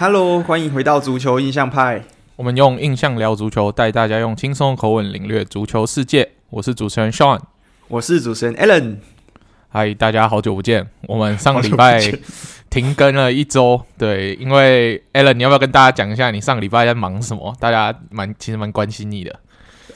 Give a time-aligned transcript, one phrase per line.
[0.00, 2.02] Hello，欢迎回到足球印象派。
[2.36, 6.26] 我们用印象聊足球，带大家用轻松口吻领略足球世界。
[6.48, 7.38] 我是主持人 Sean，
[7.86, 8.96] 我是主持人 Allen。
[9.68, 10.88] 嗨，大家好久不见。
[11.02, 12.00] 我们上个礼拜
[12.70, 17.54] 停更了一周，对，因为 Allen，你要不要跟大家讲一下你上个礼拜在忙什么？
[17.60, 19.38] 大家蛮其实蛮关心你的。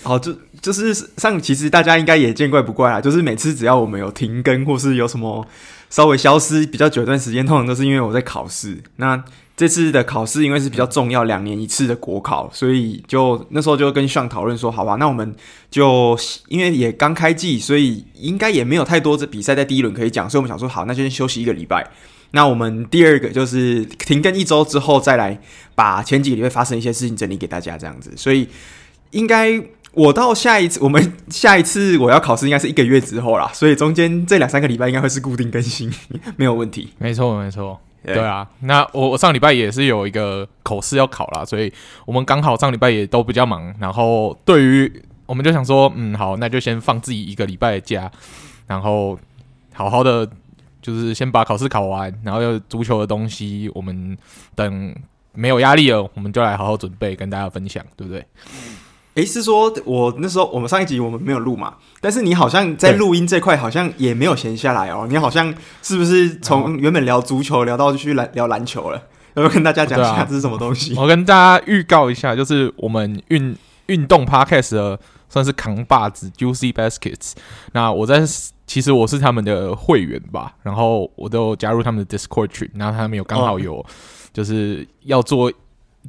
[0.02, 3.00] 好，就就是上，其实大家应该也见怪不怪啦。
[3.00, 5.46] 就是每次只要我们有停更，或是有什么
[5.88, 8.82] 稍微消失比较久一段时间，通常都是因为我在考试。
[8.96, 9.24] 那
[9.56, 15.32] 这次的考试因为是比较重要，两年一次的国考，所以就那时候就跟上讨论说，好吧，那我们
[15.70, 16.18] 就
[16.48, 21.88] 因为也刚开季，所以应该也没有太多的比赛在第一轮可以讲，所以我们想说，好，那就先休息一个礼拜。
[22.32, 25.40] 那我们第二个就是停更一周之后，再来
[25.76, 28.12] 把前几个礼拜发生一些事情整理给大家，这样子。
[28.16, 28.48] 所以
[29.12, 35.88] 应该我到下一次，我们下一次我要考试应该是一个月之后啦，所以中间这两三个礼拜应该会是固定更新，
[36.34, 36.88] 没有问题。
[36.98, 37.78] 没错，没错。
[38.04, 41.72] 对啊，那我我上礼拜也是有一个口试要考啦，所以
[42.04, 43.74] 我们刚好上礼拜也都比较忙。
[43.78, 48.10] 然后对于我们就想说，嗯，好，那就先放自己一个礼拜的假，
[48.66, 49.18] 然后
[49.72, 50.28] 好好的
[50.82, 54.16] 就是先把考试考完，然后有足球的东西，我们
[54.54, 54.94] 等
[55.32, 58.24] 没有压力了，我们就来好好准备跟大家分享，对不对？
[59.14, 61.74] 诶，是说我那时候我们上一集我们没有录嘛？
[62.00, 65.06] 但是你好像在录音这块好像也没有闲下来哦。
[65.08, 69.00] 你好像是不是从原本聊足球聊到去篮聊篮球了？
[69.34, 70.96] 要不要跟大家讲一下这是什么东西？
[70.96, 74.98] 啊、我跟大家预告一下，就是我们运运动 Podcast 的
[75.28, 77.34] 算是扛把子 Juicy Baskets。
[77.72, 78.20] 那我在
[78.66, 83.84] 其实我是他们的会员吧，然后我都加入他们的 Discord 群，然后他们有刚好有
[84.32, 85.52] 就是要做。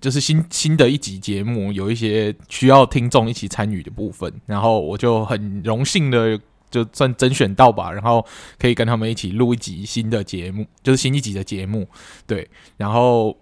[0.02, 6.38] 就是新新的一集节目，有一些需要听众一起参与的部分，然后我就很荣幸的
[6.70, 8.26] 就算甄选到吧，然后
[8.60, 11.88] 可以跟他们一起录一集新的节目，就是新一集的节目，
[12.28, 12.46] 对，
[12.76, 13.38] 然后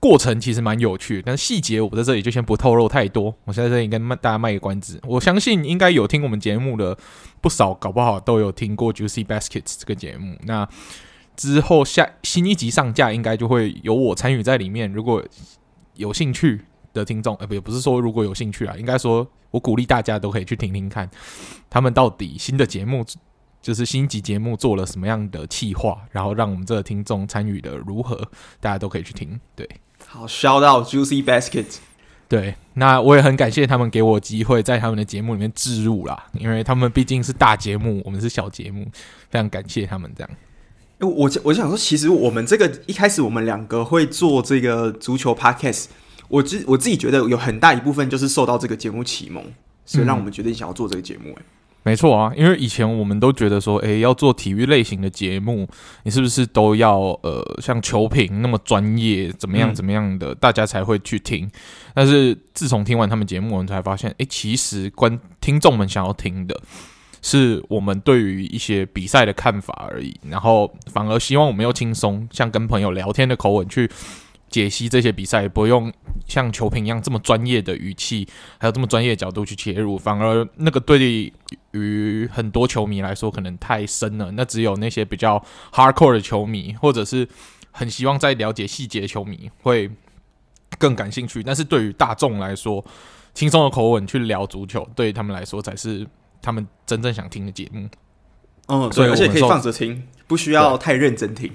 [0.00, 6.96] 过程其实蛮有趣，但是细节我在这里就先不透露太多，我现在这里跟大家卖个关子，我相信应该有听我们节目的
[7.42, 10.66] 不少，搞不好都有听过 Juicy Baskets 这个节目，那
[11.36, 15.22] 之后下新一集上架，应该就会有我参与在里面，如果。
[16.00, 16.62] 有兴趣
[16.92, 21.08] 的听众，呃，不，也不是说如果有兴趣啊，应该说我鼓励大家都可以去听听看，
[21.68, 23.04] 他们到底新的节目，
[23.60, 28.16] 就是新一集节目做了什么样的企划，然后让我们这个听众参与的如何，
[28.58, 29.38] 大家都可以去听。
[29.54, 29.68] 对，
[30.06, 31.76] 好，shout out Juicy Basket。
[32.26, 38.86] 对，那我也很感谢他们给我机会在他们的节目里面置入啦，因为他们毕竟是大节目，我们是小节目，
[39.28, 40.30] 非常感谢他们这样。
[41.08, 45.86] 我我想说，其实我们这个一开始我们两个会做这个足球 podcast，
[46.28, 49.42] 我自我自己觉得有很大一部分就是受到这个节目启蒙，
[49.86, 51.30] 所以让我们决定想要做这个节目。
[51.30, 51.44] 哎、嗯，
[51.82, 55.66] 没错啊，因为以前我们都觉得说，诶，要做体育类型的节目，
[56.02, 61.50] 你是不是都要呃像球评那么专业，怎么样怎么样的，大家才会去听？
[61.94, 66.60] 但是自从听完他们节目，我们才发现，诶，其实观听众们想要听的。
[67.22, 73.90] 是我们对于一些比赛的看法而已，然后反而希望我们用轻松，像跟朋友聊天的口吻去
[74.48, 75.92] 解析这些比赛，不用
[76.26, 78.26] 像球评一样这么专业的语气，
[78.58, 81.32] 还有这么专业的角度去切入，反而那个对
[81.72, 84.32] 于很多球迷来说可能太深了。
[84.32, 87.28] 那只有那些比较 hardcore 的球迷，或者是
[87.70, 89.90] 很希望再了解细节的球迷会
[90.78, 91.42] 更感兴趣。
[91.42, 92.84] 但是对于大众来说，
[93.34, 96.06] 轻松的口吻去聊足球，对他们来说才是。
[96.42, 97.88] 他们真正想听的节目，
[98.68, 101.52] 嗯，所以而且可以放着听，不需要太认真听。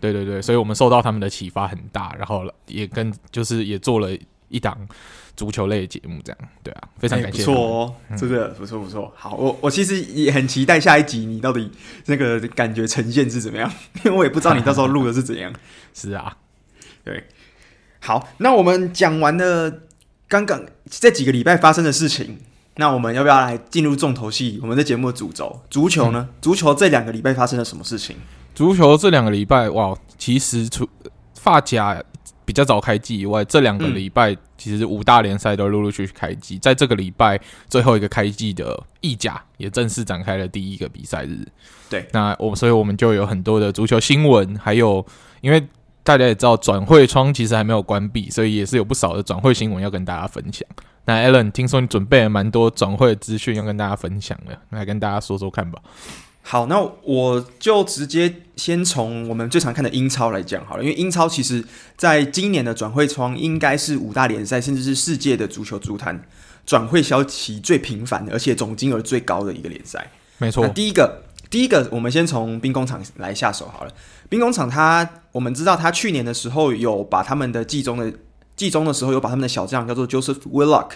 [0.00, 4.10] 对对对，所以我们受到他们的启发很大，然后也跟就是也做了
[4.48, 4.78] 一档
[5.36, 9.12] 足球类的节目，这样对啊，非常感谢，不错哦，这个不错不错。
[9.16, 11.68] 好，我我其实也很期待下一集你到底
[12.06, 13.68] 那个感觉呈现是怎么样，
[14.04, 15.52] 因为我也不知道你到时候录的是怎样。
[15.92, 16.36] 是啊，
[17.02, 17.24] 对，
[18.00, 19.82] 好，那我们讲完了
[20.28, 22.38] 刚刚这几个礼拜发生的事情。
[22.80, 24.58] 那我们要不要来进入重头戏？
[24.62, 26.28] 我们的节目的主轴，足球呢？
[26.30, 28.14] 嗯、足球这两个礼拜发生了什么事情？
[28.54, 30.88] 足球这两个礼拜，哇，其实除
[31.34, 32.00] 发夹
[32.44, 36.54] 比较早开季以外，这两个礼拜其实五大联赛都陆陆续续开季。
[36.54, 41.44] 嗯、在这个礼拜最后一个开季的意甲也正式展开了第一个比赛日。
[41.90, 45.04] 对，那我所以我们就有很多的足球新闻，还有
[45.40, 45.60] 因为
[46.04, 50.66] 大家也知道转会窗其实还没有关闭，所以也是有不少的转会新闻要跟大家分享。
[51.08, 55.80] 那 Alan，听说你准备了蛮多转会的资讯要跟大家分享的，来跟大家说说看吧。
[56.42, 61.64] 好，那我就直接先从我们最常看的英超来讲好了，因为英超其实
[61.96, 66.22] 在今年的转会窗应该是五大联赛甚至是世界的足球足坛
[66.66, 70.10] 转会消息最频繁的，而且总金额最高的一个联赛。
[70.36, 73.92] 没错，那第一个第一个，我们先从兵工厂来下手好了。
[74.28, 78.12] 兵工厂，他我们知道，他去年的时候有把他们的季中的
[78.58, 80.90] 季中的时候有把他们的小将叫做 Joseph Willock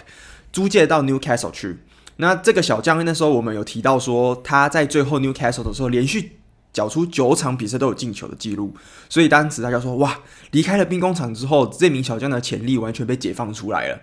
[0.51, 1.79] 租借到 Newcastle 去。
[2.17, 6.33] 那这个小将那时候我们有提到说，他在最后 Newcastle 的时候连续
[6.71, 8.75] 缴出九场比赛都有进球的记录，
[9.09, 10.19] 所以当时大家说哇，
[10.51, 13.99] 离开了兵工厂之后，这名小将的潜力完全被解放出来了。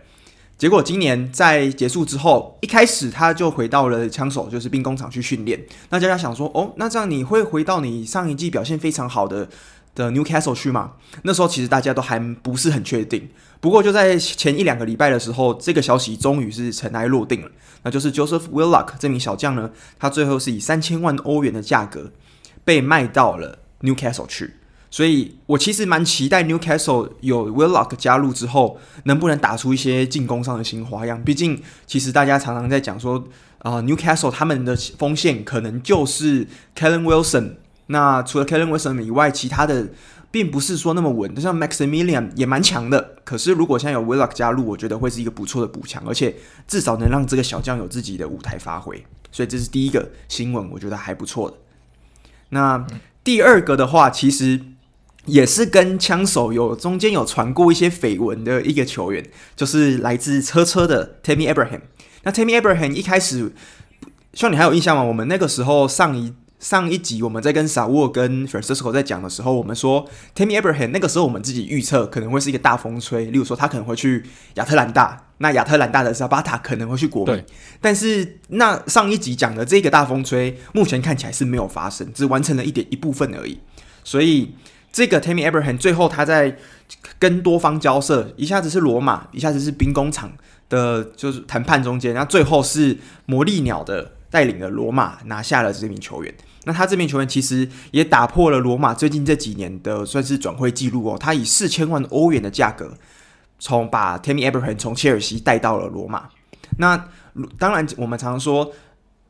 [0.59, 5.59] 结果今年在结束之后，一开始他就回到了枪手，就是兵工厂去训练。
[5.89, 9.49] 那大家想说，哦，那这样你会回到你上一季表现非常好的
[9.95, 10.93] 的 Newcastle 去嘛？
[11.23, 13.29] 那时候其实大家都还不是很确定。
[13.61, 17.51] 不过就在前一两个礼拜的时候，这个消息终于是尘埃落定了。
[17.83, 22.11] 那就是 Joseph Willock 这名小将呢，他最后是以三千万欧元的价格
[22.65, 24.55] 被卖到了 Newcastle 去。
[24.91, 31.23] 所以我其实蛮期待 Newcastle 有 Willock 加入之后，能不能打出一些进攻上的新花样。
[31.23, 33.19] 毕竟，其实大家常常在讲说，
[33.59, 37.57] 啊、呃，Newcastle 他们的锋线可能就是 Callum Wilson。
[37.91, 39.89] 那除了 Callum Wilson 以外，其他的
[40.31, 41.35] 并不是说那么稳。
[41.35, 46.35] 就像 Maximilian 也蛮强的，可是如果现在有 Willock 加入，我觉得会是一个不错的补强，而且
[46.67, 49.05] 至少能让这个小将有自己的舞台发挥。
[49.31, 51.57] 所以这是第一个新闻，我觉得还不错的。
[52.51, 52.87] 那
[53.23, 54.61] 第二个的话，其实。
[55.27, 59.23] 也是跟枪手有中间有传过一些绯闻的一个球员，
[59.55, 61.83] 就是来自车车的 Tammy Abraham。
[62.23, 63.53] 那 Tammy Abraham 一开始，
[64.33, 65.03] 希望你还有印象吗？
[65.03, 74.25] 我们那个时候上一上一集我们在跟 Saul 跟 Francisco 在讲的时候，我们说 Tammy Abraham 那个时候我们自己预测可能会是一个大风吹，例如说他可能会去
[74.55, 77.43] 亚特兰大，那亚特兰大的 Zapata 可能会去国米。
[77.81, 83.59] 但是那上一集讲的这个大风吹，目前看起来是没有发生，只完成了一点一部分而已，
[84.05, 84.55] 所以。
[84.93, 86.59] 这个 Tammy Abraham 最后他在
[87.17, 90.33] 跟多方交涉，一下子是罗马，一下子是兵工厂
[90.69, 96.35] 的，就是谈判中间，然后最后是魔力鸟的带领的罗马拿下了这名球员。
[96.65, 102.95] 那他这名球员其实也打破了罗马最近这几年的算是转会记录哦，他以四千万欧元的价格
[103.59, 106.29] 从把 Tammy Abraham 从切尔西带到了罗马。
[106.79, 107.09] 那
[107.59, 108.73] 当然我们常说。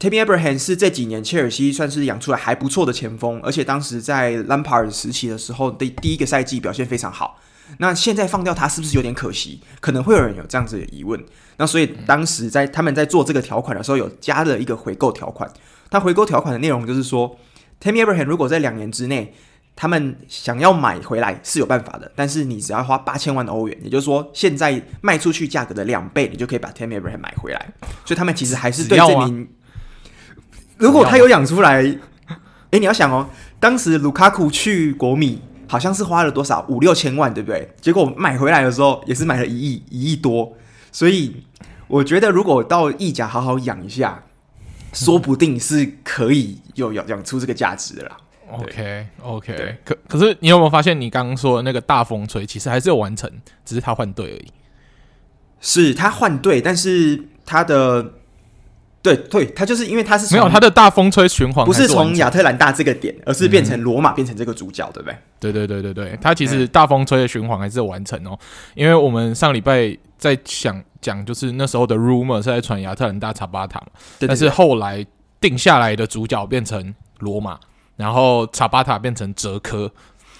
[0.00, 7.38] Tammy Abraham 是这几年切尔西算是养出来还不错的前锋，而且当时在 Lampard 时期的时候，第第一个赛季表现非常好。
[7.76, 9.60] 那现在放掉他是不是有点可惜？
[9.78, 11.22] 可能会有人有这样子的疑问。
[11.58, 15.52] 那所以当时在他们在做这个条款的时候，有加了一个回购条款。
[15.90, 17.36] 他回购条款的内容就是说
[17.82, 19.34] ，Tammy Abraham 如果在两年之内，
[19.74, 27.72] 他们想要买回来是有办法的，但是你只要花八千万欧元，也就是说现在卖出去价格的两倍，你就可以把 Tammy Abraham 买回来。
[28.04, 29.48] 所以他们其实还是对这名。
[30.76, 31.98] 如果他有养出来，哎、
[32.72, 33.28] 欸，你要想哦，
[33.58, 37.68] 当时卢卡库去国米好像是花了多少五六千万，对不对？
[37.80, 40.52] 结果买回来的时候也是买了一亿一亿多，
[40.92, 41.44] 所以
[41.88, 44.22] 我觉得如果到意甲好好养一下，
[45.06, 48.16] 说不定是可以有养养出这个价值的啦。
[48.50, 53.30] OK OK，可可是你有没有发现，你刚刚说的那个大风吹其实还是有完成，
[53.64, 54.52] 只是他换队而已。
[55.60, 58.14] 是他换队，但是他的。
[59.02, 65.16] 对对，他就是因为他是没有他的大风吹循环，不是从亚特兰大这个点，而是变成罗马变成这个主角，对不对？
[65.38, 68.38] 对对对对对，他其实大风吹的循环还是完成哦，
[68.74, 73.86] 因为我们上礼拜在想讲，就是那时候的 rumor 是在传亚特兰大查巴塔嘛，
[74.18, 75.06] 但是后来
[75.40, 77.58] 定下来的主角变成罗马，
[77.96, 79.90] 然后查巴塔变成哲科，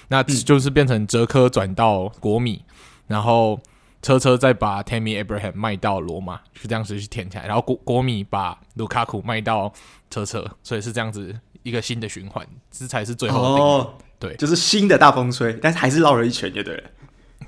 [0.09, 2.63] 那就是变成哲科转到国米，
[3.07, 3.59] 然后。
[4.01, 9.71] 车车再把 Tammy Abraham 卖到罗马，就这样子去填起来，然后国国米把卢卡库卖到
[10.09, 13.61] 车车，所以是这样子一个新的循环，这才是最后的。
[13.61, 16.83] 哦，对，就是新的大风吹，但是还是绕了一圈，就对了。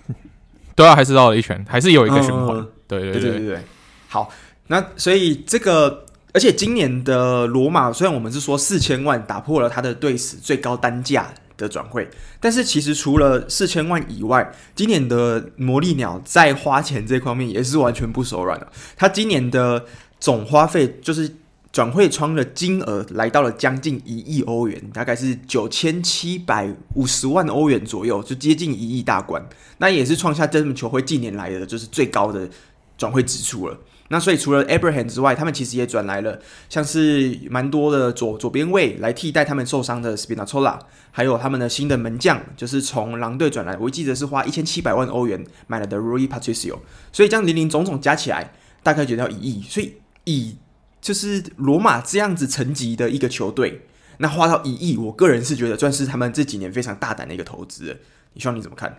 [0.76, 2.66] 对啊，还是绕了一圈，还是有一个循环。
[2.88, 3.60] 对对对对，对。
[4.08, 4.32] 好，
[4.68, 11.34] 那所以这个，而且今年的罗马，虽然我们是说四千万打破了他的队史最高单价。
[11.58, 18.68] 的转会，但是其实除了四千万以外，今年的魔力鸟在花钱这方面也是完全不手软的。
[18.96, 19.86] 他今年的
[20.20, 21.30] 总花费就是
[21.72, 29.44] 转会窗的金额来到了将近一亿欧元，大概是九千七百五十万欧元左右，就接近一亿大关。
[29.80, 32.48] 那也是创下这门球会近年来的就是最高的
[32.98, 33.78] 转会支出了。
[34.14, 36.40] 那所以除了 Abraham 之外，他们其实也转来了，
[36.70, 40.78] 像是蛮多的左左边卫来替代他们受伤的 Spinazzola，
[41.10, 46.78] 还有他们的新的门将，就是从狼队转来，我记得是花一千七百万欧元买了的 Rui Patricio。
[47.12, 48.54] 所以这样零零总总加起来，
[48.84, 49.64] 大概就要一亿。
[49.64, 50.58] 所以以
[51.02, 53.82] 就是罗马这样子层级的一个球队，
[54.20, 58.00] 那花到一亿，我个人是觉得算是他们这几年非常大胆的一个投资。
[58.34, 58.96] 你希望你怎么看？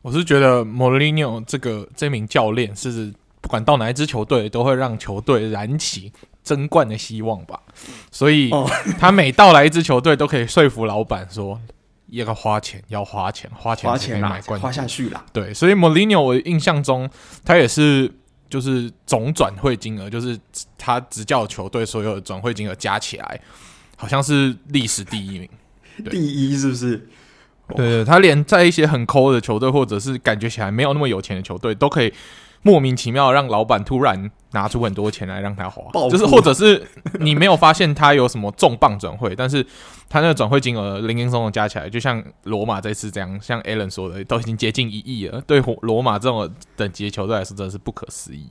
[0.00, 3.12] 我是觉得莫里尼奥这个这名教练是。
[3.44, 6.10] 不管到哪一支球队，都会让球队燃起
[6.42, 7.60] 争冠的希望吧。
[8.10, 8.50] 所以
[8.98, 11.60] 他每到来一支球队，都可以说服老板说
[12.08, 15.22] 要花钱，要花钱，花钱才可以买冠军，花下去啦。
[15.30, 17.08] 对，所以莫里纽，我印象中
[17.44, 18.10] 他也是
[18.48, 20.38] 就是总转会金额，就是
[20.78, 23.38] 他执教球队所有的转会金额加起来，
[23.98, 25.46] 好像是历史第一名。
[26.10, 27.06] 第一是不是？
[27.76, 32.10] 对，对，他连在一些很抠的球队，或者是感觉起来没有那么有钱的球队，都可以
[32.64, 36.84] 莫名其妙让老板突然拿出很多钱来让他花，就是或者是
[37.20, 39.64] 你没有发现他有什么重磅转会，但是
[40.08, 45.40] 他那个转会金额零零总总加起来，就像罗马这次这样，像 Alan 说的，都已经接近一亿了。
[45.46, 48.48] 对罗马这种等级的球队来说，真的是不可思议。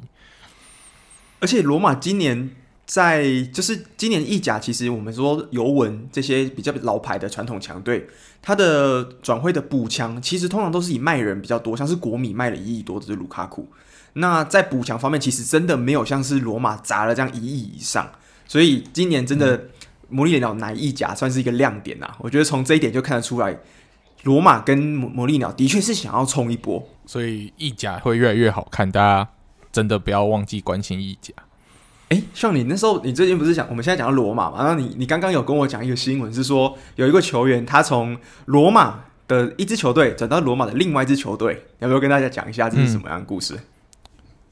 [1.41, 2.51] 而且罗马今年。
[2.85, 8.05] 在就是今年意甲，其实我们说尤文这些比较老牌的传统强队，
[8.41, 13.65] 他的转会的补强，其实通常都是以卖人比较多，像是国米卖了一亿多的卢卡库。
[14.13, 18.07] 那在补强方面，其实真的没有像是罗马砸了这样一亿以上。
[18.47, 19.59] 所以今年真的
[20.09, 22.17] 魔力鸟奶意甲算是一个亮点呐、啊。
[22.19, 23.57] 我觉得从这一点就看得出来，
[24.23, 28.91] 罗马跟魔力鸟的确是想要冲一波，所以意甲会越来越好看。
[28.91, 29.27] 大家
[29.71, 31.33] 真的不要忘记关心意甲。
[32.09, 34.63] 哎，像你那时候，你最近不是讲我们现在讲到罗马嘛？
[34.63, 38.15] 然后你你刚刚有跟我讲一个新闻，是说有一个球员他从
[38.45, 43.55] 罗马的一支球队转到罗马的另外一支球队，要不要跟大家讲一下这是什么样的故事？
[43.55, 43.59] 嗯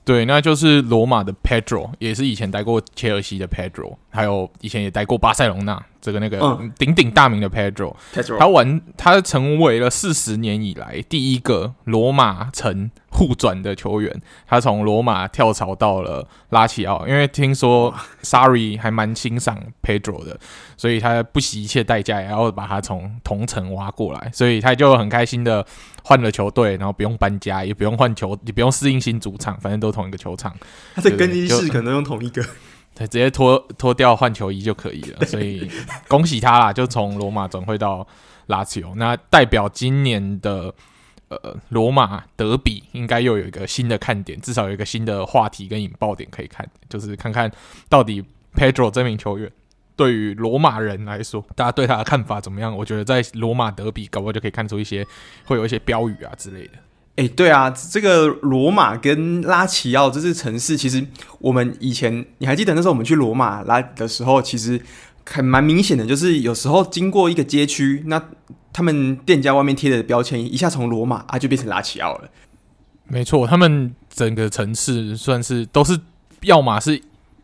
[0.03, 5.85] 对，那就是罗马的 Pedro，也是以前待过切尔西的 Pedro，还有以前也待过巴塞隆纳。
[6.01, 7.95] 这个那个鼎鼎大名的 Pedro。
[8.39, 14.21] 他完，他成为了四十年以来第一个罗马城互转的球员。
[14.47, 17.93] 他从罗马跳槽到了拉齐奥，因为听说
[18.23, 20.39] Sarri 还蛮欣赏 Pedro 的，
[20.75, 25.65] 所以他不惜一切代价也要把他从同城挖过来，所以他就很开心的。
[26.03, 30.51] 换了球队，然后不用搬家，也不用换球，也不用适应新主场，反正都同一个球场。
[30.95, 32.43] 他的更衣室可能用同一个，
[32.93, 35.25] 对，直接脱脱掉换球衣就可以了。
[35.25, 35.69] 所以
[36.07, 38.05] 恭喜他啦，就从罗马转会到
[38.47, 40.73] 拉齐奥，那代表今年的
[41.29, 47.51] 呃罗马德比应该又有一个新的看点，至少有一个新的话题跟引爆点可以看，就是看看
[47.89, 48.23] 到底
[48.55, 49.51] Pedro 这名球员。
[49.95, 52.75] 对于罗马人来说，大家对他的看法怎么样？
[52.75, 55.05] 我觉得在罗马德比，搞不好就可以看出一些，
[55.45, 56.73] 会有一些标语啊之类的。
[57.17, 61.05] 哎，对啊，这个罗马跟拉齐奥这些城市，其实
[61.39, 64.81] 我们以前你还记得那时候我们去罗马拉的时候，其实
[65.25, 68.21] 还蛮明显的，就是有时候经过一个街区，那
[68.71, 72.29] 他们店家外面贴的标签一下从罗马啊就变成拉齐奥了。
[73.07, 75.99] 没错，他们整个城市算是都是，
[76.43, 77.01] 要么是。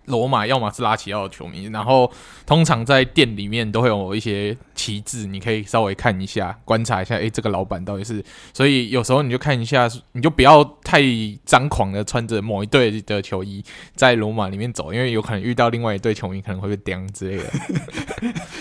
[0.07, 2.11] 罗马要么是拉齐奥的球迷，然后
[2.45, 8.23] 通常在店里面都会有一些旗帜，你可以稍微看一下，观察一下，诶，这个老板到底是……
[8.53, 11.01] 所以有时候你就看一下，你就不要太
[11.45, 13.63] 张狂的穿着某一队的球衣
[13.95, 17.43] 在罗马里面走，因为有可能遇到另外一队球迷可能会被钉之类的。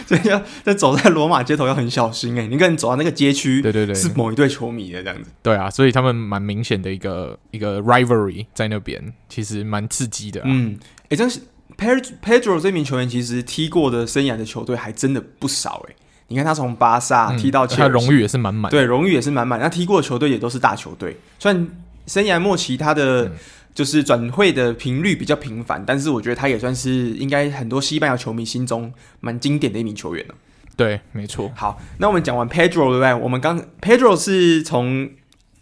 [0.06, 5.30] 所以要在走在罗马街头要很小心诶，你可能走到那个街区，对对对，是某一队球迷的这样子。
[5.42, 10.44] 对啊，所以他们蛮明显的一个一个 rivalry 在那边，其实蛮刺激的啊。
[10.46, 10.76] 嗯。
[11.08, 11.40] 诶，真是
[11.76, 15.96] Pedro 这名球员，其实踢过的生涯的球队还真的不少诶。
[16.28, 18.70] 你看他从巴萨踢到切尔西，嗯，他荣誉也是满满。
[18.70, 19.60] 对，荣誉也是满满。
[19.60, 21.16] 他踢过的球队也都是大球队。
[21.38, 21.68] 虽然
[22.06, 23.30] 生涯末期他的
[23.74, 30.34] 就是转会的频率比较频繁，但是我觉得他也算是应该很多西班牙球迷心中蛮经典的一名球员了。
[30.74, 31.52] 对，没错。
[31.54, 33.14] 好，那我们讲完 Pedro 对不对？
[33.14, 35.08] 我们刚 Pedro 是从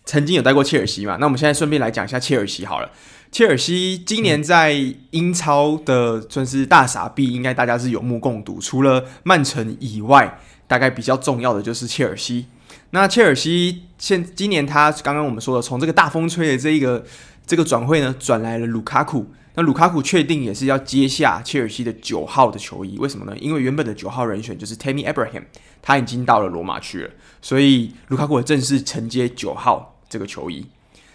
[0.06, 1.18] 曾经有带过切尔西嘛？
[1.20, 2.90] 那我们现在顺便来讲一下切尔西好了。
[3.34, 4.72] 切尔西今年在
[5.10, 8.60] 英超的算是大傻逼，应该大家是有目共睹。
[8.60, 10.38] 除了曼城以外，
[10.68, 12.46] 大概比较重要的就是切尔西。
[12.90, 17.04] 那切尔西现今年他刚刚我们说的，从这个大风吹的这一个
[17.44, 19.26] 这个转会呢，转来了卢卡库。
[19.56, 22.96] 那卢卡库确定也是要接下切尔西的九号的球衣。
[22.98, 23.36] 为什么呢？
[23.40, 25.42] 因为原本的九号人选就是 Tammy Abraham，
[25.82, 27.10] 他已经到了罗马去了，
[27.42, 30.66] 所以卢卡库正式承接九号这个球衣。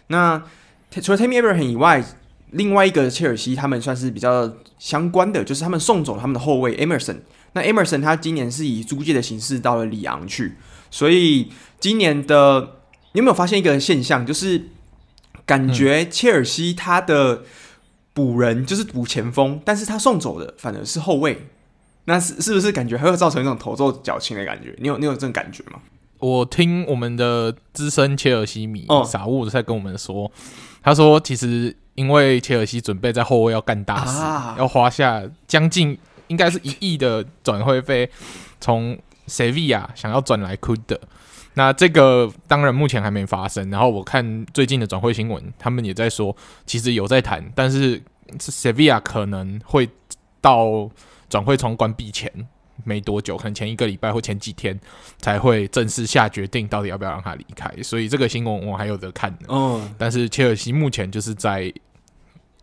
[0.08, 0.44] 那
[0.92, 2.04] 除了 Tammy Abraham 以外，
[2.52, 7.18] 另外一个切尔西他们算是比较相关的，就是他们送走了他们的后卫 Emerson。
[7.54, 10.56] 那 Emerson 他今年是以租借的形式到了里昂去，
[10.90, 12.78] 所以今年的
[13.14, 14.70] 你有没有发现一个现象，就是
[15.46, 17.44] 感觉切尔西他的
[18.14, 21.48] 补人就是补前锋，但是他送走的反而是后卫，
[22.06, 24.76] 那是是不是感觉还会造成一种头重脚轻的感觉？
[24.80, 25.80] 你有你有这种感觉吗？
[26.20, 30.32] 我听我们的资深切尔西迷傻物在跟我们说。
[30.82, 38.10] 他说：“其实因为切尔西准备在后卫要干大事，啊、要花下将近应该是一亿的转会费，
[38.62, 41.00] 从塞维亚想要转来库德。
[41.56, 43.70] 那这个当然目前还没发生。
[43.70, 48.02] 然后我看最近的转会新闻，他们也在说，其实有在谈，但是
[48.40, 49.90] 塞维亚可能会
[50.40, 50.90] 到
[51.28, 52.32] 转会窗关闭前
[52.84, 54.80] 没多久，可能前一个礼拜或前几天
[55.20, 57.72] 才会正式下决定，到底要不要让他离开。
[57.84, 59.48] 所以这个新闻我还有得看呢。
[59.50, 61.74] 嗯，但是切尔西目前就是在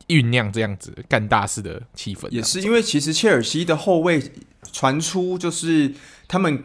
[0.08, 2.28] 酝酿这样子干大事的气氛。
[2.30, 4.23] 也是因为其实切尔西的后卫
[4.73, 5.92] 传出就是
[6.28, 6.64] 他们。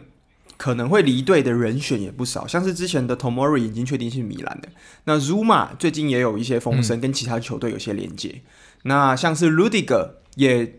[0.58, 4.68] 可能会离队的人选也不少，像是之前的 Tomori 已经确定是米兰的。
[5.02, 8.28] 那 Zouma 最近也有一些风声，跟其他球队有些连接。
[8.28, 8.42] 嗯、
[8.84, 10.72] 那像是 Rudiger 也，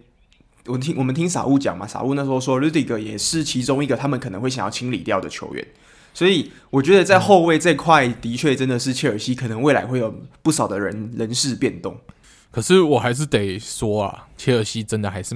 [0.68, 5.68] 我听我们听傻物讲嘛，傻物那时候说 Rudiger 也是其中一个他们可能会想要清理掉的球员。
[6.14, 11.98] 所以我觉得在后卫这块，的确真的是切尔西可能未来会有不少的人人事变动。
[12.52, 15.36] 可是我还是得说啊，切尔西真的还是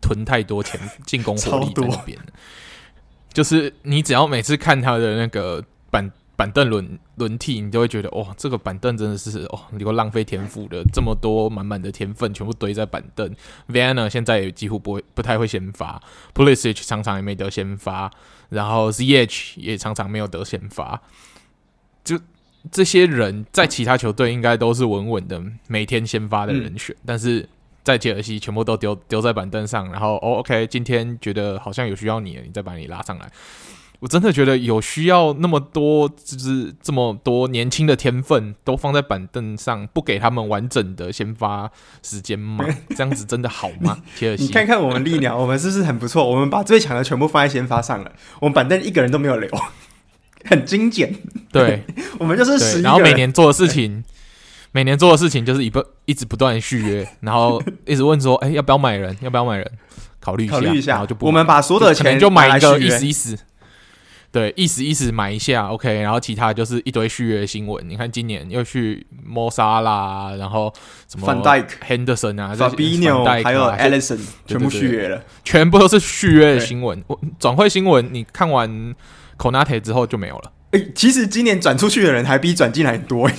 [0.00, 2.16] 囤太多钱进攻火力在那边。
[3.32, 6.10] 就是你只要每次看他的那个板
[6.42, 13.32] 板凳轮轮替，你就会觉得哦，这个板凳真的是哦，你给我浪费天赋的，这么多满满的天分全部堆在板凳。
[13.68, 16.02] Vanna 现在也几乎不会不太会先发
[16.34, 18.10] ，Pulisic 常常也没得先发，
[18.48, 21.00] 然后 ZH 也常常没有得先发。
[22.02, 22.18] 就
[22.72, 27.48] 这些人在其他球队应该都是稳稳的每天先发的人选，嗯、但是。
[27.84, 33.28] 在切尔西全部都丢丢在板凳上，然后哦，OK，今天觉得好像有需要你了，你再把你拉上来。
[34.02, 41.70] 我真的觉得有需要那么多，就是这么多年轻的天分都放在板凳上，不给他们完整的先发
[42.02, 42.66] 时间吗？
[42.96, 43.98] 这样子真的好吗？
[44.16, 46.28] 切尔西，你看看我们力鸟，我们是不是很不错？
[46.28, 49.48] 我们把最强的全部放在先发上了，我们板凳一个人都没有留，
[50.46, 51.14] 很精简。
[51.52, 51.84] 对，
[52.18, 54.02] 我们就是十一，然后每年做的事情。
[54.74, 59.14] 每年做的事情就是一不一直不断续约，然后一直问说，哎、欸，要不要买人？
[59.20, 59.70] 要不要买人？
[60.18, 61.26] 考虑一下，考虑一下，然后就不。
[61.26, 63.38] 我们把所有的钱就买一个意思意思，
[64.32, 66.00] 对，意思意思买一下，OK。
[66.00, 67.86] 然后其他就是一堆续约新闻。
[67.86, 70.72] 你看今年又去莫沙啦，然后
[71.06, 77.04] 什么范戴克、Henderson 啊，Fabinho 还有 Alisson 全部续约了，全部都是续约的新闻。
[77.08, 78.94] 我转会新闻，你看完
[79.36, 80.52] Konate 之后就没有了。
[80.70, 83.30] 哎、欸，其实今年转出去的人还比转进来多。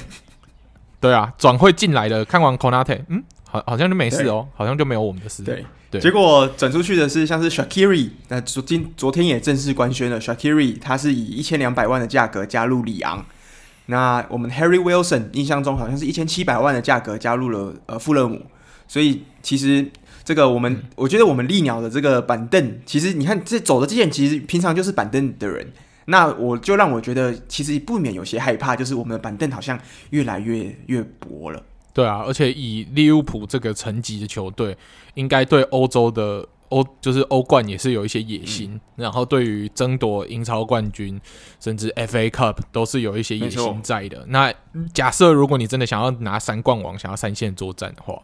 [1.01, 5.41] 对啊，转会进来的，看完 Konate，嗯，好，好像就没事哦，好像就没有我们的事。
[5.41, 13.23] 对对，结果转出去的是像是 Shakiri，那昨今昨天也正式官宣了，Shakiri 他是以一千两百万的价格加入里昂。
[13.86, 18.41] 那我们 Harry Wilson 印象中好像是一千七百万的价格加入了呃富勒姆，
[18.88, 19.86] 所以其实
[20.23, 25.71] 这个我们、嗯、我觉得我们利鸟的这个板凳，其实你看这走的这些人，其实平常就是板凳的人。
[26.06, 29.79] 那我就让我觉得，其实不免有些害怕，就是我们的板凳好像
[30.10, 31.63] 越来越越薄了。
[31.93, 34.75] 对啊，而且以利物浦这个层级的球队，
[35.13, 41.21] 应该对欧洲的欧就是欧冠也是有一些野心，嗯、然后对于争夺英超冠军，
[41.60, 44.25] 甚至 FA Cup 都是有一些野心在的。
[44.29, 44.51] 那
[44.91, 48.19] 假设如果你真的想要拿三冠王，想要三线作战的话，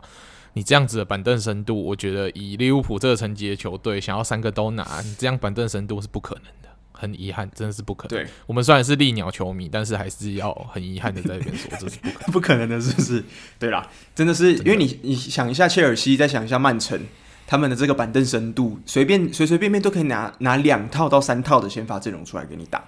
[0.53, 6.68] 你这样子的板凳深度，我觉得以利物浦这个层级的球队，想要三个都拿，你这样板凳深度是不可能的。
[6.99, 8.09] 很遗憾，真的是不可能。
[8.09, 13.23] 对，我们虽然是利鸟球迷，但是还是要很遗憾的在这边说，这是不可能， 不可能的，是不是？
[13.57, 16.99] 对啦，真的是，因为你你想一下切尔西，再想一下曼城，
[17.47, 22.83] 他们的这个板凳深度，随便随随便便都可以拿拿两套到三套的先发阵容出来给你打。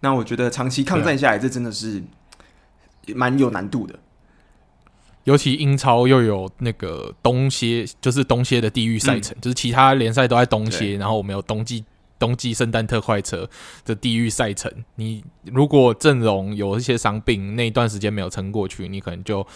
[0.00, 2.02] 那我觉得长期抗战下来，这真的是
[3.14, 3.98] 蛮有难度的。
[5.24, 11.84] 尤其英超又有那个东歇，就是东歇的地域赛程，嗯、就是其他联赛都在东歇，然后我们有冬季。
[12.18, 13.48] 冬季圣诞特快车
[13.84, 19.46] 的地狱赛程，你如果阵容有一些伤病，那一段时间没有撑过去，你可能就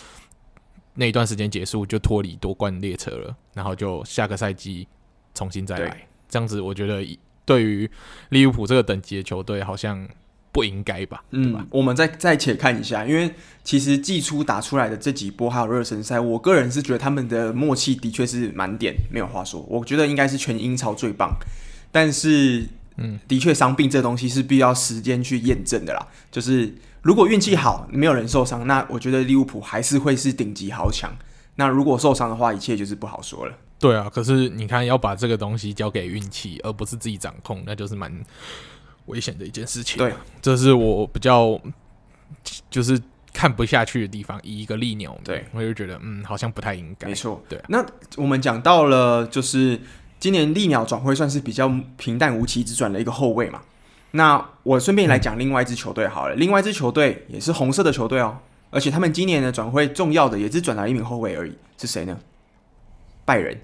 [0.94, 4.86] 那一段时间结束就脱离夺冠列车了，然后就下个赛季
[5.34, 6.06] 重新再来。
[6.28, 7.04] 这样子，我觉得
[7.44, 7.90] 对于
[8.28, 10.08] 利物浦这个等级的球队，好像
[10.52, 11.24] 不应该吧？
[11.30, 19.60] 嗯，吧我们再再且看一下，因为其实季初打出来的这几波还有热身赛，我个人是觉得他们的默契的确是满点，没有话说。
[19.68, 21.36] 我觉得应该是全英超最棒。
[21.92, 26.08] 但是，嗯，的确，伤病这东西是必要时间去验证的啦。
[26.30, 31.14] 就是如果运气好，没有人受伤，那我觉得利物浦还是会是顶级豪强。
[31.56, 33.54] 那如果受伤的话，一切就是不好说了。
[33.78, 38.10] 对啊，可是你看，要把这个东西交给运气，而不是自己掌控，那就是蛮
[39.06, 39.98] 危险的一件事情。
[39.98, 41.60] 对，这是我比较
[42.70, 42.98] 就是
[43.34, 44.40] 看不下去的地方。
[44.42, 47.08] 以一个利鸟，对，我就觉得，嗯，好像不太应该。
[47.08, 47.64] 没错，对啊。
[47.68, 47.84] 那
[48.16, 49.78] 我们讲到了，就是。
[50.22, 53.60] 今年利鸟转会算是比较平淡无奇，只转了一个后卫嘛。
[54.12, 58.38] 那我顺便来讲另外一支球队好了，嗯、另外一支球队也是红色的球队哦，
[58.70, 62.16] 而且他们今年的转会重要的也只转来一名后卫而已，是谁呢？
[63.24, 63.60] 拜仁，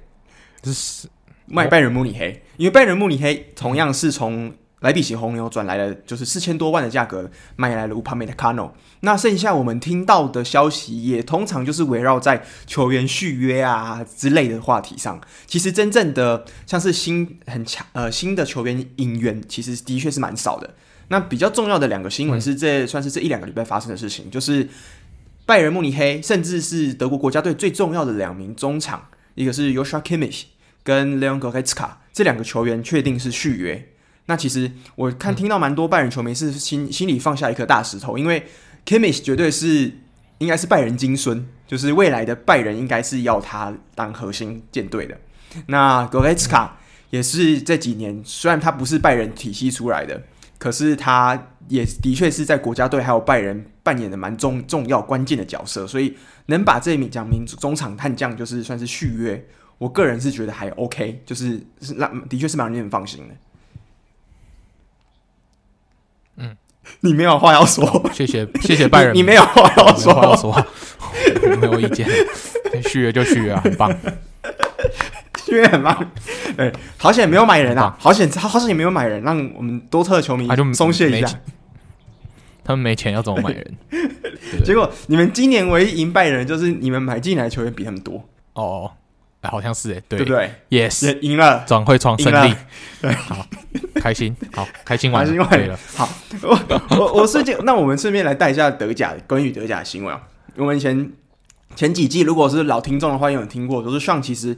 [0.60, 1.06] 这是
[1.46, 8.72] 卖拜仁慕尼黑，因为拜仁慕尼黑同样是从莱比锡红牛转来了，就是四千多万的价格买来了乌帕梅特卡诺。
[9.00, 15.20] 那剩下我们听到的消息，也通常就是围绕在球员续约啊之类的话题上。
[15.46, 20.74] 其实真正的像是新很强呃新的球员引援，其实的确是蛮少的。
[21.08, 24.68] 那比较重要的两个新闻是这算是这一两个礼拜发生的事情，就是
[25.46, 30.44] 拜仁慕尼黑甚至是德国国家队最重要的两名中场，一个是 Joshua Kimmich
[30.84, 33.88] 跟 Leon Goretzka 这两个球员确定是续约。
[34.28, 38.46] 那其实我看听到蛮多拜仁球迷是心心里放下一颗大石头，因为
[38.84, 39.90] Kimmich 绝对是
[40.36, 45.18] 应该是拜仁金孙，就是未来的拜仁应该是要他当核心舰队的。
[45.66, 46.68] 那 Goretzka
[47.08, 50.22] 也是这几年虽然他不是拜仁体系出来的，
[50.58, 56.14] 可是他也的确是在国家队还有拜仁扮演的蛮重重要关键的角色，所以
[56.46, 59.42] 能把这一名奖名中场悍将就是算是续约，
[59.78, 63.34] 我个人是觉得还 OK，就是是让的确是蛮让人放心的。
[66.40, 66.56] 嗯，
[67.00, 70.66] 你没有话要说， 谢谢谢谢拜仁 你，你没有话要说，没有话要说，
[71.42, 72.08] 我没有意见，
[72.88, 73.90] 续约就续约啊，很棒，
[75.44, 76.10] 续约很棒，
[76.56, 81.28] 对，好险没有买人啊，好险好险也没有买人，让我们多特球迷松懈一下，
[82.64, 83.74] 他们没钱要怎么买人？
[84.64, 88.24] 结果你们今年唯一赢拜仁就是你们买进来的球员比他们多
[88.54, 88.90] 哦。
[89.40, 92.52] 哎，好像是哎，对对不对？Yes，赢了，转会窗胜利，
[93.00, 93.46] 对，好
[94.00, 95.78] 开心， 好开心完，开心完了。
[95.94, 96.08] 好，
[96.42, 96.58] 我
[96.90, 100.22] 我我顺便，那我们顺便来带一下德甲关于德甲的新闻啊。
[100.56, 101.12] 我们前
[101.76, 104.56] 前几季如果是老听众的话，有听过，就是上其实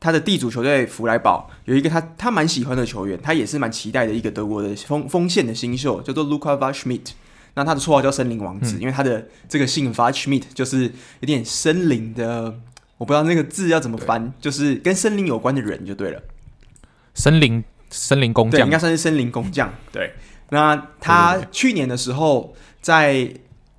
[0.00, 7.12] 他的地主球队弗莱堡有一个他他蛮喜欢的球员，他也是蛮期待的一个德国的锋锋线的新秀，叫做 Luca Waldschmidt。
[7.54, 10.84] 那他的绰号叫森林王子，嗯、因为他的这个姓 Waldschmidt 就是
[11.20, 12.54] 有点森林的。
[12.96, 16.22] 我不知道那个字要怎么翻，就是跟森林有关的人就对了。
[17.14, 19.72] 森林森林工匠，对，应该算是森林工匠。
[19.92, 20.14] 对，
[20.48, 23.34] 那他去年的时候在，在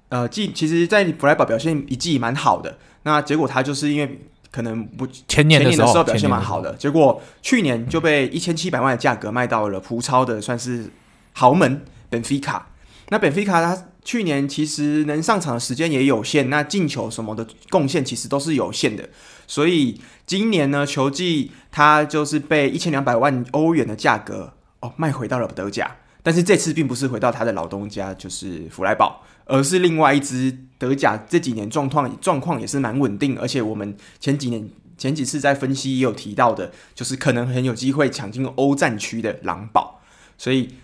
[0.07, 2.77] 呃季，其实，在弗莱堡表现一季蛮好的。
[3.03, 4.19] 那结果他就是因为
[4.51, 10.85] 可能不前年的时候表现蛮好的，结果去年就被一千七百万的价格卖到了葡超的算是
[11.33, 12.69] 豪门本菲卡。
[13.09, 13.85] 那本菲卡他。
[14.05, 19.07] 去年其实能上场的时间也有限，那进球什么的贡献其实都是有限的，
[19.53, 40.01] 所以今年呢，球季他就是被一千两百万欧元的价格哦卖回到了德甲，但是这次并不是回到他的老东家，就是弗莱堡，而是另外一支德甲这几年状况状况也是蛮稳定，而且我们前几年前几次在分析也有提到的，就是可能很有机会抢进欧战区的狼堡，
[40.35, 40.75] 所以。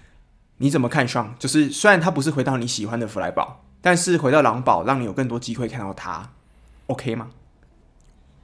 [0.61, 1.33] 你怎么看上？
[1.39, 6.31] 就是虽然他不是回到你喜欢的弗莱堡，但是回到狼堡，让你有更多机会看到他
[6.87, 7.29] ，OK 吗？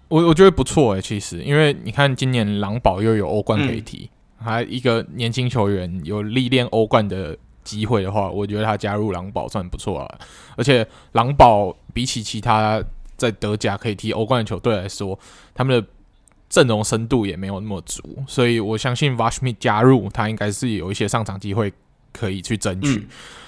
[0.07, 10.19] 我我觉得不错诶，其实，因为你看今年狼堡又有欧冠可以踢，嗯、还一个年轻球员有历练欧冠的机会的话，我觉得他加入狼堡算不错了。
[10.55, 12.83] 而且狼堡比起其他
[13.17, 15.17] 在德甲可以踢欧冠的球队来说，
[15.53, 15.87] 他们的
[16.49, 21.71] 阵容深度也没有那么足，所以我相信 Waldschmidt 加入他应该是有一些上场机会。
[22.17, 23.07] 可以去争取，嗯、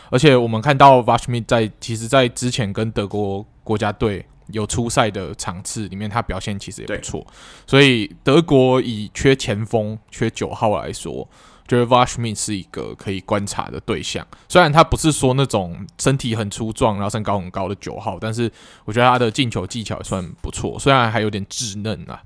[0.10, 7.26] 而且我们看到 Waldschmidt 在其实，在之前跟德国国家队有出赛的场次里面，他表现其实也不错。
[7.66, 11.28] 所以德国以缺前锋、缺九号来说，
[11.68, 14.26] 觉得 Waldschmidt 是一个可以观察的对象。
[14.48, 18.52] 虽然他不是说那种身体很粗壮、然后身高很高的九号，但是
[18.86, 22.22] 我觉得他的进球技巧也算不错，虽然还有点稚嫩啊。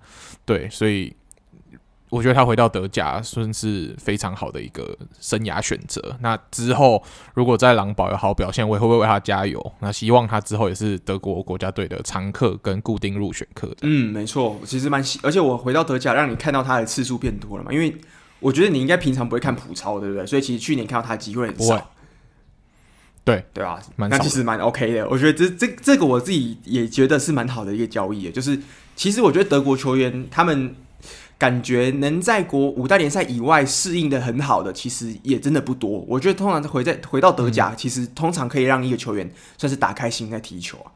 [0.46, 1.14] 对，所以。
[2.12, 6.18] 我觉得他回到德甲算是非常好的一个生涯选择。
[6.20, 7.02] 那之后
[7.34, 9.74] 如果在狼堡有好表现，我也会不会为他加油？
[9.80, 13.74] 那希望他之后也是德国国家队的常客跟固定入选客。
[13.84, 17.72] 嗯，没错，其实蛮喜，而且我回到德甲，让你看到他的次数变多了嘛。
[17.72, 17.96] 因为
[18.42, 20.26] 我觉得你应该平常不会看普超，对不对？
[20.26, 21.92] 所以其实去年看到他的机会很少。
[23.24, 25.08] 对对啊，那其实蛮 OK 的。
[25.08, 28.60] 我觉得这这这个我自己也觉得是蛮好的一个交易，就是
[28.98, 30.76] 其实我觉得德国球员他们。
[31.42, 36.06] 感觉能在国五大联赛以外适应的很好的，其实也真的不多。
[36.08, 39.28] 我觉得通常回在回到德甲，嗯、其实通常可以让一个球员
[39.58, 40.94] 算是打开心在踢球啊。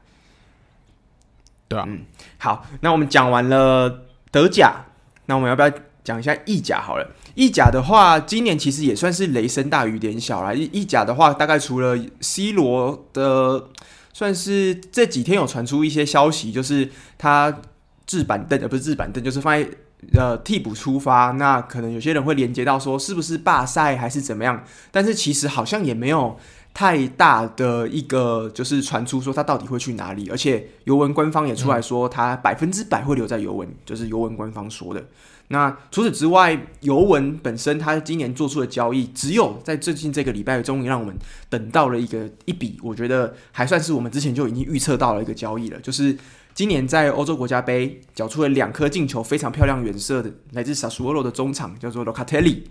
[1.67, 2.01] 对啊，嗯，
[2.37, 4.85] 好，那我们讲完了德甲，
[5.25, 5.71] 那我们要不要
[6.03, 7.09] 讲一下意甲好了？
[7.33, 10.53] 意甲的话，今年其实也算是雷声大雨点小啦。
[10.53, 13.69] 意意甲的话，大概除了 C 罗的，
[14.13, 17.61] 算是这几天有传出一些消息，就是他
[18.05, 19.67] 置板凳，呃不是置板凳，就是放在。
[20.13, 24.63] 呃，替补出发，那可能有些人会连接到说是不是罢赛还是怎么样？
[24.91, 26.37] 但是其实好像也没有
[26.73, 35.05] 太大的一个就是传出说他到底会去哪里，而且尤文官方也出来说他百分之百会留在尤文，就是尤文官方说的。
[35.49, 41.15] 那除此之外，尤文本身他今年做出的交易，只有在最近这个礼拜，终于让我们
[41.49, 46.17] 等到了一个一笔，我觉得还算是我们之前就已经预测到了一个交易了，就是
[46.55, 52.61] 今年在欧洲国家杯缴出了两颗进球，非常漂亮远射的，来自萨苏欧罗的中场叫做 Locatelli。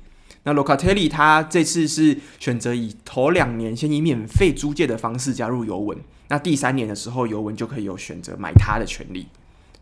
[0.44, 9.26] 那 Locatelli 他这次是选择以头两年先以免费租借的方式加入尤文，那第三年的时候，尤文就可以有选择买他的权利。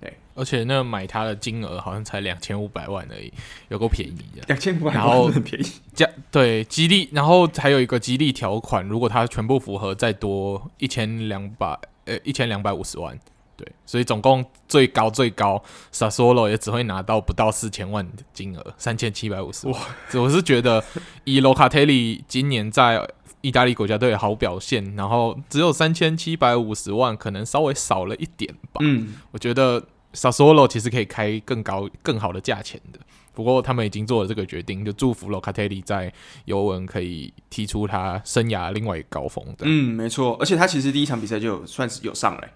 [0.01, 3.33] 对，而且那买他的金额好像才两千五百万而已，
[3.69, 4.43] 有够便宜的。
[4.49, 5.67] 两千五百万很便宜。
[5.95, 13.17] 加对激励，然后还有一个激励条款，如果他全部符合，再多一千两百呃一千两百五十万。
[13.63, 19.81] 对，所以总共最高最高，Sassuolo 也只会拿到不到四千万的金额，三千七百五十万。
[19.81, 20.83] 哇，我是觉得
[21.23, 23.09] 以 Locatelli 今年在
[23.41, 28.81] 意大利国家队好表现，然后只有三千七百五十万，可能稍微少了一点吧。
[28.81, 29.81] 嗯，我觉得
[30.13, 32.99] Sassuolo 其实可以开更高、更好的价钱的。
[33.35, 36.13] 不过他们已经做了这个决定，就祝福 Locatelli 在
[36.45, 39.61] 尤文可以踢出他生涯另外一个高峰的。
[39.61, 42.53] 嗯，没错，而且他其实第一场比赛就算是有上来。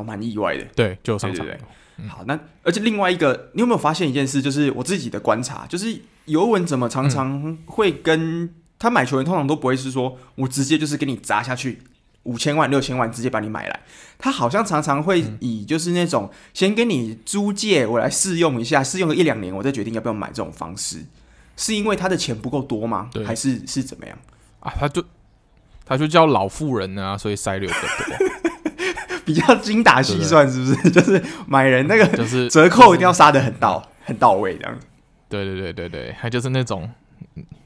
[0.00, 1.46] 我蛮意外的，对，就上场。
[1.46, 1.60] 对对
[1.96, 4.40] 对，好，那而且另外一个，你有没有发现一件事？
[4.40, 11.78] 就是我自己的观察，就是尤文怎么常常会跟他买球员，通常都不会是说我直接就是给你砸下去
[12.22, 13.80] 五千万、六千万，直接把你买来。
[14.18, 21.04] 他好像常常会以就是那种先跟你租借，我来试用一下，试用个一两年，我再决定要不要买这种方式。
[21.56, 23.10] 是因为他的钱不够多吗？
[23.12, 24.16] 对，还是是怎么样
[24.60, 24.72] 啊？
[24.78, 25.04] 他就
[25.84, 28.50] 他就叫老妇人啊，所以塞流的多。
[29.26, 30.90] 比较精打细算，是不是？
[30.90, 34.86] 就是买人那个，就是 折扣一定要杀得很到，就是、很到位，这样子。
[35.28, 36.90] 对对对对对，他就是那种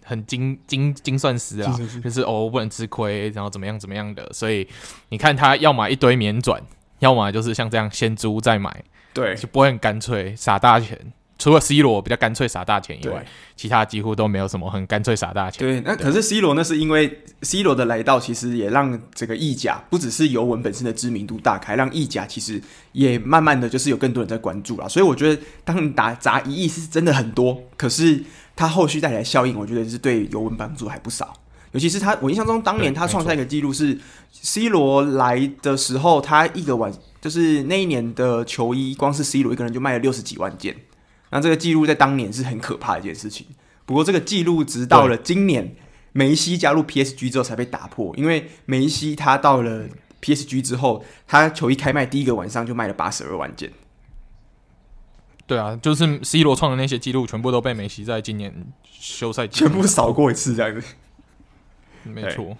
[0.04, 4.28] 很精精精算师啊，是是是，就是哦，不能吃亏，然后怎么样怎么样的。
[4.32, 4.68] 所以
[5.08, 6.60] 你看，他要么一堆免转，
[6.98, 10.98] 要么就是像这样先租再买，对，就不会很干脆撒大钱。
[11.44, 13.22] 除了 C 罗比较干脆撒大钱以外，
[13.54, 15.58] 其他几乎都没有什么很干脆撒大钱。
[15.58, 22.58] 对，那可是 C 罗，那是因为 C 罗的来到，其实也让这个意甲不只是尤文本身的知名度大开，让意甲其实
[22.92, 24.88] 也慢慢的就是有更多人在关注了。
[24.88, 28.24] 所以我觉得，当你打砸一亿是真的很多，可是
[28.56, 31.34] 他后续带来的效应，我觉得是对尤文帮助还不少。
[31.72, 34.00] 尤其是他，我印象中当年他创下一个记录是
[34.32, 40.74] C 罗来的时候，他一个晚就是那一年的球衣，光是 C 罗一个人就卖了六十几万件。
[41.34, 43.44] 那这个记录在当年是很可怕的一件事情。
[43.84, 45.74] 不过这个记录直到了今年，
[46.12, 48.14] 梅西加入 PSG 之后才被打破。
[48.16, 49.88] 因为梅西他到了
[50.22, 53.72] PSG 之后，他球衣开卖第一个晚上就卖了八十二万件。
[55.44, 58.54] 对啊，就是 C 罗创的那些记录，全部都被梅西在今年
[58.88, 60.86] 休赛全部扫过一次，这样子。
[62.04, 62.56] 没错。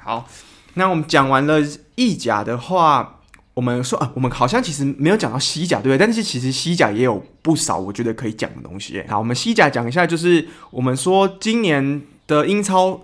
[0.00, 0.28] 好，
[0.74, 1.60] 那我们讲完了
[1.94, 3.15] 意甲的话。
[3.56, 5.98] 我们说啊，我们好像其实没有讲到西甲，对不对？
[5.98, 9.02] 但是其实西甲也有不少我觉得可以讲的东西。
[9.08, 13.00] 好，我们西甲讲一下，就是我们说今年的英超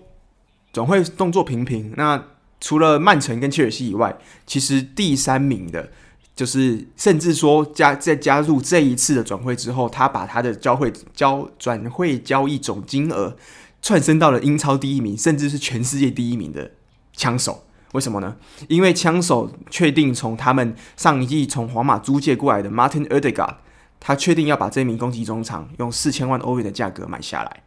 [0.70, 1.94] 转会动作频频。
[1.96, 2.22] 那
[2.60, 4.14] 除了曼城跟切尔西以外，
[4.46, 5.90] 其实第三名的，
[6.36, 13.34] 就是甚至说加在加入这一次的转会之后，他把他的交会交转会交易总金额
[13.80, 16.72] 窜升到了英超第一名，甚至是全世界第一名的
[17.16, 17.64] 枪手。
[17.92, 18.37] 为什么呢？
[18.68, 23.55] 因为枪手确定从他们上一季从皇马租借过来的 Martin Odegaard，
[24.00, 27.62] 他确定要把这名攻击中场用四千万欧元的价格买下来。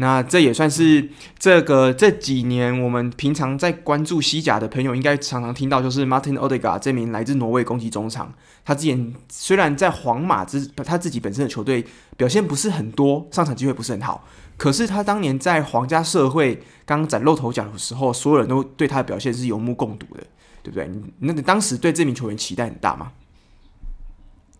[0.00, 1.08] 那这也算是
[1.40, 8.32] 这个这几年我们平常在关注西甲的朋友应该常常听到，就是 Martin Odegaard 这名来自挪威攻击中场。
[8.64, 11.84] 他之前虽然在皇马之他自己本身的球队
[12.16, 14.24] 表现不是很多，上场机会不是很好。
[14.58, 20.22] 可是他当年在皇家社会刚崭露头角的时候，所有人都对他的表现是有目共睹的，
[20.62, 20.90] 对不对？
[21.20, 23.12] 那你当时对这名球员期待很大吗？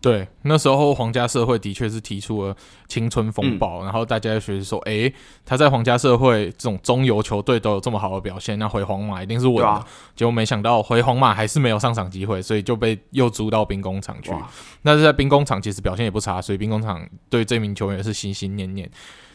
[0.01, 2.55] 对，那时候皇家社会的确是提出了
[2.87, 5.13] 青春风暴，嗯、然后大家就觉得说，诶，
[5.45, 9.67] 他在皇家社会这种中游球队都有这么好的表现，那回皇马一定是稳的。
[9.67, 9.85] 啊、
[10.15, 14.31] 结果没想到回皇马还是没有上场机会，所以就被又租到兵工厂去。
[14.31, 14.49] 哇
[14.83, 18.89] 那是在兵工厂其实表现也不差，所以兵工厂对这名球员是心心念念。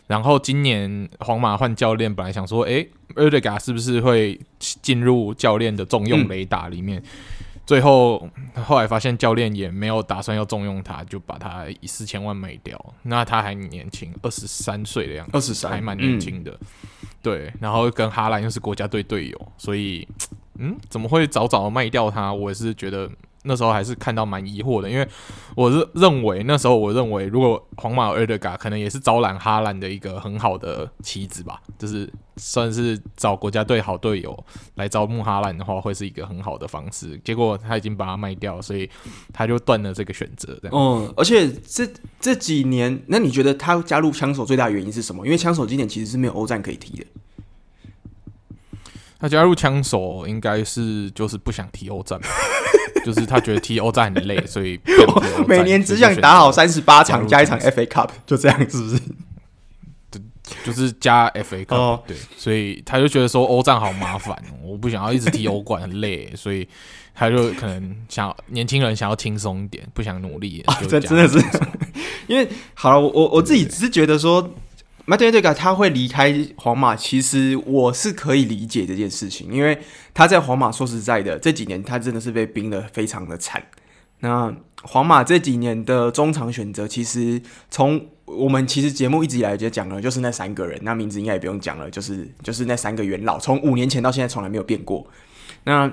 [0.07, 7.01] 然后今年皇马换教练，本来想说，诶，Odegaard 是不是会进入教练的重用雷达里面？
[7.01, 7.05] 嗯、
[7.65, 8.29] 最后
[8.65, 12.79] 后来发现教练也没有打算要重用他，就把他以四千万卖掉。
[13.05, 16.51] 那他还年轻，二十三岁的样子，二十三还蛮年轻的。
[16.51, 20.07] 嗯、对，然后跟哈兰又是国家队队友，所以
[20.59, 22.31] 嗯，怎么会早早卖掉他？
[22.31, 23.11] 我也是觉得
[23.45, 25.07] 那时候还是看到蛮疑惑的，因为
[25.55, 37.21] 我是认为那时候我认为，如果皇马有埃德加，可能也是招揽哈兰的一个很好的棋子吧，就是算是找国家队好队友来招募哈兰的话，会是一个很好的方式。
[37.23, 38.89] 结果他已经把它卖掉，所以
[39.33, 40.59] 他就断了这个选择。
[40.63, 41.87] 这样，嗯，而且这
[42.19, 45.25] 这几年，那你觉得他加入枪手最大原因是什么？
[45.27, 47.07] 因为枪手今年其实是没有欧战可以踢的。
[49.25, 52.21] 他加入枪手应该是就是不想踢欧战，
[53.07, 54.79] 就是他觉得踢欧战很累，所以
[55.49, 59.01] 每年只想打好三十八场加一场 FA Cup，就这样是不是？
[60.11, 60.21] 对，
[60.63, 66.69] 就是加 FA Cup，哦，对，所以他就觉得说欧战好麻烦，我不想要一直踢欧冠很累，所以
[67.15, 70.63] 他就可能想年轻人想要轻松一点，不想努力。
[70.67, 71.43] 哦，这真的是，
[72.29, 74.53] 因为好了，我我自己只是觉得说。
[75.07, 79.79] 马丁内德加他会离开皇马，其实我是可以理解这件事情，因为
[80.15, 83.63] 他在皇马说实在的，这几年他真的是被冰得非常的惨。
[84.21, 87.41] 那皇马这几年的中场选择，其实
[87.71, 95.07] 从我们其实节目一直以来就讲了，就是那三个人，那名字应该也不用讲了，就是就是那三个元老，从五年前到现在从来没有变过。
[95.65, 95.93] 那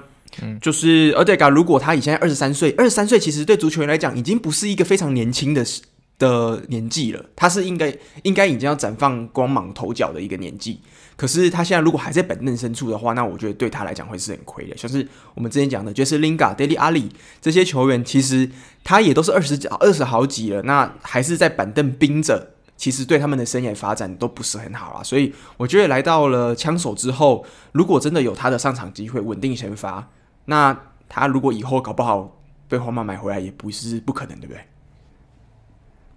[0.61, 5.81] 就是而且嘎，如果他以现在二十三岁，二十三岁其实对足球员来讲已经不是一个非常年轻的时。
[6.21, 10.79] 的年纪了，他是应该应该已经要绽放光芒头角的一个年纪。
[11.17, 14.77] 可是他现在如果还在板凳深处的话，那我觉得对他来讲会是很亏的。
[14.77, 17.09] 像是我们之前讲的，杰斯林加、德里阿里
[17.41, 18.49] 这些球员，其实
[18.83, 25.03] 他也都是二十几二十好几了，那还是在板凳冰着，其实对他们的生涯发展都不是很好啊。
[25.03, 30.07] 所以我觉得来到了枪手之后，如果真的有他的上场机会，稳定先发，
[30.45, 30.75] 那
[31.09, 34.61] 他如果以后搞不好被皇马买回来，也不是不可能，对不对？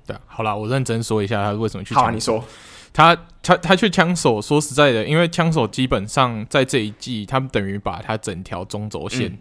[0.07, 1.95] 对，好了，我认真说一下他为什么去。
[1.95, 2.45] 好，你说
[2.93, 9.39] 他他他去枪手，说实在的，因为枪手基本上在这一季，他们等于把他整条中轴线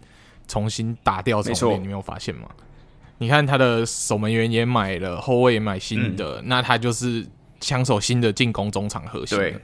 [0.48, 2.48] 重新打掉重练，你没有发现吗？
[3.18, 7.26] 你看他的守门员也买了，后卫也买新的，嗯、那他就是
[7.60, 9.38] 枪手新的进攻中场核心。
[9.38, 9.56] 对，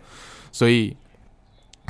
[0.53, 0.97] 所以。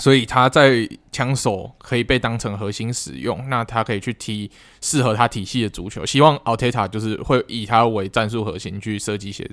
[0.00, 6.04] 所以他在枪手可以被当成核心使用，那他可以去踢适合他体系的足球。
[6.04, 9.48] 希望奥特塔就是会以他为战术核心去设计一些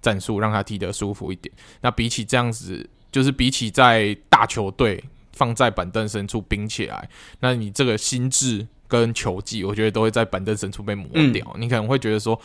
[0.00, 1.52] 战术，让他踢得舒服一点。
[1.80, 7.08] 那比起这样子，就是比起在大球队放在板凳深处冰起来，
[7.40, 11.50] 那你这个心智跟球技，我觉得都会在板凳深处被磨掉。
[11.54, 12.40] 嗯、你可能会觉得说。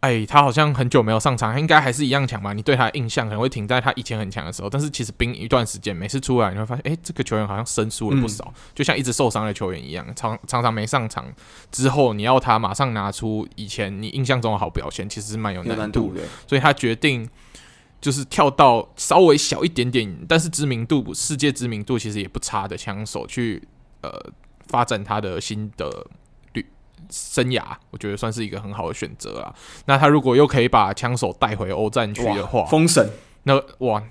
[0.00, 2.54] 哎，他好像很久没有上场，他应该还是一样强吧？
[2.54, 11.26] 你对他的印象可能会停在他以前很强的时候，但是其实冰一段时间，每次出来你会发现，哎，这个球员好像生疏了不少，嗯、就像一直受伤的球员一样，常常常没上场
[11.70, 16.22] 之后，你要他马上拿出以前你印象中的好表现，其实是蛮有难度的。
[16.46, 17.28] 所以他决定
[18.00, 23.62] 就是跳到稍微小一点点，但是知名度、世界知名度其实也不差的枪手去
[24.00, 24.10] 呃
[24.68, 26.06] 发展他的新的。
[27.10, 29.54] 生涯，我觉得算是一个很好的选择啊。
[29.86, 33.08] 那他如果又可以把枪手带回欧战区的话，封神，
[33.42, 34.02] 那哇，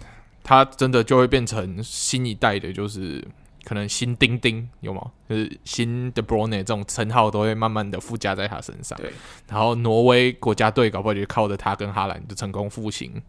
[0.44, 3.26] 他真的就会变成新一代的，就是
[3.64, 5.12] 可能新丁丁有吗？
[5.30, 8.98] 就是新的 De Bruyne 这种称号都会慢慢的附加在他身上。
[9.00, 9.12] 对，
[9.48, 13.22] 然后挪威国家队搞不好就靠着他跟哈兰就成功复兴，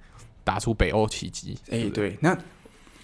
[0.44, 1.58] 打出北欧奇迹。
[1.70, 2.36] 哎、欸，对，那。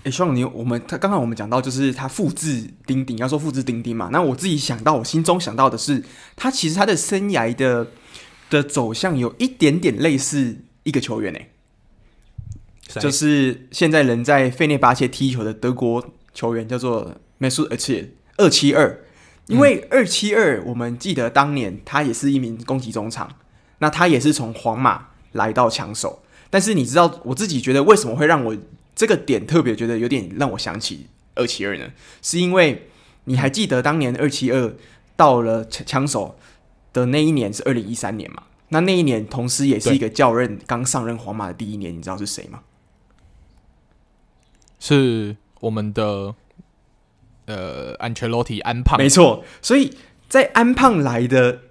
[0.07, 4.09] 哎，希望你我们他刚刚我们讲到，就是他复制钉钉，要说复制钉钉嘛。
[4.13, 6.01] 那我自己想到，我心中想到的是，
[6.37, 7.89] 他其实他的生涯的
[8.49, 11.41] 的走向有一点点类似一个球员呢，
[13.01, 19.03] 就是现在人在费内巴切踢球的德国球员，叫做梅苏尔切二七二。
[19.49, 23.29] 因为二七二，我们记得当年他也是一名攻击中场，
[23.79, 26.23] 那他也是从皇马来到枪手。
[26.49, 28.57] 但是你知道，我自己觉得为什么会让我。
[28.97, 31.07] 这个点特别觉得有点让我想起
[31.37, 32.89] 二七二呢，是因为
[33.25, 34.75] 你还记得当年二七二
[35.15, 36.39] 到了枪手
[36.93, 38.45] 的那一年是二零一三年嘛？
[38.71, 42.63] 那那一年同时也是一个教任刚上任皇马的第一年，你知道是谁吗？
[44.81, 46.35] 是我们的
[47.45, 49.45] 呃安全洛蒂安胖，没错。
[49.61, 49.97] 所以
[50.29, 51.63] 在安胖来的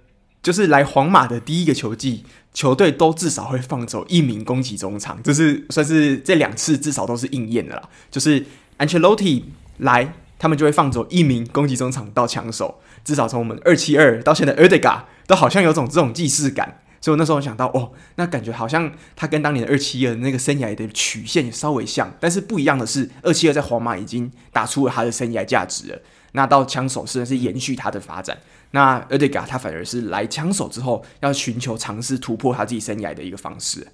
[0.46, 2.24] 就是来皇马的第一个球季。
[2.54, 7.90] 球队都至少会放走一名攻击中场，这是算是这两次至少都是应验的啦。
[8.12, 8.46] 就是
[8.78, 12.80] 安切洛蒂来，他们就会放走一名攻击中场到枪手。
[13.04, 16.80] 至少从我们二七二到现在埃德加，都好像有种这种既视感。
[17.02, 26.00] 所以我那时候想到，哦，那感觉好像他跟当年的二七二那个生涯的曲线也稍微像，但是不一样的是，二七二在皇马已经打出了他的生涯价值了。
[26.32, 28.38] 那到枪手是是延续他的发展。
[28.72, 33.88] 那埃德加他反而是来枪手之后，要寻求尝试突破他自己生涯的一个方式。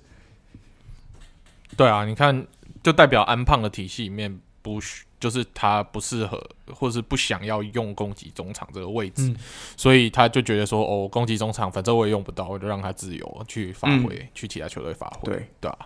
[1.78, 2.46] 对啊，你看，
[2.84, 4.80] 就代表安胖的体系里面不
[5.20, 6.44] 就是他不适合，
[6.74, 9.38] 或是不想要用攻击中场这个位置，嗯、
[9.78, 15.32] 所以他就觉得说，哦，攻击中场反正我也用不到，我就让他自由去发挥，嗯、去其他球队发挥。
[15.32, 15.78] 对对啊，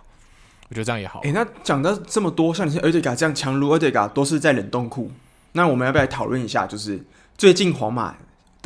[0.70, 1.20] 我觉得这样也好。
[1.20, 5.12] 诶、欸，那讲到这么多，像你像欧迪嘎这样强如欧迪嘎都是在冷冻库，
[5.52, 7.04] 那我们要不要来讨论一下，就是
[7.36, 8.16] 最近皇马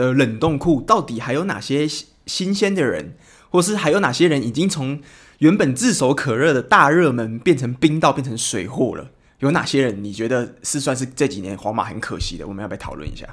[0.01, 1.87] 的冷冻库到底还有哪些
[2.25, 3.15] 新鲜的人，
[3.51, 5.01] 或是还有哪些人已经从
[5.39, 9.11] 原本炙手可热的大热门变成冰到变成水货了？
[9.41, 12.47] 有哪些人你觉得是算是这几年皇马很可惜的？
[12.47, 13.27] 我们要不要讨论一下？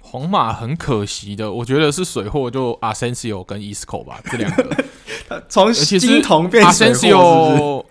[0.00, 4.84] 皇马很可惜的，我觉得是水货，就阿森西奥跟伊斯科吧，这两个
[5.48, 7.84] 从金童变水货。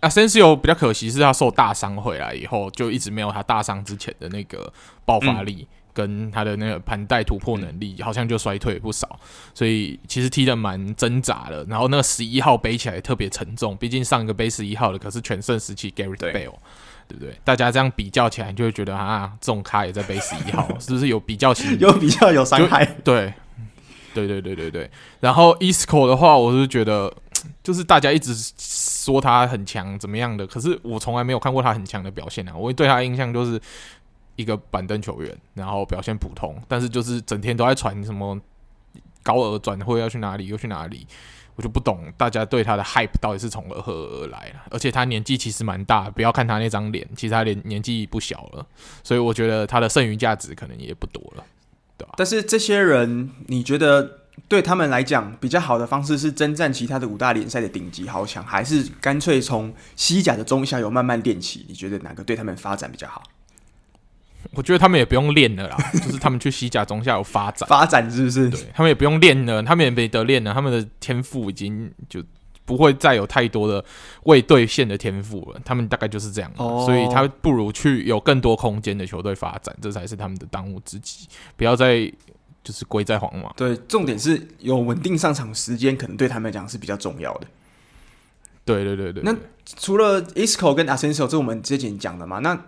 [0.00, 4.72] 阿森西奥比较可惜是他受大伤回来以后，就一直没有他大伤之前的那个
[5.04, 5.68] 爆发力。
[5.70, 9.20] 嗯跟他的那个盘带突破能力好像就衰退不少，
[9.52, 11.62] 所以其实踢得蛮挣扎的。
[11.64, 16.54] 然后那个十一号背起来特别沉重，毕竟上一个背十一号的可是全盛时期 Gareth Bale，
[17.06, 17.38] 对不对？
[17.44, 21.78] 大家这样比较起来，你就会觉得啊，这种咖也在背十一号， 是不是有比较型？
[21.78, 22.86] 有比较有伤害？
[23.04, 23.34] 对，
[24.14, 24.90] 对对对对对。
[25.20, 27.12] 然后 Isco 的话，我是觉得
[27.62, 32.56] 就是大家一直说他很强怎么样的，可是我从来没有看过他很强的表现啊。
[32.56, 33.60] 我对他的印象就是。
[34.40, 38.38] 一个板凳球员，然后表现普通，但是就是整天都在传什么
[39.22, 41.06] 高额转会要去哪里又去哪里，
[41.56, 44.52] 我就不懂大家对他的 hype 到底是从何而来。
[44.70, 48.66] 而且他年纪其实蛮大，不要看他那张脸，其实他年年纪不小了，
[49.04, 51.44] 所以我觉得他的剩余价值可能也不多了，
[51.98, 52.14] 对吧？
[52.16, 61.66] 但是这些人，你觉得对他们来讲比较好的方式是征战其他的五大联赛的顶级豪强，还是干脆从西甲的中下游慢慢练起？
[61.68, 63.22] 你觉得哪个对他们发展比较好？
[64.52, 68.48] 我觉得他们也不用练了啦，就是他们去西甲中下游发展， 发展是不是？
[68.50, 72.22] 对，他们也不用练了，他们也没得练了，他们的天赋已经就
[72.64, 73.84] 不会再有太多的
[74.24, 75.60] 未兑现的天赋了。
[75.64, 81.26] 他们大概就是这样，哦、所以他不如去有更多空间的球队发展，这才是他们的当务之急。
[81.56, 82.10] 不要再
[82.62, 83.52] 就是归在皇马。
[83.56, 87.46] 对，重点是有稳定上场时间，可能对他们来讲是比较重要的。
[88.64, 89.32] 对对对对，对。
[89.32, 92.38] 那除了 Isco 跟 Asensio，这我们之前讲的嘛？
[92.38, 92.64] 那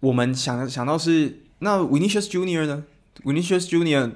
[0.00, 2.84] 我们想想到是那 Vinicius Junior 呢
[3.24, 4.12] ？Vinicius Junior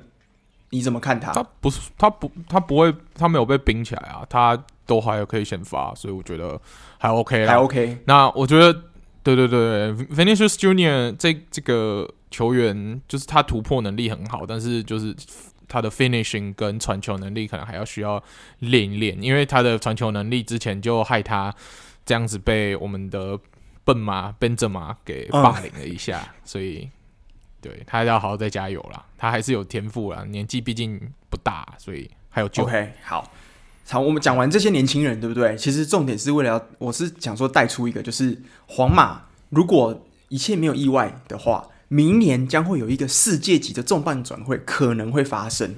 [0.71, 1.33] 你怎么看他？
[1.33, 6.61] 他不是他不他不会他没有被冰起来啊，他都还有可以先发，所以我觉得
[6.99, 7.99] 还 OK 啦，还 OK。
[8.05, 8.73] 那我觉得
[9.23, 15.17] 对对对，Vinicius Junior 这这个球员就是他突破能力很好，但是就是
[15.67, 18.23] 他的 finishing 跟传球能力可能还要需要
[18.59, 21.53] 练一练，因为他的传球能力之前就害他
[22.05, 23.39] 这样子被我们的。
[23.85, 26.89] 笨马奔着马给霸凌了一下，嗯、所以
[27.61, 29.05] 对他要好好再加油啦。
[29.17, 32.63] 他还是有天赋啦，年纪毕竟不大，所以还有救。
[32.63, 33.31] OK，好，
[33.89, 35.57] 好，我们讲完这些年轻人，对不对？
[35.57, 45.75] 其实重点是为了要，我是想说带出一个，就是皇马如果一切没有意外的话，明年将会有一个世界级的重磅转会可能会发生。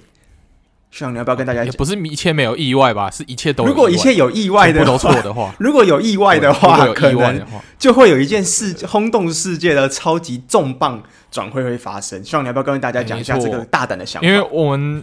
[0.92, 1.66] 像你要不要跟大家讲？
[1.66, 3.10] 也不是一切没有意外吧？
[3.10, 7.42] 是一切都如果一切有意外的都错的话， 如果有意外的话，可能
[7.78, 12.22] 就会有一件事轰动世界的超级重磅转会会发生。
[12.22, 14.28] 希望你要不要跟大家讲一下这个大胆的想法？
[14.28, 15.02] 因为我们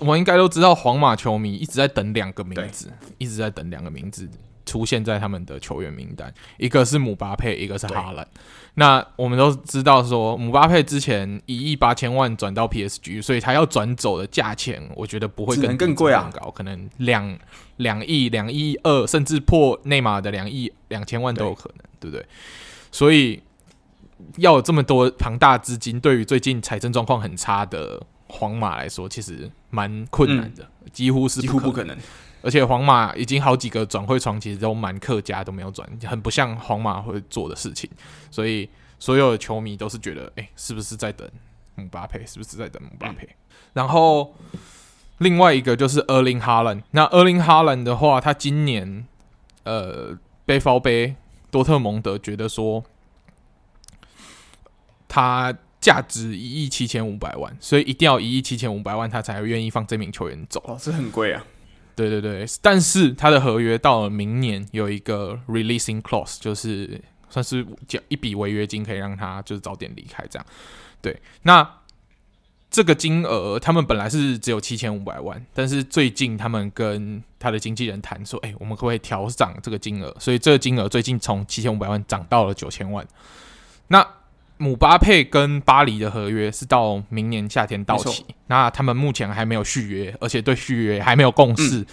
[0.00, 4.28] 我们应该都知道，皇马球迷一直在等两个名字，一直在等两个名字。
[4.68, 8.28] 出现在他们的球员名单，一个是姆巴佩，一个是哈兰。
[8.74, 17.38] 那我们都知道说，姆巴佩之前一亿八千万转到 PSG，所以他要转走的价钱，我觉得不会更更贵啊，高，可能两
[17.78, 22.26] 两亿、两亿二，甚至破内马尔的两亿两千万都有可能，对，对不对？
[22.92, 23.42] 所以
[24.36, 31.96] 要有这么多庞大资金，对于最近财政状况很差的皇马来说，其实蛮困难的，嗯、几乎是几乎不可能。
[32.40, 37.88] 而且皇马已经好几个转会窗，其实都蛮客家，都没有转，很不像皇马会做的事情。
[38.30, 38.68] 所以
[38.98, 41.28] 所有的球迷都是觉得，哎、是不是在等
[41.74, 42.24] 姆巴佩？
[42.26, 43.28] 是不是在等姆巴佩？
[43.72, 44.34] 然后
[45.18, 46.82] 另外一个就是厄林哈兰。
[46.92, 49.06] 那厄林哈兰的话，他今年
[49.64, 50.16] 呃
[50.46, 51.14] 背包杯
[51.50, 52.84] 多特蒙德觉得说，
[55.08, 60.62] 他价值一亿七千五百万，所以一定要一亿七千五百万，他才愿意放这名球员走。
[60.66, 61.44] 哦，这很贵啊。
[62.06, 70.46] 对对对，但是他的合约到了明年有一个 releasing clause，就是算是交一笔违约金，可以让他就是早点离开这样。
[71.02, 71.68] 对，那
[72.70, 80.14] 这个金额他们本来是只有七千五百万，但是最近他们跟他的经纪人谈说，哎，我们可不可以调涨这个金额？
[80.20, 83.04] 所以这个金额最近从七千五百万涨到了九千万。
[83.88, 84.06] 那
[84.58, 91.86] 姆巴佩跟巴黎的合约是到明年夏天到期，那他们目前还没有续约，而且对续约还没有共识，嗯、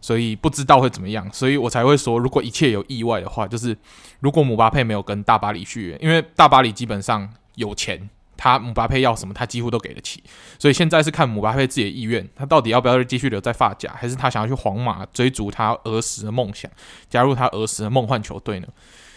[0.00, 3.76] 所以不知道会怎么样，所以我才会说，如果一切有意外的话，就是
[4.20, 10.22] 如果姆巴佩没有跟大巴黎续约，因为大巴黎基本上有钱，他姆巴佩要什么，他几乎都给得起，
[10.58, 16.70] 所以现在是看姆巴佩自己的意愿，他到底要不要继续留在法甲，还是他想要去皇马追逐他儿时的梦想，
[17.08, 18.68] 加入他儿时的梦幻球队呢？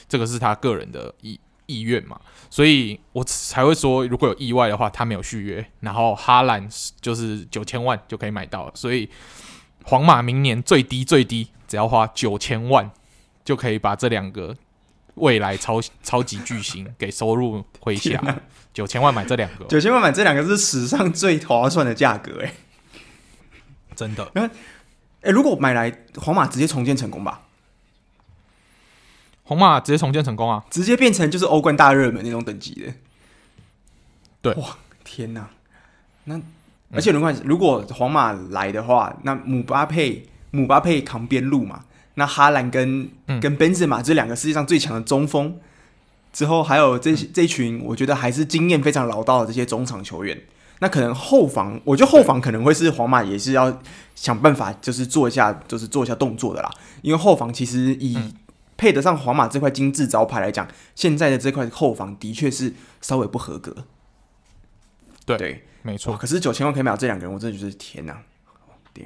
[0.08, 1.40] 这个是他个人的意
[1.74, 2.20] 意愿嘛，
[2.50, 6.68] 所以我才会说，如果有意外的话，他没有续约，然后哈兰
[7.02, 9.10] 就是九千万就可以买到了，所以。
[9.86, 12.90] 皇马明年最低最低只要花九千万，
[13.44, 14.56] 就可以把这两个
[15.16, 18.42] 未来超超级巨星给收入麾下。
[18.74, 22.54] 九千万买这两个，九千万买这两个是史上最划算的价格，哎，
[23.94, 24.24] 真的。
[24.36, 24.50] 哎、
[25.24, 27.42] 欸，如果买来皇马直接重建成功吧？
[29.44, 32.94] 皇马直接重建成功啊，直接变成就是欧冠大热门那种等级的。
[34.42, 35.50] 对，哇，天哪，
[36.26, 36.42] 那。
[36.96, 45.58] 而且，如果如果皇马来的话，那姆巴佩姆巴佩扛边路嘛，那哈兰跟、嗯、跟本泽马这两个世界上最强的中锋，
[46.32, 50.40] 之后还有这、嗯、这群，我觉得还是经验非常老道的这些中场球员。
[50.82, 53.82] 那可能后防，我觉得后防可能会是皇马也是要
[54.14, 56.70] 想办法，就是做一下，就是做一下动作的啦。
[57.02, 58.16] 因为后防其实以
[58.78, 63.86] 配得上皇马这块金字招牌来讲，现在的这块后防的确是稍微不合格。
[65.26, 65.38] 对。
[65.38, 68.18] 对没错，可是九千万可以买到这两个人，我真的觉得天哪！
[68.94, 69.06] 点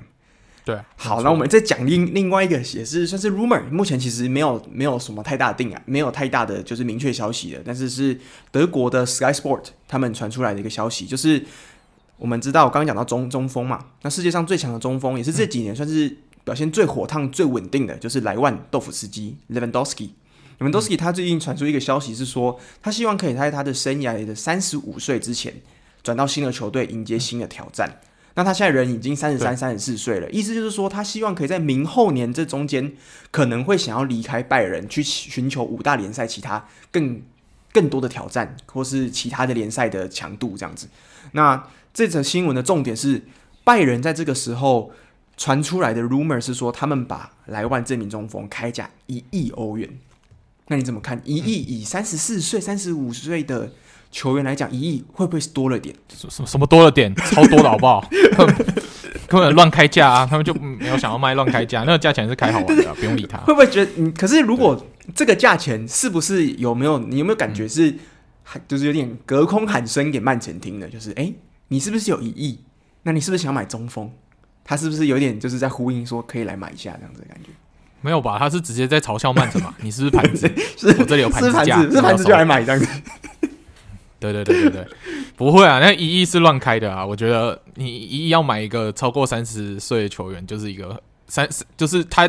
[0.63, 8.19] 对，好，那我们再讲另另外一个，也是算是 rumor，目前其实没有没有什么太大的定啊，没有太大的就是明确消息的，但是是
[8.51, 11.43] 德国的 Sky Sport 他们传出来的一个消息，就是
[12.17, 16.15] 我们知道我刚刚讲到中中锋嘛，那世界上最强的中锋也是这几年算是
[16.47, 20.11] 表现最火烫、最稳定的，就是莱万豆腐司机 Lewandowski。
[20.59, 25.53] Lewandowski 他最近传出一个消息是说，他希望可以在他的生涯的三十五岁之前。
[26.03, 27.99] 转到新的球队迎接新的挑战。
[28.35, 32.93] 那他现在人已经三十三、三十四岁了，意思就是说，他希望可以在明后年这中间，
[33.29, 37.21] 可能会想要离开拜仁，去寻求五大联赛其他更
[37.73, 40.87] 更多的挑战，或是其他的联赛的强度这样子。
[41.33, 43.23] 那这则新闻的重点是，
[43.65, 44.91] 拜仁在这个时候
[45.37, 49.87] 传出来的 rumor 是说，他们把莱万这名中锋开价一亿欧元。
[50.67, 51.21] 那你怎么看？
[51.23, 53.71] 一亿以三十四岁、三十五岁的
[54.11, 55.95] 球员来讲，一亿会不会是多了点？
[56.09, 57.15] 什么什么多了点？
[57.15, 58.03] 超多的好不好？
[59.29, 60.25] 根本乱开价啊！
[60.25, 63.37] 他们就没有想要卖乱开价，那个价钱是开好玩的，不用理他。
[63.39, 63.91] 会不会觉得？
[63.97, 66.97] 嗯，可是如果这个价钱是不是有没有？
[66.99, 67.93] 你有没有感觉是，
[68.67, 70.87] 就是有点隔空喊声给曼城听的？
[70.87, 71.35] 就是哎、欸，
[71.67, 72.59] 你是不是有一亿？
[73.03, 74.09] 那你是不是想买中锋？
[74.67, 77.49] 他是不是有点就是在呼应说可以来买一下这样子的感觉？
[78.01, 78.37] 没有吧？
[78.37, 79.73] 他是直接在嘲笑曼城嘛？
[79.81, 80.47] 你是不是盘子？
[80.77, 82.87] 是我这里有盘子价，是盘子就来买这样子。
[84.19, 84.87] 对对对对对，
[85.37, 87.05] 不会啊，那一亿是乱开的啊！
[87.05, 92.27] 我觉得你一亿要买一个超过三十岁的球员，就是一个三十，就是他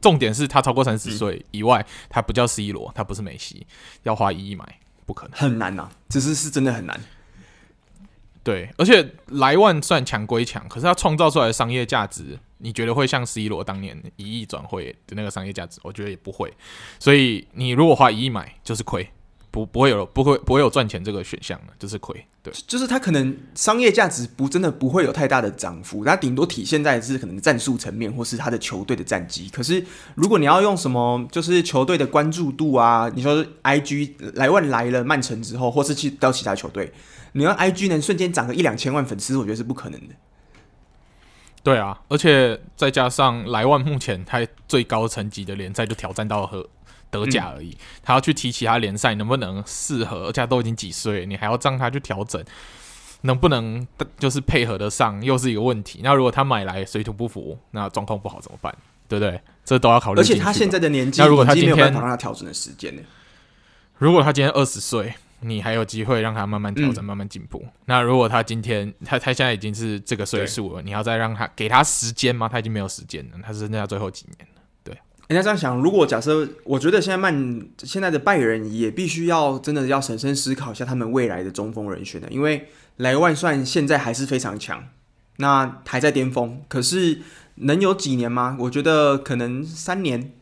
[0.00, 3.64] 重点是他超过三十岁以外，他不叫 C 罗，他不是梅西，
[4.02, 4.64] 要花一亿买
[5.06, 7.00] 不可能，很难呐，只是是真的很难。
[8.44, 15.80] 对，而且莱万算强归强，可是他创造出来的商业价值，你觉得会像 C 罗当年一亿转会的那个商业价值？
[15.84, 16.52] 我觉得也不会。
[16.98, 19.08] 所以你如果花一亿买，就是亏。
[19.52, 22.26] 不不会有不会不会有赚钱这个选项的，就是亏。
[22.42, 29.48] 对，就是它可能商业价值不真的不会有太大的涨幅，它顶多体现在是可能战术层面或是他的球队的战绩。
[29.50, 29.84] 可是
[30.14, 36.90] 如果你要用什么，就是球队的关注度啊，你说 IG 莱万来了曼城之后，或是去到其他球队，
[37.32, 40.14] 你要 IG 能瞬间涨个一两千万粉丝，我觉得是不可能的。
[41.62, 46.66] 对啊，而且再加上莱万目前他最高层级的联赛就挑战到和。
[47.12, 50.26] 德甲而已，他要去踢其他联赛，能不能适合？
[50.28, 52.42] 而且都已经几岁，你还要让他去调整，
[53.20, 53.86] 能不能
[54.18, 56.00] 就是配合得上，又是一个问题。
[56.02, 58.74] 那如果他买来水土不服，那状况不好怎么办？
[59.06, 59.38] 对不对？
[59.62, 60.20] 这都要考虑。
[60.20, 63.02] 而且他现在的年纪，那如果他今天没有办法让他调整的时间呢？
[63.98, 67.62] 如果他今天二十岁，你还有机会让他慢慢调整、嗯、慢慢进步。
[67.84, 72.48] 那如果他今天他他现在已经是这个岁数了，你要再让他给他时间吗？
[72.48, 74.48] 他已经没有时间了，他是剩下最后几年。
[75.32, 82.68] 人家这样想，如果假设，我觉得现在曼现在的拜仁也必须要真的要审慎思考一下他们未来的中锋人选的，因为
[82.98, 84.84] 莱万算现在还是非常强，
[85.38, 87.22] 那还在巅峰，可是
[87.54, 88.58] 能有几年吗？
[88.60, 90.34] 我觉得可能三年，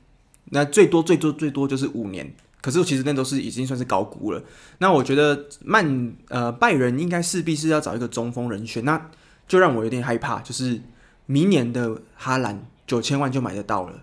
[0.47, 4.43] 那最多最多最多就是五年，可是其实那都是已经算是高估了。
[4.78, 9.09] 那我觉得曼呃拜仁应该势必是要找一个中锋人选，那
[9.47, 10.80] 就让我有点害怕，就是
[11.26, 14.01] 明年的哈兰九千万就买得到了。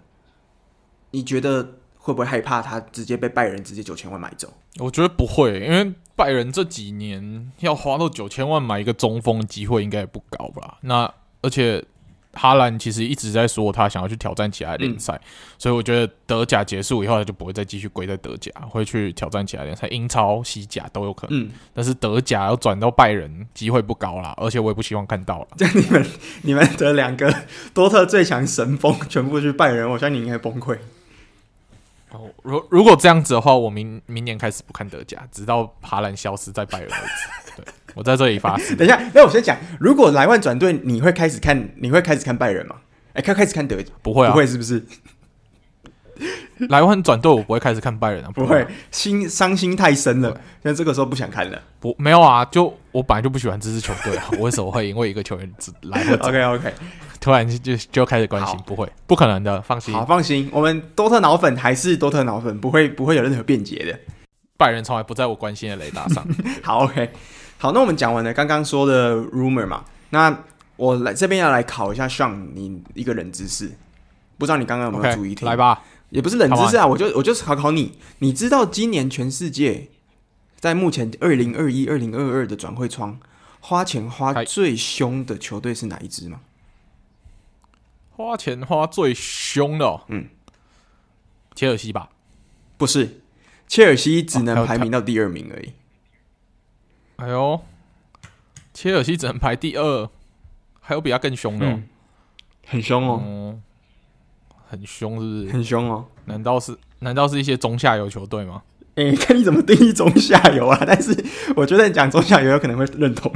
[1.12, 4.54] 你觉得会不会害怕他直接被拜仁直接九千万买走？
[4.80, 10.78] 我觉得不会，因为拜仁这几年要花到九千万买一个中锋，机会应该也不高吧？
[10.82, 11.84] 那而且
[12.34, 15.28] 哈兰其实一直在说他想要去挑战其他联赛，嗯、
[15.58, 21.42] 所以我觉得德甲结束以后他就不会再继续归在德甲，会去挑战其他联赛，英超、西甲都有可能。
[21.42, 25.48] 嗯、但是德甲要转到拜仁机会不高啦，而且我也不希望看到了。
[25.58, 26.06] 这样你们
[26.44, 27.34] 你们的两个
[27.74, 30.78] 多特最强神锋全部去拜仁，我相信你应该崩溃。
[32.12, 37.54] 哦，如如果这样子的话，我明明年开始不看德甲，直到哈兰消失在拜仁为止。
[37.62, 37.66] 对。
[37.96, 38.76] 我在这里发誓。
[38.76, 41.70] 等一下，那我先讲，如果莱万转队，你会开始看？
[41.78, 42.76] 你会开始看拜仁吗？
[43.14, 43.92] 哎、欸，开开始看德甲？
[44.02, 44.86] 不会啊，不会是不是？
[46.70, 50.30] 莱万转队，我不会开始看拜仁啊，不会，心伤心太深了，
[50.64, 51.62] 现在这个时候不想看了。
[51.80, 55.54] 不，没有啊，就我本来就不喜欢这支球队啊， 我为什么会因为一个球员
[55.84, 56.74] 来？OK OK，
[57.20, 59.94] 突然就就开始关心，不会，不可能的，放心。
[59.94, 64.00] 好，放心，我们多特脑粉还是多特脑粉，不会不会有任何辩解的。
[64.58, 66.28] 拜仁从来不在我关心的雷达上。
[66.64, 67.12] 好，OK。
[67.60, 70.36] 好，那我们讲完了刚刚说的 rumor 嘛，那
[70.76, 73.72] 我来这边要来考一下 Sean 你一个人知识，
[74.38, 75.48] 不知道你刚刚有没有注意听？
[75.48, 79.90] 来吧，也不是冷知识啊，我就我就是考考你，你知道今年全世界
[80.60, 83.20] 在目前二零二一、二零二二的转会窗
[83.60, 86.42] 花钱花最凶的球队是哪一支吗？
[88.12, 90.30] 花钱花最凶的、哦，嗯，
[91.54, 92.10] 切尔西吧？
[92.78, 93.22] 不是，
[93.68, 95.74] 切尔西只能排名到第二名而已。
[97.18, 97.62] 哎呦，
[98.74, 100.10] 切尔西只能排第二，
[100.80, 101.70] 还有比他更凶的、哦。
[101.74, 101.90] 嗯，
[102.66, 103.62] 很凶哦、嗯，
[104.70, 105.54] 很凶是不是？
[105.54, 106.78] 很凶哦，难道是？
[107.00, 108.62] 难道是一些中下游球队吗？
[108.96, 110.80] 哎、欸，看你怎么定义中下游啊？
[110.86, 111.16] 但是
[111.56, 113.32] 我觉得你讲中下游有可能会认同，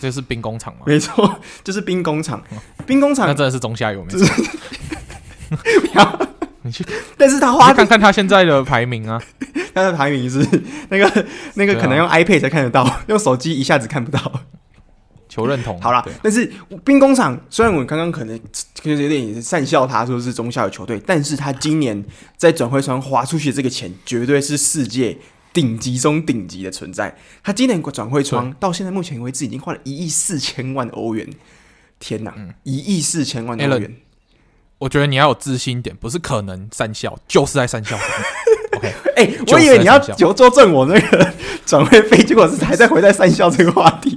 [0.00, 0.80] 这是兵工厂吗？
[0.86, 2.42] 没错，就是兵工厂，
[2.86, 4.26] 兵工厂那真的是中下游，没错。
[5.48, 6.20] 不要，
[6.62, 6.84] 你去，
[7.16, 9.22] 但是他花看看他现在的排名啊。
[9.74, 10.44] 他的排名是
[10.88, 14.40] 那个那个可能用 iPad 才看得到，啊、用手机一下子看不到。
[15.38, 15.80] 求认同。
[15.80, 16.50] 好啦，但是
[16.84, 18.38] 兵工厂虽然我刚刚可能
[18.74, 22.04] 就是有点善笑他说是中下游球队，但是他今年
[22.36, 25.16] 在转会窗花出去的这个钱，绝对是世界
[25.52, 27.16] 顶级中顶级的存在。
[27.42, 31.28] 他今年转会窗到现在目前为止已经花了一亿四千万欧元，
[32.00, 32.34] 天哪，
[32.64, 33.96] 一亿四千万欧元！
[34.78, 37.96] 我觉得你要有自信一点，不是可能善笑，就是在善笑。
[38.78, 41.34] 哎 Okay、欸，我以为你要纠纠正我那个
[41.66, 44.16] 转会费，结果是还在回在讪笑这个话题。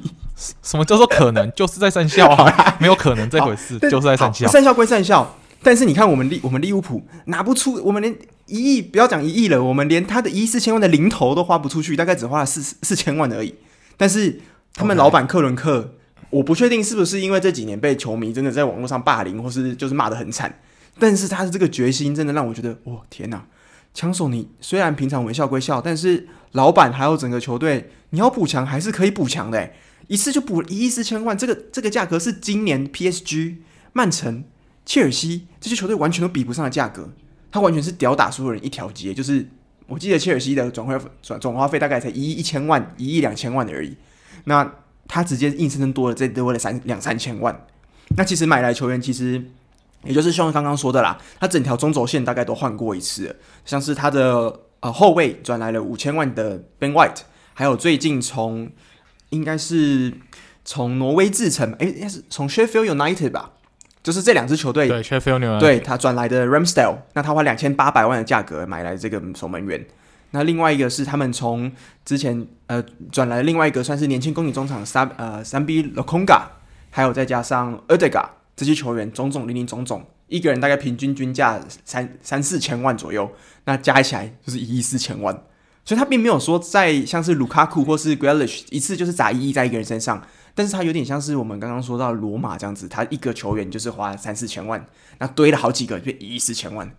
[0.62, 1.52] 什么叫做可能？
[1.56, 4.48] 就是在善笑啊，没有可能这回事，就是在善笑。
[4.48, 8.16] 善笑归善笑，但是你看我们利我们利物浦拿不出，我们连
[8.48, 13.56] 一亿不要讲一亿了，我们连他的一亿四千万的零头都花不出去，大概只花了四四千万而已。
[13.98, 14.42] 但是
[14.74, 15.96] 他们老板克伦克.
[16.30, 20.62] 我不确定是不是因为这几年被球迷真的在网络上霸凌，或是就是骂得很惨，
[20.98, 23.44] 但是他的这个决心真的让我觉得，哇，天哪！
[23.94, 29.72] 枪手，你虽然平常微笑归笑，但是老板还有整个球队，你要补强还是可以补强的。
[30.12, 33.56] 一次就补一亿四千万，这个这个价格是今年 PSG、
[33.94, 34.44] 曼城、
[34.86, 37.10] 切尔西这些球队完全都比不上的价格。
[37.50, 39.48] 他完全是屌打所有人一条街，就是
[39.88, 43.96] 我记得切尔西的转会转总花费大概才一亿一千万、一亿两千万而已。
[44.44, 44.70] 那
[45.08, 47.66] 他直接硬生生多了这多了三两三千万。
[48.18, 49.42] 那其实买来球员其实。
[50.04, 57.20] 也就是像刚刚说的啦，他整条中轴线大概都换过一次，像是他的呃后卫转来了五千万的 Ben White，
[57.54, 58.72] 还有最近从
[59.32, 60.14] 应该是
[60.64, 63.52] 从挪威智诚，诶，应该是从 Sheffield United 吧，
[64.02, 69.86] 就是这两支球队对 Sheffield United 对他转来的 Ramsdale，那他花两千八百万的价格买来这个守门员，
[70.30, 71.72] 那另外一个是他们从
[72.06, 76.44] 之前呃转来的另外一个算是年轻攻击中场三呃三 B Lokonga，
[76.92, 78.30] 还有再加上 Ødegaard。
[78.54, 83.32] 这些球员种种零零总总，一个人大概平均均价三三四千万左右，
[83.64, 85.44] 那加起来就是一亿四千万。
[85.84, 94.86] 所以他并没有说在像是卢卡库或是 Grealish 一次就是砸一亿在一个人身上，但是他有点像是我们刚刚说到罗马这样子，他一个球员就是花三四千万，
[95.18, 96.96] 那堆了好几个就一亿四千万。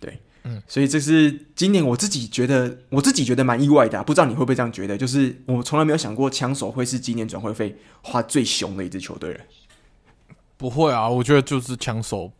[0.00, 4.98] 对，嗯，所以这是今年我自己觉得我自己觉得蛮意外的啊，不知道你会不会这样觉得？
[4.98, 9.40] 就是我从来没有想过枪手会是今年转会费花最凶的一支球队了。
[10.56, 12.32] 不会啊，我觉得就是枪手，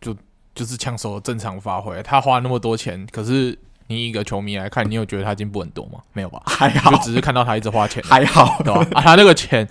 [0.00, 0.16] 就
[0.54, 2.02] 就是枪手的正常发挥。
[2.02, 6.00] 他花那么多钱，可是你一个球迷来看，你有觉得他进步很多吗？
[6.12, 6.42] 没有吧？
[6.46, 8.86] 还好，就只是看到他一直花钱，还好，对吧？
[8.92, 9.68] 啊，他那个钱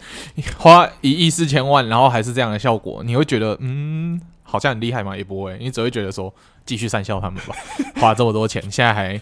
[0.58, 5.16] 花一亿四千万，然后还是这样的效果，你会觉得嗯，好像很厉害吗？
[5.16, 6.34] 也不会，你只会觉得说
[6.66, 7.56] 继续善笑他们吧。
[8.02, 9.20] 花这么多钱，现在还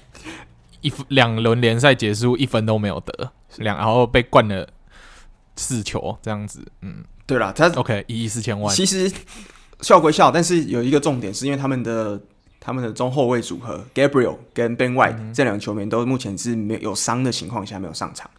[0.82, 4.68] 一两轮联赛结束一分都没有得，两然后被灌了
[5.56, 7.04] 四球这样子，嗯。
[7.26, 9.12] 对了，他 OK 一亿四千万，其实
[9.82, 12.20] 笑归笑，但是有一个重点，是因为他们的
[12.60, 18.30] 他们的中后卫组合 Gabriel 跟 Ben White、嗯、这两个球员都目前是没有伤的情况下没有上场。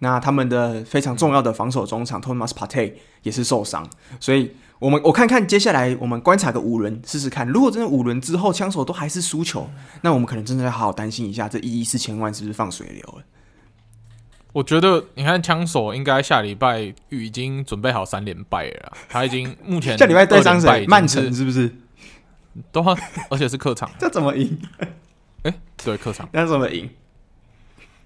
[0.00, 4.50] 那他们的非常重要的防守中场 Thomas Partey 也是受伤，所以
[4.80, 9.70] 我们我看看接下来我们观察个五轮试试看，如果真的五轮之后枪手都还是输球，
[10.00, 13.24] 那我们可能真的要好好担心一下，这一亿四千万是不是放水流了？
[14.52, 20.84] 我觉得你看枪手应该下礼拜已经准备好三连败了，他已经目前 下礼拜对上谁？
[20.88, 21.72] 曼城是不是？
[22.70, 22.94] 都好，
[23.30, 24.58] 而且是客场， 这怎么赢？
[24.78, 24.88] 哎、
[25.50, 26.88] 欸，对，客场那怎么赢？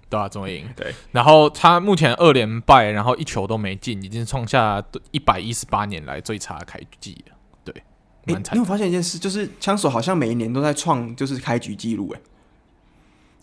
[0.09, 0.65] 对啊，怎么赢？
[0.75, 0.93] 对。
[1.11, 4.81] 然后他目前二连败，然后一球都没进，已经创下
[5.11, 7.35] 一百一十八年来最差的开局了。
[7.65, 7.83] 对，
[8.25, 8.55] 蛮惨、欸。
[8.55, 12.21] 你有发现一件事，就是枪手好像每一年都在创就是开局记录，哎。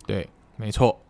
[0.07, 1.00] 对，没错。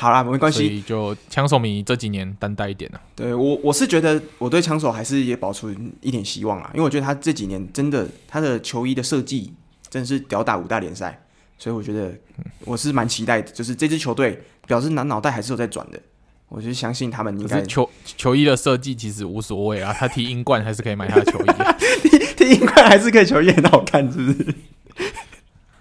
[0.00, 0.58] 好啦，没关系。
[0.58, 3.00] 所以就枪手迷这几年担待一点了。
[3.16, 9.52] 对我，我是觉得我对枪手还是也保持一点希望啦，因为我觉得他这几年真的他的球衣的设计
[9.90, 11.20] 真的是吊打五大联赛，
[11.58, 12.14] 所以我觉得
[12.60, 16.00] 我是蛮期待的，就是这支球队表示脑脑袋还是有在转的，
[16.48, 24.54] 我就相信他们应该球球衣的设计其实无所谓啊，他踢英冠还是可以买他的球衣，踢 踢英冠还是可以球衣很好看，是不是？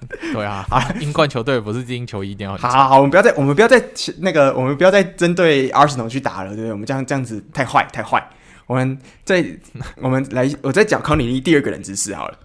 [0.34, 3.84] 对啊，啊，英冠球队不是进球一定要好好好，我们不要再，我们不要再
[4.20, 6.72] 那个，我们不要再针对 Arsenal 去打了，对不对？
[6.72, 8.26] 我们这样这样子太坏太坏。
[8.66, 9.46] 我们再
[10.02, 12.38] 我们来，我再讲考你第二个人知识好了。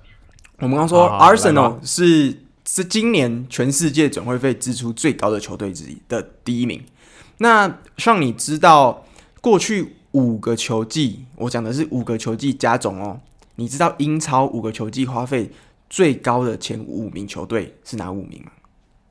[0.59, 6.81] 我们刚说 Arsenal 是是今年全世界转会费支出最高的球队之一的第一名。
[7.39, 9.05] 那像你知道
[9.41, 13.21] 过去五个球季，我讲的是五个球季加总哦。
[13.57, 15.51] 你知道英超五个球季花费
[15.93, 18.53] 最高的前五名球队是哪五名吗？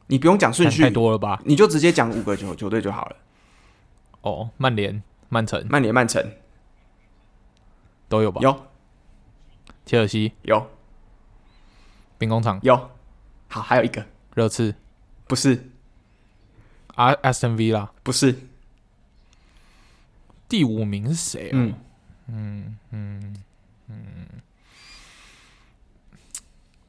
[0.07, 1.39] 你不用讲顺序，太多了吧？
[1.45, 3.15] 你就直接讲五个球球队就好了。
[4.21, 6.31] 哦，曼联、曼城、曼联、曼城
[8.09, 8.41] 都有吧？
[8.41, 8.65] 有。
[9.85, 10.71] 切尔西有。
[12.17, 12.75] 兵工厂有。
[13.47, 14.03] 好，还有一个
[14.33, 14.73] 热刺，
[15.27, 15.69] 不是。
[16.95, 18.35] 阿 S N V 啦不是。
[20.49, 21.51] 第五名是谁？
[21.53, 21.75] 嗯
[22.25, 23.43] 嗯嗯嗯。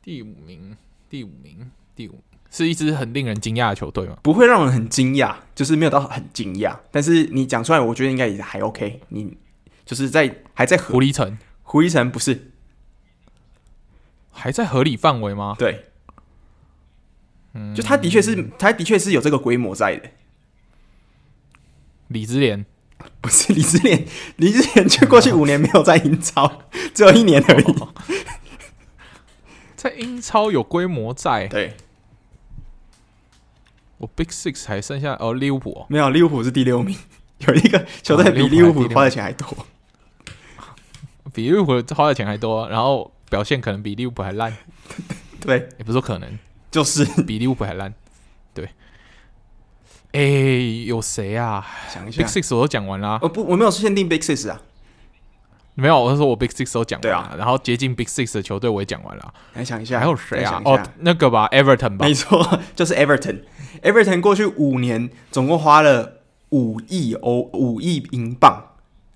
[0.03, 0.77] 第五名，
[1.09, 4.19] 第五名，第五是一支很令人惊讶的球队吗？
[4.21, 6.77] 不会让人很惊讶，就是没有到很惊讶。
[6.91, 9.01] 但是你讲出来，我觉得应该也还 OK。
[9.11, 9.37] 你
[9.87, 12.51] 就是在还在狐狸城，狐狸城不是
[14.33, 15.55] 还在合理范围吗？
[15.57, 15.85] 对，
[17.55, 20.11] 嗯，就他的确是，他的确是有这个规模在的。
[22.09, 22.67] 李之联
[23.21, 24.05] 不是李之联，
[24.37, 27.65] 李之联就过去五年没有在英超，只有一年而已。
[27.65, 27.95] 哦
[29.83, 31.77] 在英超有规模在，对，
[33.99, 36.97] 我 Big Six 还剩下哦，利物浦没有，利物浦是第六名，
[37.49, 39.67] 有一个球队比利物浦花的钱还多，
[41.35, 44.57] 比利物浦花的钱还多，然后表现可能比利物浦还烂，
[45.43, 46.39] 对，也不是说可能，
[46.71, 47.05] 就是。
[47.25, 47.93] 比利物浦还烂，
[48.55, 48.67] 对，
[50.13, 51.67] 哎、欸，有谁啊？
[51.93, 54.63] 想一下，Big Six 我都讲完了，哦不，我没有限定 Big Six 啊。
[55.75, 59.35] 没有，我是说我 Big Six 都讲完了，对啊，然后接近 Big Six 的球队我也讲完了。
[59.55, 60.61] 来想一下，还有谁啊？
[60.65, 62.07] 哦，那个吧，Everton 吧。
[62.07, 63.41] 没错，就是 Everton。
[63.83, 66.21] Everton 过去五年总共花了
[66.51, 68.63] 五亿欧，五亿英镑，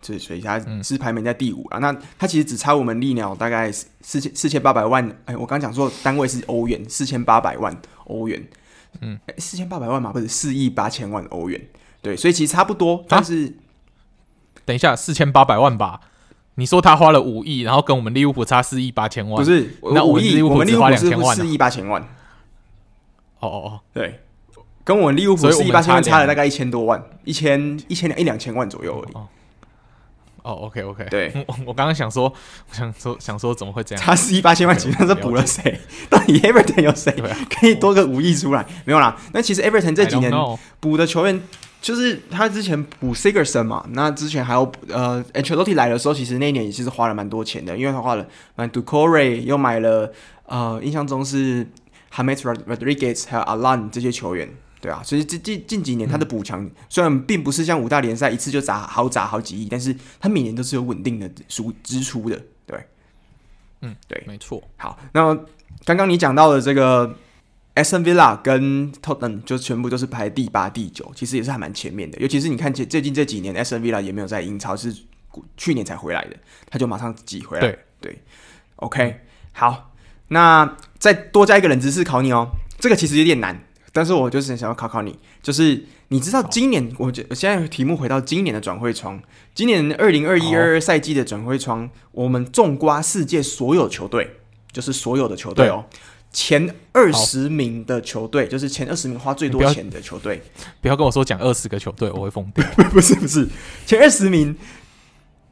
[0.00, 1.78] 所以他是排名在第五啊。
[1.78, 5.06] 嗯、那他其实只差我们利鸟大概四千四千八百万。
[5.26, 8.42] 哎，我刚刚讲说单位是欧元，四千八百万欧元。
[9.02, 11.60] 嗯，四千八百万嘛，不是四亿八千万欧元。
[12.00, 13.04] 对，所以其实差不多。
[13.06, 13.52] 但是，啊、
[14.64, 16.00] 等一下，四千八百万吧。
[16.58, 19.78] 你说他花了五亿，然后跟我们利物浦差四亿八千万，不是？
[19.92, 20.96] 那五亿，我们利物浦是
[21.34, 22.02] 四亿八千万。
[23.40, 24.20] 哦哦哦，对，
[24.82, 29.14] 跟我们利物浦四亿八千万差了大概一千多万，一千一千两一两千万左右而已。
[29.14, 29.28] 哦，
[30.44, 34.02] 哦，OK OK，对，我 我刚刚想说，我想说想说怎么会这样？
[34.02, 35.78] 差四亿八千万，其实是补了谁？
[36.08, 37.12] 到底 Everton 有谁
[37.50, 38.64] 可以多个五亿出来？
[38.86, 39.14] 没有啦。
[39.34, 40.32] 那其实 Everton 这几年
[40.80, 41.42] 补的球员。
[41.86, 48.26] 就是他之前补 Sigurdsson 嘛，那之前还有呃 Ancelotti 来的时候，其实那一年也其实花了蛮多钱的，因为他花了
[48.56, 50.12] 买 Doucouré 又买了
[50.46, 51.64] 呃，印象中是
[52.12, 54.48] Hamet Rodriguez 还有 Allan 这些球员，
[54.80, 62.84] 对啊，所以这近近几年他的补强、嗯、虽然并不是像五大联赛一次就砸好砸好几亿，但是他每年都是有稳定的输支出的，对，
[63.82, 64.60] 嗯，对，没错。
[64.76, 65.32] 好，那
[65.84, 67.14] 刚刚你讲到的这个。
[67.76, 72.18] Aston Villa 跟 Tottenham 就全部都是排第八、第九，其实也是还蛮前面的。
[72.18, 74.94] 尤其是你看最最近这几年，Aston Villa 也没有在英超，是
[75.58, 76.36] 去年才回来的，
[76.70, 77.60] 他就马上挤回来。
[77.60, 78.18] 对对
[78.76, 79.20] ，OK，
[79.52, 79.92] 好，
[80.28, 82.48] 那再多加一个冷知识考你哦。
[82.78, 83.62] 这个其实有点难，
[83.92, 89.20] 但是我就是想要考考你，就是你知道今年，我觉现在题目回到今年的转会窗，
[89.54, 94.38] 今年二零二一二二赛季的转会窗，我们纵观世界所有球队，
[94.72, 95.84] 就是所有的球队哦。
[96.32, 100.42] 前二十名的球队，就是前二十名花最多钱的球队。
[100.80, 102.62] 不要跟我说讲二十个球队，我会疯掉。
[102.92, 103.48] 不是不是，
[103.86, 104.56] 前二十名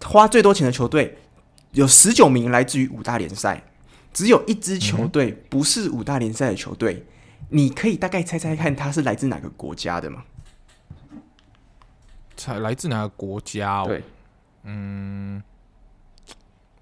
[0.02, 1.18] 花最多钱的球队
[1.72, 3.64] 有十九名来自于五大联赛，
[4.12, 6.94] 只有一支球队不是五大联赛的球队。
[6.94, 10.24] 嗯、你可以大概猜猜看，它是来自哪个国家的吗？
[12.36, 13.84] 才来自哪个国家、哦？
[13.86, 14.02] 对，
[14.64, 15.42] 嗯，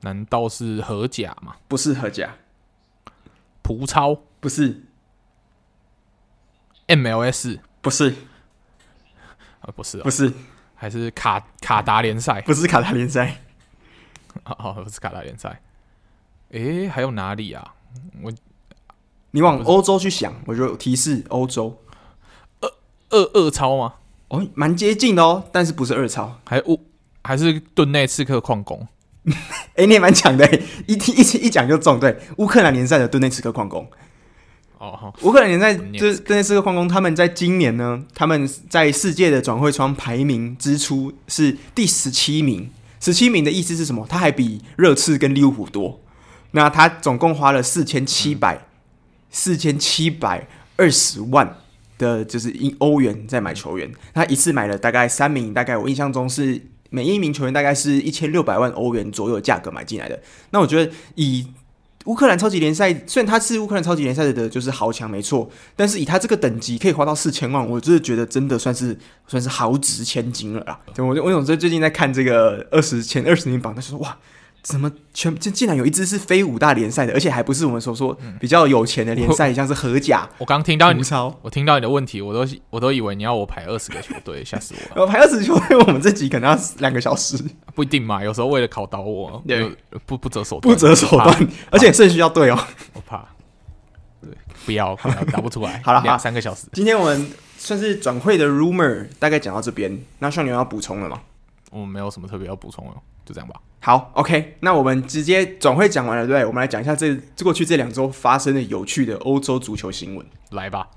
[0.00, 1.54] 难道是荷甲吗？
[1.68, 2.34] 不是荷甲。
[3.62, 4.82] 葡超不是
[6.88, 8.14] ，MLS 不是，
[9.60, 10.32] 啊不是、哦、不是，
[10.74, 12.40] 还是卡卡达联赛？
[12.42, 13.40] 不是卡达联赛，
[14.44, 15.60] 哦不是卡达联赛。
[16.50, 17.74] 诶，还有哪里啊？
[18.20, 18.32] 我
[19.30, 21.82] 你往欧洲去想，我就提示欧洲，
[22.60, 22.68] 二
[23.10, 23.94] 二二超吗？
[24.28, 26.84] 哦，蛮接近的哦，但是不是二超，还乌
[27.22, 28.86] 还是顿内刺客矿工。
[29.24, 29.34] 哎、
[29.76, 30.44] 欸，你也蛮强的，
[30.86, 32.00] 一听一一讲就中。
[32.00, 33.88] 对，乌克兰联赛的顿内茨克矿工。
[34.78, 42.68] 哦，乌克兰联赛就是顿内茨克矿工，他们在今年呢，他们在世界的转会窗排名支出是第十七名。
[42.98, 44.04] 十七名的意思是什么？
[44.08, 46.00] 他还比热刺跟利物浦多。
[46.50, 48.66] 那他总共花了四千七百
[49.30, 51.58] 四千七百二十万
[51.96, 53.92] 的，就是英欧元在买球员。
[54.12, 56.60] 他一次买了大概三名，大概我印象中是。
[56.92, 60.20] 每一名球员大概是一千六百万欧元左右的价格买进来的。
[60.50, 61.44] 那我觉得以
[62.04, 70.78] 乌克兰超级联赛，虽然他是乌克兰超级联赛的，就是豪强没错，但是以他这个等级可以花到四千万，我真的觉得真的算是算是豪值千金了啦。
[70.94, 74.16] 对我我总是最近在看这个二十前二十名榜，他就说哇。
[74.62, 80.28] 怎么全竟竟然有一支是非五大联赛的，而且还不是我们所说比较有钱的联赛，嗯、像是荷甲。
[80.38, 81.02] 我刚听到你，
[81.42, 85.02] 我听到你的问题，我都我都以为你要我排二十个球队，吓死我了！
[85.02, 87.36] 我排二十球队，我们这集可能要两个小时，
[87.74, 88.22] 不一定嘛。
[88.22, 89.68] 有时候为了考倒我，对，
[90.06, 92.58] 不不择手段，不择手段， 而且顺序要对哦。
[92.92, 93.26] 我怕，
[94.20, 94.30] 对，
[94.64, 95.82] 不要，不要打不出来。
[95.84, 96.68] 好了，两三个小时。
[96.72, 100.00] 今天我们算是转会的 rumor，大概讲到这边。
[100.20, 101.20] 那像你要补充了吗？
[101.72, 102.94] 我们没有什么特别要补充了，
[103.26, 103.56] 就这样吧。
[103.84, 106.46] 好，OK，那我们直接转会讲完了，对不对？
[106.46, 110.24] 我们来讲一下这过去这两周发生的有趣的欧洲足球新闻。
[110.52, 110.90] 来吧，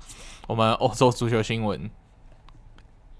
[0.46, 1.90] 我们欧洲足球新闻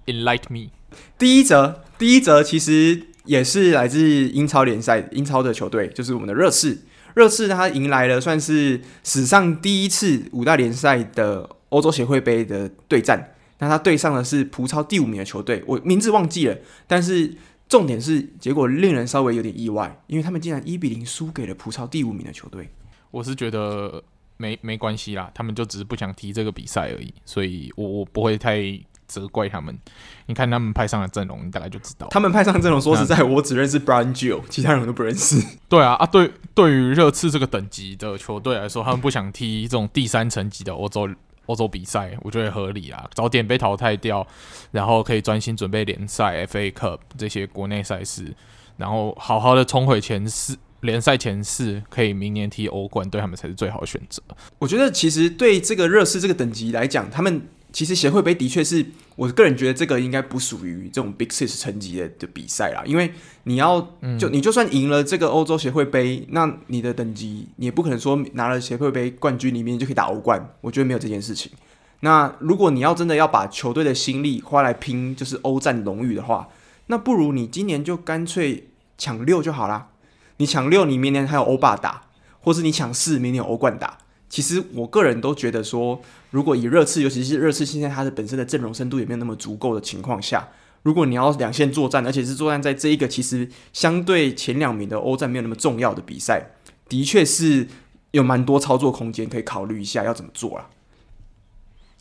[0.07, 0.71] ，Enlight me。
[1.19, 6.85] 第一则，第一则其实也是来自英超联赛，英超的球队就是我们的热刺。
[7.15, 13.33] 热刺它迎来了算是史上第一次五大联赛的欧洲协会杯的对战。
[13.59, 16.57] 那他对上的是葡超第五名的球队，我名字忘记了，
[16.87, 17.35] 但是。
[17.69, 22.69] 重点是结果令人稍微有点意外，因为他们竟然一比零输给了葡超第五名的球队。
[23.11, 24.03] 我是觉得
[24.37, 28.61] 没没关系啦，他们就只是不想踢这个比赛而已，所以我我不会太
[29.07, 29.77] 责怪他们。
[30.27, 32.07] 你看他们派上的阵容，你大概就知道。
[32.11, 35.41] 他们派上阵容，说实在，我只认识 Bryan Gil，其他人我都不认识。
[35.69, 41.09] 对啊啊，对，对于热刺这个等级的球队来说，他们不想踢这种第三层级的欧洲。
[41.47, 44.27] 欧洲比赛我觉得合理啊，早点被淘汰掉，
[44.71, 48.35] 然后可以专心准备联赛、FA Cup 这些国内赛事，
[48.77, 54.23] 然后好好的冲回前四，联赛前四，可以明年踢欧冠，对他们才是最好的选择。
[54.59, 57.49] 我觉得其实对这个热刺这个等级来讲，他们。
[57.77, 63.13] 其实协会杯的确是我个人觉得这个应该不属于这种 Big Six 层级的的比赛啦，因为
[63.43, 63.79] 你要
[64.19, 71.53] 就你就算赢了这个欧洲协会杯，那你的等级你也不可能说拿了协会杯冠军里面就可以打欧冠，我觉得没有这件事情。
[72.01, 76.49] 那如果你要真的要把球队的心力花来拼就是欧战荣誉的话，
[76.87, 79.89] 那不如你今年就干脆抢六就好啦。
[80.39, 82.05] 你抢六，你明年还有欧霸打，
[82.41, 83.99] 或是你抢四，明年有欧冠打。
[84.37, 85.99] 其实我个人都觉得说，
[86.31, 90.47] 如果以热刺，尤其是热刺现在它的本身的阵容深度也没有那么足够的情况下，
[90.83, 96.51] 如果你要两线作战，而且是作战在这一个其实相对前两名的欧战没有那么重要的比赛，
[96.87, 97.67] 的确是
[98.11, 100.69] 有蛮多操作空间可以考虑一下要怎么做啦。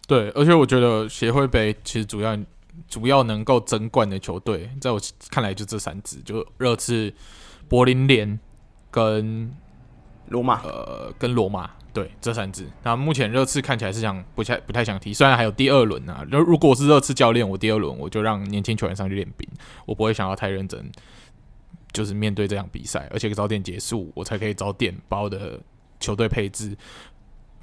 [0.06, 2.38] 对，而且我觉得协会杯其实主要
[2.90, 7.14] 主要能够争冠的球队，在我看来就这三支，就热刺、
[7.70, 8.38] 柏林联
[8.92, 9.56] 跟
[10.28, 11.72] 罗马，呃，跟罗马。
[11.96, 16.26] 对，这三支，那目前热刺看起来是想不太不太想踢，虽然还有第二轮啊。
[16.30, 19.48] 如如果我是热刺教练，我第二轮我就让年轻球员上去练兵，
[19.86, 20.92] 我不会想要太认真，
[21.94, 25.58] 就是面对这场比赛，而且早点结束，我才可以早点把我的
[26.02, 26.76] 球队配置，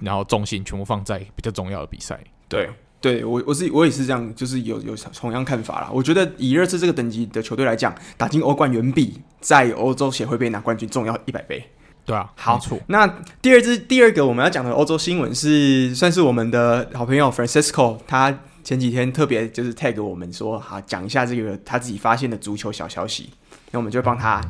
[0.00, 2.18] 然后重心全部放在比较重要的比赛。
[2.48, 2.70] 对，
[3.02, 5.90] 对我我是我也是这样，就是有有同样看法啦。
[5.92, 11.62] 我觉得以热刺这个等级的球队来讲，打进欧冠远比在欧洲协会杯拿冠军重要一百倍。
[12.05, 12.61] 对啊，好。
[12.88, 13.07] 那
[13.40, 23.30] 第二支第二个我们要讲的欧洲新闻是，算是我们的好朋友 Francisco，他前几天特别就是 tag 我们说，好讲一下这个他自己发现的足球小消息。
[23.70, 24.40] 那我们就帮他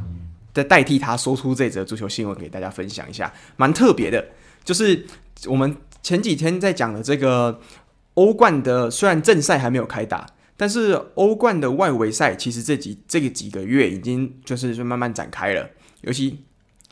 [0.54, 4.24] 再代替他说出这则足球新闻给大家分享一下，蛮特别的。
[4.64, 5.04] 就是
[5.46, 7.60] 我们前几天在讲的这个
[8.14, 10.26] 欧冠的，虽然正赛还没有开打，
[10.56, 15.68] 但是欧冠的外围赛其实这几这个几个月已经就是就慢慢展开了，
[16.00, 16.38] 尤其。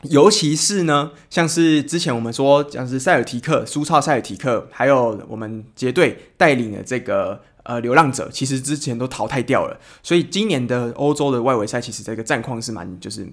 [0.09, 9.79] 尤其是呢，像是之前我们说，像是塞尔提克、苏超塞尔提克，还有我们结队带领的这个呃流浪者，其实之前都淘汰掉了。
[10.01, 13.27] 所以今年的欧洲的外围赛，其实这个战况是蛮就是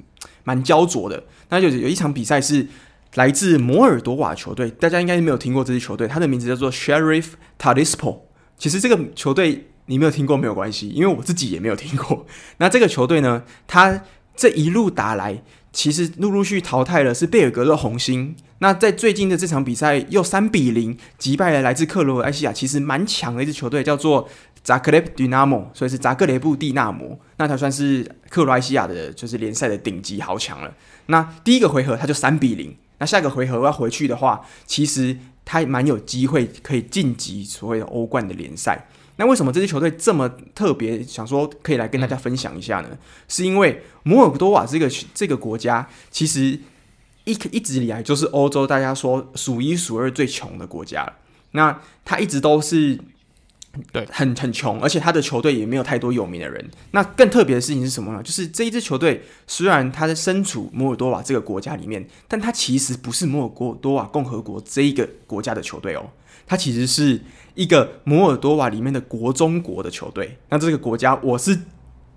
[0.45, 1.25] 蛮焦灼的。
[1.49, 2.66] 那就有一场比赛是
[3.14, 8.27] 来自摩尔多瓦球队，大家应该没有听过这支球队，它的名字叫做 Sheriff t a r i s p o。
[8.59, 12.27] 其实这个球队你没有听过没有关系，因为我自己也没有听过。
[12.59, 14.03] 那这个球队呢，它
[14.39, 15.43] 这一路打来。
[15.70, 24.26] 其实陆陆续淘汰了是贝尔格勒红星，那在最近的这场比赛又三比零击败了来自克罗埃西亚其实蛮强的一支球队，叫做
[24.64, 30.74] 扎克雷布迪纳摩，所以是扎克雷布蒂纳摩，那他算是克罗埃西亚的就是联赛的顶级豪强了。
[31.07, 38.89] 那第一个回合他就三比零，那下个回合要回去的话，其实他蛮有机会可以晋级所谓的欧冠的联赛。
[39.21, 41.03] 那为什么这支球队这么特别？
[41.03, 42.89] 想说可以来跟大家分享一下呢？
[42.93, 46.61] 嗯、是因为摩尔多瓦这个这个国家，其实
[47.25, 51.14] 一一直以来就是欧洲大家说数一数二最穷的国家了。
[51.51, 52.97] 那他一直都是
[53.91, 56.71] 对很很穷，而且他的球队也没有太多有名的人。
[56.93, 58.23] 那更特别的事情是什么呢？
[58.23, 66.09] 就是这一支球队虽然他在身处摩尔多瓦这个国家里面，但他其实不是摩尔多瓦共和国这一个国家的球队哦，
[66.47, 67.21] 他其实是。
[67.59, 71.59] 一个摩尔多瓦里面的国中国的球队，那这个国家我是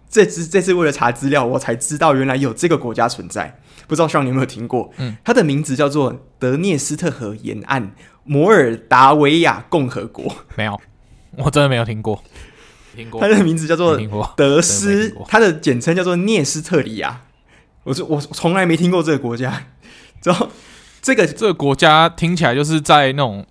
[0.07, 4.93] 这次这次为了查资料，我才知道原来有这个国家存在，不知道上你有没有听过？
[4.97, 10.31] 嗯，它的名字叫做德涅斯特河沿岸摩尔达维亚共和国。
[10.55, 10.79] 没有，
[11.37, 12.23] 我真的没有听过。
[12.95, 13.99] 听过，它的名字叫做
[14.37, 17.21] 德斯，它的简称叫做涅斯特里亚。
[17.83, 19.63] 我说我从来没听过这个国家。
[20.21, 20.49] 之后，
[21.01, 23.43] 这个这个国家听起来就是在那种。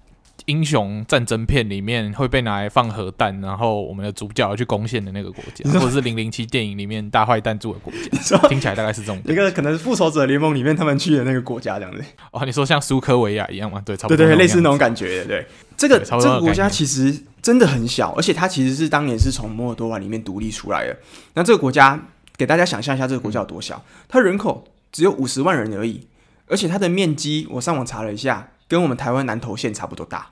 [0.47, 9.21] 英雄战争片里面会被拿来放核弹，然后我们的主角要去攻陷的那个国家，或者是零零七电影里面大坏蛋住的国家， 听起来大概是这种。
[9.27, 12.03] 一个可能是复仇者联盟里面他们去的那个国家这样子。
[12.33, 13.83] 哦，你说像苏科维亚一样吗？
[13.85, 14.17] 对，差不多。
[14.17, 15.25] 对对，类似那种感觉。
[15.25, 20.97] 对，这个这个国家其实真的很小，而且它其实是当年是从摩尔多瓦里面独立出来的。
[21.35, 22.01] 那这个国家
[22.37, 23.83] 给大家想象一下，这个国家有多小？
[24.09, 26.07] 它人口只有五十万人而已，
[26.47, 30.29] 而且它的面积，我上网查了一下，跟我们台湾南投县差不多大。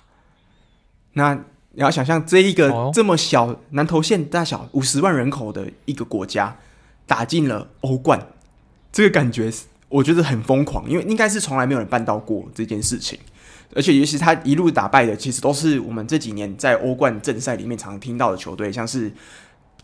[1.15, 1.35] 那
[1.73, 6.57] 你要想象这一个这么小南投县大小五十万人口的一个国家，
[7.05, 8.29] 打进了欧冠，
[8.93, 9.53] 这个感觉
[9.89, 13.19] 我觉得很疯狂，因为应该是从来没有人办到过这件事情，
[13.75, 19.13] 而且尤其是他一路打败的，其实都是我们这几年在欧冠正赛里面常听到的球队，像是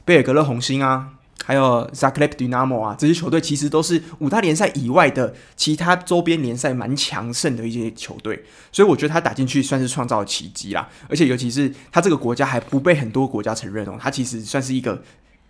[0.05, 1.15] 贝尔格勒红星啊。
[1.43, 10.89] 还有萨克雷布迪纳摩啊，这些球队其实都是五大联赛以外的其他周边联赛蛮强盛的一些球队，所以我觉得他打进去算是创造了奇迹啦。
[11.09, 15.03] 而且尤其是他这个国家还不被很多国家承认哦，他其实算是一个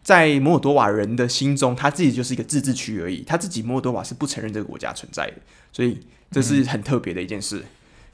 [0.03, 5.35] 在摩尔多瓦人的心中，他自己就是一个自治区而已，他自己摩尔多瓦是不承认这个国家存在的，
[5.73, 7.65] 所以这是很特别的一件事。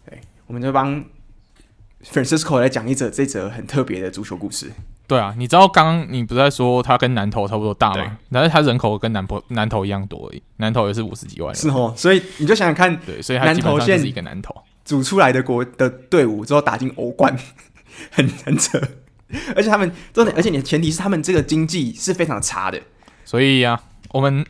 [0.04, 1.02] 对，我们就帮
[2.04, 4.70] Francisco 来讲一则这则很特别的足球故事。
[5.10, 7.96] 对啊，你知道刚刚你不是在说他跟南投差不多大吗？
[7.96, 11.60] 对但是他人口跟南投南投一样多而已，南投也是五十几万人。
[11.60, 14.54] 是哦，所以你就想想看，对，所以他基本上是一个南投
[14.84, 17.36] 组出来的国的队伍之后打进欧冠，
[18.12, 18.80] 很很扯。
[19.56, 22.80] 而且他们真的，而且你的前提是他们这个经济是非常差的。
[23.24, 24.46] 所以啊，我们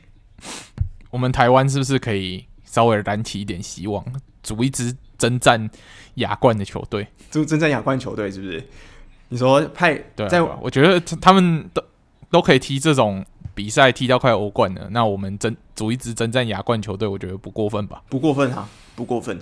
[1.08, 4.04] 我们台湾是不是可以稍微燃起一点希望，
[4.42, 5.70] 组一支征战
[6.16, 7.06] 亚冠的球队？
[7.30, 8.62] 组征战亚冠球队是不是？
[9.31, 11.83] 你说派对，在我觉得他们都
[12.31, 13.24] 都可以踢这种
[13.55, 14.89] 比赛，踢到快欧冠了。
[14.91, 18.03] 那我们争组一支征战亚冠球队，我觉得不过分吧？
[18.09, 19.39] 不过分哈，不过分，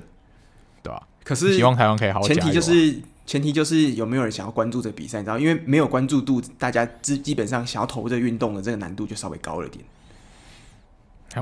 [0.82, 1.02] 对吧？
[1.24, 2.26] 可是希望台湾可以好好。
[2.26, 5.38] 前提就是前提就是有没有人想要关注这比赛，你知道？
[5.38, 9.84] 因为没有关注度，大家基基本上想要投这个运动的这个难度就稍微高了点。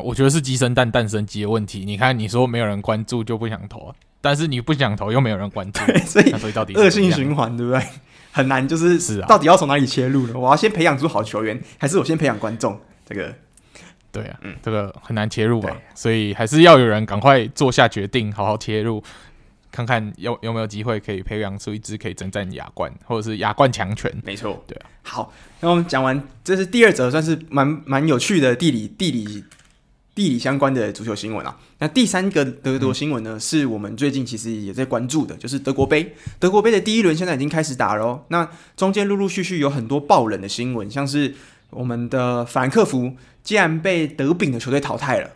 [0.03, 1.84] 我觉得是鸡生蛋，蛋生鸡的问题。
[1.84, 7.82] 你看，你说没有人关注就不想投，但是你不想投又没有人关注， 所以所以到底恶性循环，对不对？
[8.32, 10.34] 很难，就是是啊，到底要从哪里切入呢？
[10.36, 12.78] 我要先培养出好球员，还是我先培养观众？
[13.08, 13.34] 这个，
[14.12, 15.74] 对啊，嗯，这个很难切入吧？
[15.94, 19.02] 所以还是要有人赶快做下决定，好好切入，
[19.72, 24.12] 看看有有没有机会可以培养出一支可以征战亚冠，或者是亚冠强权。
[24.22, 24.86] 没错，对啊。
[25.02, 29.44] 好，那我们讲完，这是第二则，算是蛮蛮有趣的地理地理。
[30.16, 36.14] 地理相关的足球新闻啊，那第三个德国新闻呢，是我们最近其实也在关注的，就是德国杯。
[36.38, 41.34] 德国杯的第一轮现在已经开始打了哦，那中间陆陆续续有很多爆冷的新闻，像是
[41.68, 43.12] 我们的法兰克福
[43.44, 45.30] 竟然被德丙的球队淘汰了，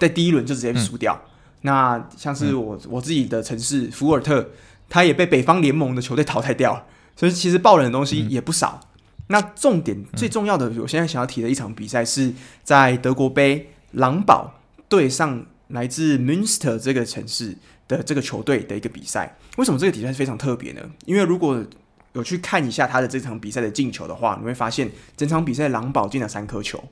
[0.00, 1.14] 在第一轮就直接输掉。
[1.22, 1.30] 嗯、
[1.62, 4.50] 那像是我、嗯、我自己的城市福尔特，
[4.88, 8.80] 他也被北方联盟的球队淘汰掉了，所以其实爆冷的东西也不少。
[8.82, 8.88] 嗯、
[9.28, 12.32] 那重点最重要的，我现在想要提的一场比赛是
[12.64, 17.56] 在德国杯，狼堡对上来自 Münster 这个城市
[17.88, 19.36] 的这个球队的一个比赛。
[19.56, 20.82] 为什么这个比赛是非常特别呢？
[21.06, 21.64] 因为如果
[22.12, 26.82] 有去看一下他的这场比赛的进球的话，你会发现整场比赛狼堡进了三颗球。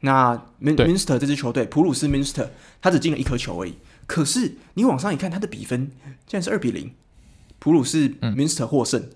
[0.00, 2.48] 那 Münster 这支球队，普鲁士 Münster，
[2.80, 3.74] 他只进了一颗球而已。
[4.06, 5.90] 可是你往上一看，他的比分
[6.26, 6.92] 竟然是二比零，
[7.58, 9.08] 普鲁士 Münster 获胜。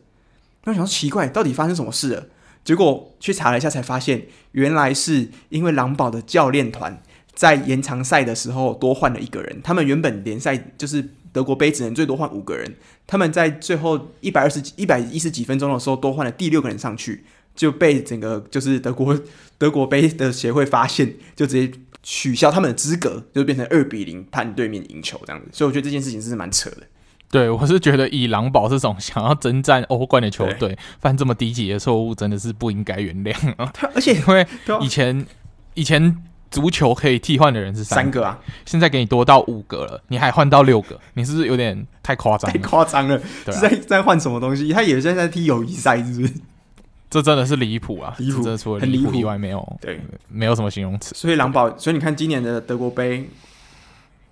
[0.65, 2.27] 那、想说奇怪，到底发生什么事了？
[2.65, 7.01] 结果去查了一下，才发现原来是因为狼堡的教练团
[7.35, 9.61] 在延长赛的时候多换了一个人。
[9.63, 11.09] 他们原本联赛就是。
[11.33, 12.77] 德国杯只能最多换五个人，
[13.07, 17.25] 他们在最后一百二十几、一百一十几分钟的时候多换了第六个人上去，
[17.57, 19.19] 就被整个就是德国
[19.57, 21.73] 德国杯的协会发现，就直接
[22.03, 25.49] 取消他们的资格，就变成二比零判对面赢球这样子。
[25.53, 26.83] 所以我觉得这件事情是蛮扯的。
[27.31, 33.73] 对，我是觉得以狼堡这种想要征战欧冠的球队犯这么低级的错误，真的是不应该原谅啊！
[33.95, 34.47] 而且因为
[34.83, 35.25] 以前
[35.73, 36.23] 以前。
[36.53, 42.53] 足球可以替换的人是三个，啊，现在给你多到五个了，你还换到六个，你是不是有点太夸张？
[42.53, 44.71] 太夸张了，在在换什么东西？
[44.71, 46.35] 他也是在踢友谊赛，是不是？
[47.09, 48.15] 这真的是离谱啊！
[48.19, 51.15] 离谱，这除了很离谱以外没有，对，没有什么形容词。
[51.15, 53.29] 所以狼堡，所以你看今年的德国杯，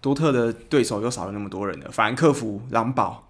[0.02, 3.24] 多特的对手又少了那么多人了，法兰克福、狼堡，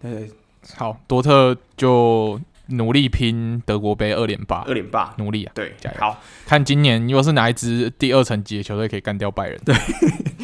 [0.00, 0.30] 对，
[0.76, 2.40] 好，多特就。
[2.68, 5.52] 努力拼德国杯二连霸，二连霸，努力啊！
[5.54, 5.96] 对，加油！
[6.00, 9.60] 好，看今年又是哪一支第二层级的球队可以干掉拜仁？
[9.64, 9.74] 对，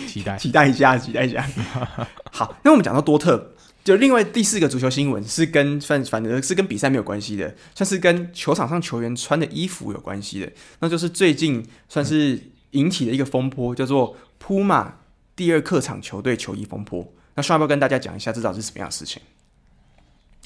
[0.06, 1.44] 期待，期待一下，期待一下。
[2.30, 3.52] 好，那我们讲到多特，
[3.82, 14.94] 就另外第四个足球新闻是跟算反正是跟比赛没有关系的，算是跟球场上球员穿的衣服有关系的，那就是最近算是引起的一个风波，叫做普马
[15.34, 17.12] 第二客场球队球衣风波。
[17.34, 19.20] 那需要不要跟大家讲一下，这到底是什么样的事情？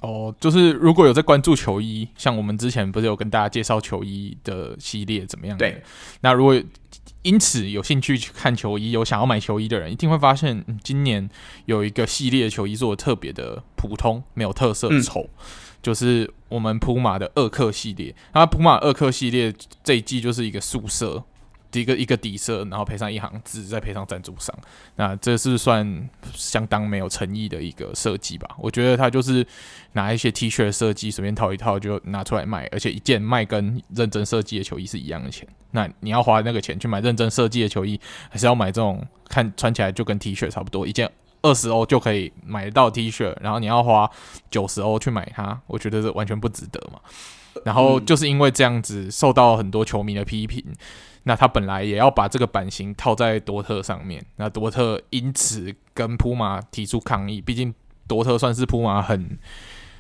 [0.03, 5.57] 哦，就是如果有在关注球衣，像我们之前不是有跟大家介绍球衣的系列怎么样？
[5.57, 5.83] 对，
[6.21, 6.61] 那如果
[7.23, 11.29] 因此有兴趣去看球衣，有想要买球衣的人，一定会发现，嗯，今年
[11.65, 15.29] 有一个系列的球衣做的特别的普通，没有特色，丑，嗯，
[15.83, 18.15] 就是我们普马的二克系列。
[18.35, 21.25] 那普马二克系列这一季就是一个素色。
[21.81, 24.55] 一个一个底色，然后配上一行字，再配上赞助商，
[24.97, 28.49] 那这是算相当没有诚意的一个设计吧？
[28.59, 29.47] 我觉得他就是
[29.93, 35.47] 拿一些 T 恤设计随便套一套就拿出来卖，而且一件卖跟认真设计的球衣是一样的钱。
[35.73, 38.01] 那你要花那个钱去买认真设计的球衣，
[38.31, 41.11] 还是要买这种看穿起来就跟 T 恤差不多，一件
[41.43, 44.11] 二十欧就可以买得到 T 恤，然后你要花
[44.51, 46.99] 九十欧去买它，我觉得这完全不值得嘛。
[47.65, 50.65] 然后就是因为这样子受到很多球迷的批评。
[51.29, 57.75] 那他本来也要把这个版型套在多特上面，那多特因此跟普马提出抗议，毕竟
[58.07, 59.37] 多特算是普马很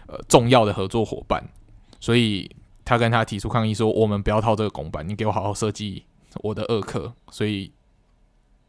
[0.07, 1.43] 呃重要的合作伙伴，
[1.99, 2.49] 所以
[2.85, 6.05] 他跟他提出抗议说：“我们不要套这个拱版，你给我好好设计
[6.43, 7.72] 我的二克。”所以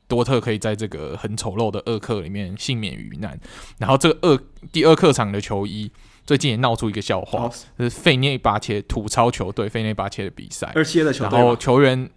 [0.07, 3.39] 多特可以在这个很丑陋的二克里面幸免于难。
[3.77, 4.39] 然后这个二
[4.71, 5.91] 第二客场的球衣
[6.25, 7.47] 最近也闹出一个笑话，
[7.77, 12.09] 就是费内巴切吐槽球队费内巴切的比赛，二切的球队，然后球员。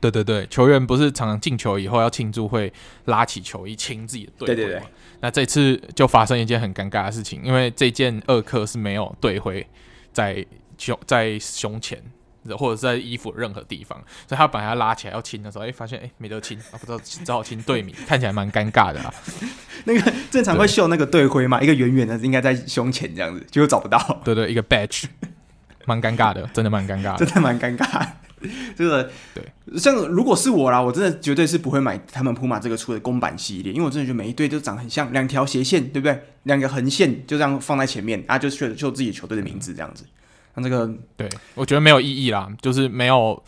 [0.00, 2.72] 对对对，球员不是常常进球以后要庆祝，会
[3.04, 4.54] 拉起球衣亲自己的队徽。
[4.54, 4.82] 对对对，
[5.20, 9.66] 那这次就发生一件很尴尬的事情，因为这件二克是没有队徽
[10.12, 10.44] 在
[10.78, 12.02] 胸在胸前，
[12.58, 19.12] 或者是在衣服任何地方，所以他把它拉起来要亲的时候，哎，发现哎没得亲啊，不知道只好亲队名，看起来蛮尴尬的啊。
[19.84, 24.20] 那个正常会秀那个队徽嘛，一个圆圆的应该在胸前这样子，结果找不到。
[24.24, 25.04] 对对，一个 badge，
[25.84, 28.06] 蛮尴尬的，真的蛮尴尬的， 真的蛮尴尬。
[28.76, 36.22] 这个对，像如果是我啦，我真的绝对是不会买他们普马这个出的公版系列，因为我真的觉得每一队都长得很像，两条斜线，对不对？
[36.44, 40.04] 两个横线就这样放在前面啊，就是就自己球队的名字这样子。
[40.54, 43.42] 那这个对我觉得没有意义啦，就是没有。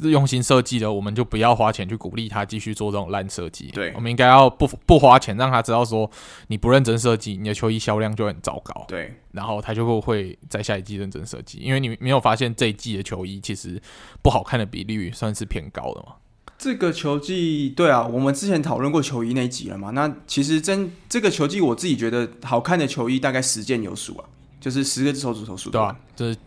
[0.00, 3.66] 是用心设计的，我们就不要花钱去鼓励他继续做这种烂设计。
[3.72, 6.08] 对，我们应该要不不花钱，让他知道说
[6.46, 8.84] 你不认真设计，你的球衣销量就很糟糕。
[8.86, 13.80] 对，然后他就会会在下一季认真设计，因为你没有发现这一季的球衣其实
[14.22, 16.14] 不好看的比例算是偏高的嘛。
[16.56, 19.90] 这个球季，对啊，我们之前讨论过球衣那一集了嘛？
[19.90, 24.24] 那其实真这个球季，我自己觉得好看的球衣大概十件有数啊，
[24.60, 25.70] 就是十个手指头数。
[25.70, 26.38] 对啊，这是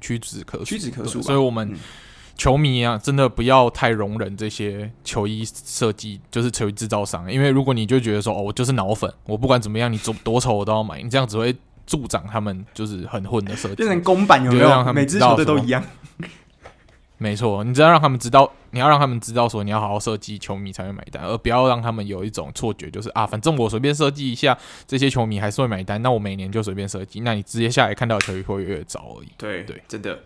[0.00, 1.22] 屈指可屈指可数。
[1.22, 1.72] 所以我们。
[1.72, 1.78] 嗯
[2.38, 7.30] 球迷啊，真的不要太容忍这些球衣设计，就是球衣制造商。
[7.30, 11.54] 因为如果你就觉得说，哦，我就是脑粉，我不管怎么样，你多多丑我都要买，你这样只会
[11.84, 14.92] 助长他们就是很混的设计，变成公版有没有？
[14.92, 15.84] 每支球队都一样。
[17.20, 24.56] 没错，你只要让他们知道你要让他们知道说你要好好设计，球迷才会买单，而不要让他们有一种错觉，就是啊，反正我随便设计一下，
[24.86, 29.28] 这些球迷还是会买单，那我每年就随便设计，那你直接下来看到球衣会越糟而已。
[29.36, 30.16] 对对，真的。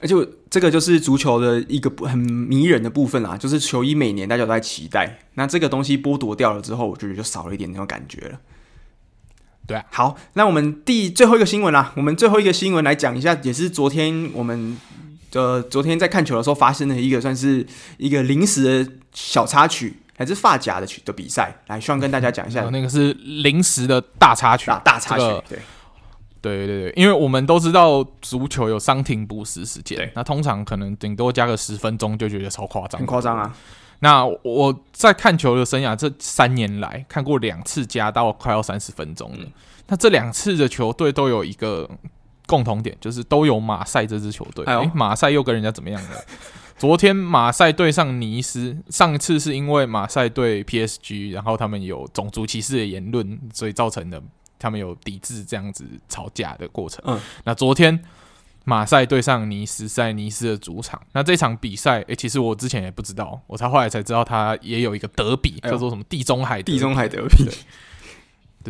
[0.00, 0.14] 而且
[0.48, 8.38] 这个就是足球的一个很迷人的部分啦，就是球衣每年大家都在期待，那这个东西剥夺掉了之后，我觉得就少了一点那种感觉了。
[9.66, 14.76] 对啊，好，那我们第最后一个新闻啦，我们最后一个新闻来讲一下，也是昨天我们
[15.34, 17.66] 呃昨天在看球的时候发生的一个算是
[17.96, 25.58] 一个临时的小插曲，还是发夹的曲的比赛，来希望跟大家讲一下，嗯，那个是临时的大插曲，大，大插曲，这个，对。
[26.40, 33.54] 对对对，因为我们都知道足球有伤停补时时间，那通常可能顶多加个十分钟就觉得超夸张，很夸张啊。
[34.00, 39.52] 那我在看球的生涯这三年来看过两次加到快要三十分钟了，嗯、
[39.88, 41.90] 那这两次的球队都有一个
[42.46, 44.64] 共同点，就是都有马赛这支球队。
[44.66, 46.20] 哎，哎，马赛又跟人家怎么样了？
[46.78, 54.22] 昨天马赛对上尼斯，上一次是因为马赛对 PSG，然后他们有种族歧视的言论，所以造成的。
[54.58, 57.02] 他们有抵制这样子吵架的过程。
[57.06, 58.02] 嗯，那昨天
[58.64, 61.00] 马赛对上尼斯，在尼斯的主场。
[61.12, 67.48] 那这场比赛，哎、欸，其实我之前也不知道，我才后来才知道，他也有一个德比，叫做什么地中海地中海德比。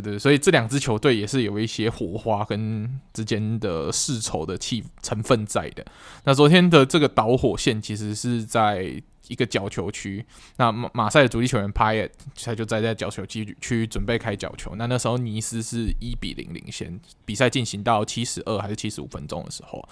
[0.00, 5.84] 对对，所以这两支球队也是有一些火花跟之间的世仇的气成分在的。
[6.24, 9.02] 那昨天的这个导火线，其实是在。
[9.28, 10.24] 一个角球区，
[10.56, 12.08] 那马马赛的主力球员派
[12.42, 14.74] 他就站在角球区区准备开角球。
[14.76, 19.86] 那那时候尼斯是一比零领先，比赛进行到七十二还是七十五分钟的时候，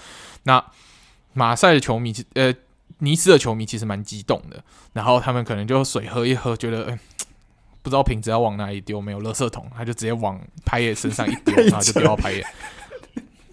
[0.44, 0.64] 那
[1.34, 2.50] 马赛的球迷呃
[3.00, 4.64] 尼斯的球迷其实蛮激动的，
[4.94, 6.98] 然后他们可能就水喝一喝，觉得、欸、
[7.86, 12.42] 不知道瓶子要往哪里丢，没有垃圾桶，他就直接往 Payet 身上一丢， 然后就丢到 Payet。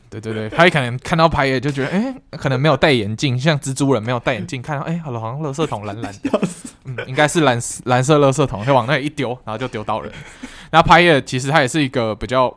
[0.10, 6.41] 对对对，他也可能看到拍野就觉得，哎，可能没有戴眼镜，像蜘蛛人没有戴眼镜，看到哎，好了，好像垃圾桶蓝蓝的，
[6.85, 10.11] 嗯，应该是蓝蓝色垃圾桶，就往那里一丢，然后就丢到人。
[10.72, 12.51] 那拍野其实他也是一个比较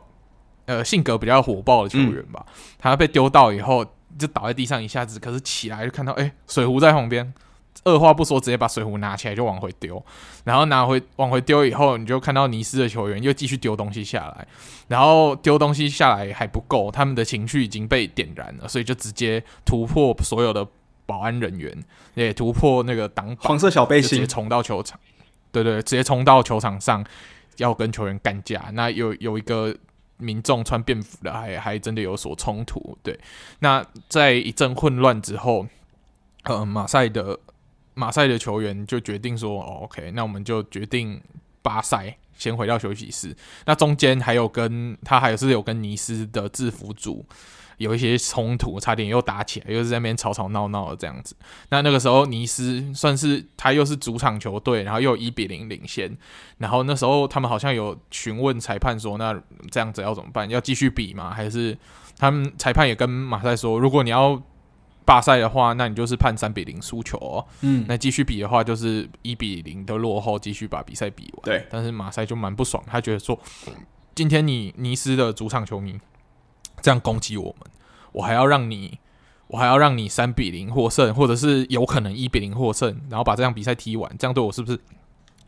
[0.65, 3.85] 呃性格比较火爆的球员吧，嗯、他被丢到以后
[4.17, 7.31] 就倒在地上一下子，可是起来就看到哎，水壶在旁边。
[7.83, 10.03] 二话不说，直接把水壶拿起来就往回丢，
[10.43, 14.47] 然后拿回往回丢以后，你就看到尼斯的球员又继续丢东西下来，
[14.87, 20.67] 然后丢东西下来还不够，他们的情绪已经被点燃了，所以就直接突破所有的
[21.05, 21.73] 保安人员，
[22.15, 24.99] 也突破那个挡黄色小背心，直接冲到球场，
[25.51, 27.05] 对对，直接冲到球场上
[27.57, 28.65] 要跟球员干架。
[28.73, 29.73] 那有有一个
[30.17, 32.97] 民众穿便服的，还还真的有所冲突。
[33.01, 33.17] 对，
[33.59, 35.67] 那在一阵混乱之后，
[36.43, 37.39] 呃，马赛的。
[37.97, 41.19] 马赛的球员就决定说：“，OK，那我们就决定
[41.63, 43.35] 罢赛，先回到休息室。
[43.65, 47.25] 那中间还有跟他还是有跟尼斯的制服组
[47.77, 51.35] 有一些冲突，差点又打起来，又是在那边吵吵闹闹的这样子。
[51.69, 56.15] 那那个时候尼斯算是他又是主场球队，然后又一比零领先。
[56.59, 59.33] 然后那时候他们好像有询问裁判说：那
[59.71, 60.47] 这样子要怎么办？
[60.49, 61.33] 要继续比吗？
[61.33, 61.75] 还是
[62.19, 64.39] 他们裁判也跟马赛说：如果你要。”
[65.07, 67.47] 罢赛的话，那你就是判三比零输球哦。
[67.61, 71.43] 嗯，那继续比的话，就是一比零的落后，继续把比赛比完。
[71.43, 73.39] 对，但是马赛就蛮不爽，他觉得说，
[74.13, 75.97] 今天你尼斯的主场球迷
[76.81, 77.71] 这样攻击我们，
[78.11, 78.99] 我还要让你，
[79.47, 84.77] 我还要让你三比零获胜，或者是有可能一比零获胜，然后把这场比赛踢完，这样对我是不是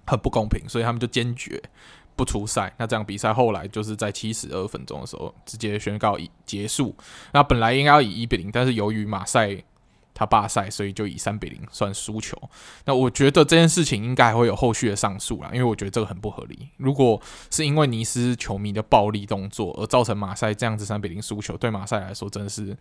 [0.07, 0.63] 很不公平？
[0.69, 1.61] 所以他们就坚决。
[2.19, 6.93] 不出赛，那这样比赛后来就是在七十二分钟的时候直接宣告已结束。
[7.31, 9.55] 那本来应该要以一比零，但是由于马赛
[10.13, 12.37] 他罢赛，所以就以三比零算输球。
[12.83, 16.67] 那我觉得这件事情应该还会有后续的上诉啦，因为我觉得这个很不合理。
[16.75, 22.75] 如果是因为尼斯球迷的暴力动作而造成马赛这样子三比零输球，对马赛来说真的是，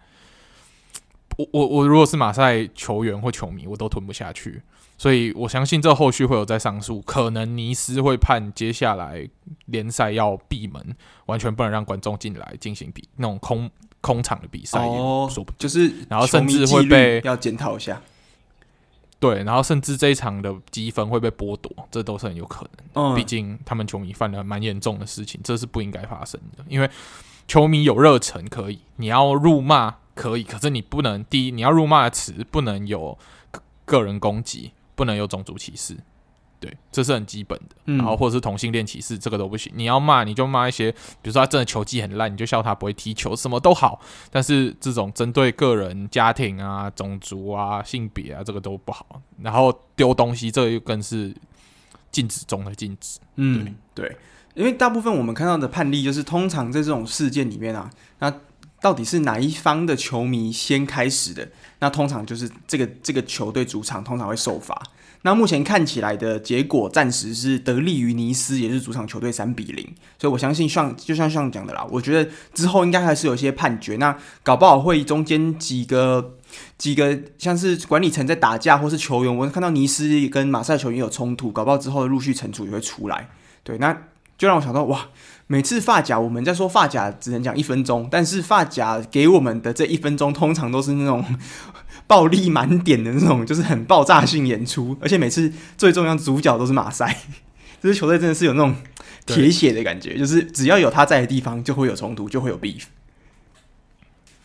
[1.37, 4.61] 我我我如果是马赛球员或球迷，我都吞不下去。
[4.99, 9.27] 所以我相信这后续会有再上诉，可能尼斯会判接下来
[9.67, 10.95] 联赛要闭门，
[11.27, 13.71] 完全不能让观众进来进行比那种空
[14.01, 14.85] 空场的比赛。
[14.85, 18.03] 哦，说不就是，然后甚至会被要检讨一下。
[19.21, 23.13] 对，然后甚至这一场的积分会被剥夺，这都是很有可能。
[23.13, 26.65] 嗯，毕竟他们球迷犯了蛮严重的事情，这是不应该发生的。
[26.69, 26.91] 因为
[27.47, 33.17] 球迷有热忱可以，你要辱骂可以，可是你不能第一，你要辱骂的词不能有
[33.85, 34.73] 个人攻击。
[34.99, 35.97] 不能有种族歧视，
[36.59, 37.77] 对，这是很基本的。
[37.85, 39.73] 嗯、然后或者是同性恋歧视，这个都不行。
[39.77, 44.01] 你要骂，你就骂一些，比如说他真的球技很烂，你就笑他不会踢球，什么都好。
[44.33, 49.23] 但是这种针对个人、家庭啊、种族啊、性别啊，这个都不好。
[49.41, 51.33] 然后丢东西，这个又更是
[52.11, 53.21] 禁止中的禁止。
[53.37, 54.17] 嗯，对，
[54.55, 57.89] 因为大部分我们看到的判例，就是通常在这种事件里面啊，
[58.19, 58.35] 那
[58.81, 61.49] 到底是哪一方的球迷先开始的，
[61.81, 64.81] 那通常就是这个这个球队主场通常会受罚。
[65.23, 69.85] 那目前看起来的结果暂时是得利于尼斯，也是主场球队三比零。
[70.17, 73.97] 所以我相信像就像像讲的啦，我觉得之后应该还是有一些判决。
[73.97, 76.37] 那搞不好会中间几个
[76.79, 83.29] 几个像是管理层在打架，或是球员，我看到尼斯跟马赛球员有冲突，搞不好之后的陆续惩处也会出来。
[83.65, 83.93] 对，那
[84.39, 85.09] 就让我想到哇，
[85.49, 91.25] 每次发夹我们在说发夹只能讲一分钟，但是发夹给我们的这一分钟通常都是那种。
[92.07, 97.15] 暴力满点的那种，就是很爆炸性演出，而且每次最重要主角都是马赛，
[97.83, 98.75] 这支球队真的是有那种
[99.27, 102.85] 铁血的感觉，就是只要有他在的地方，就会有冲突，就会有 beef。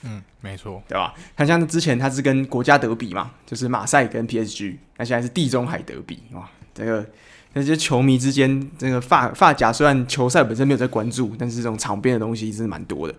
[0.01, 1.13] 嗯，没错，对吧？
[1.37, 7.09] 他像之前他是跟国家德比嘛，就是马赛跟 PSG，那现在是地中海德比哇，这个
[7.53, 13.13] 那些球迷之间，这个发发夹虽然球赛本身没有在关注，但是这种场边的东西是蛮多的。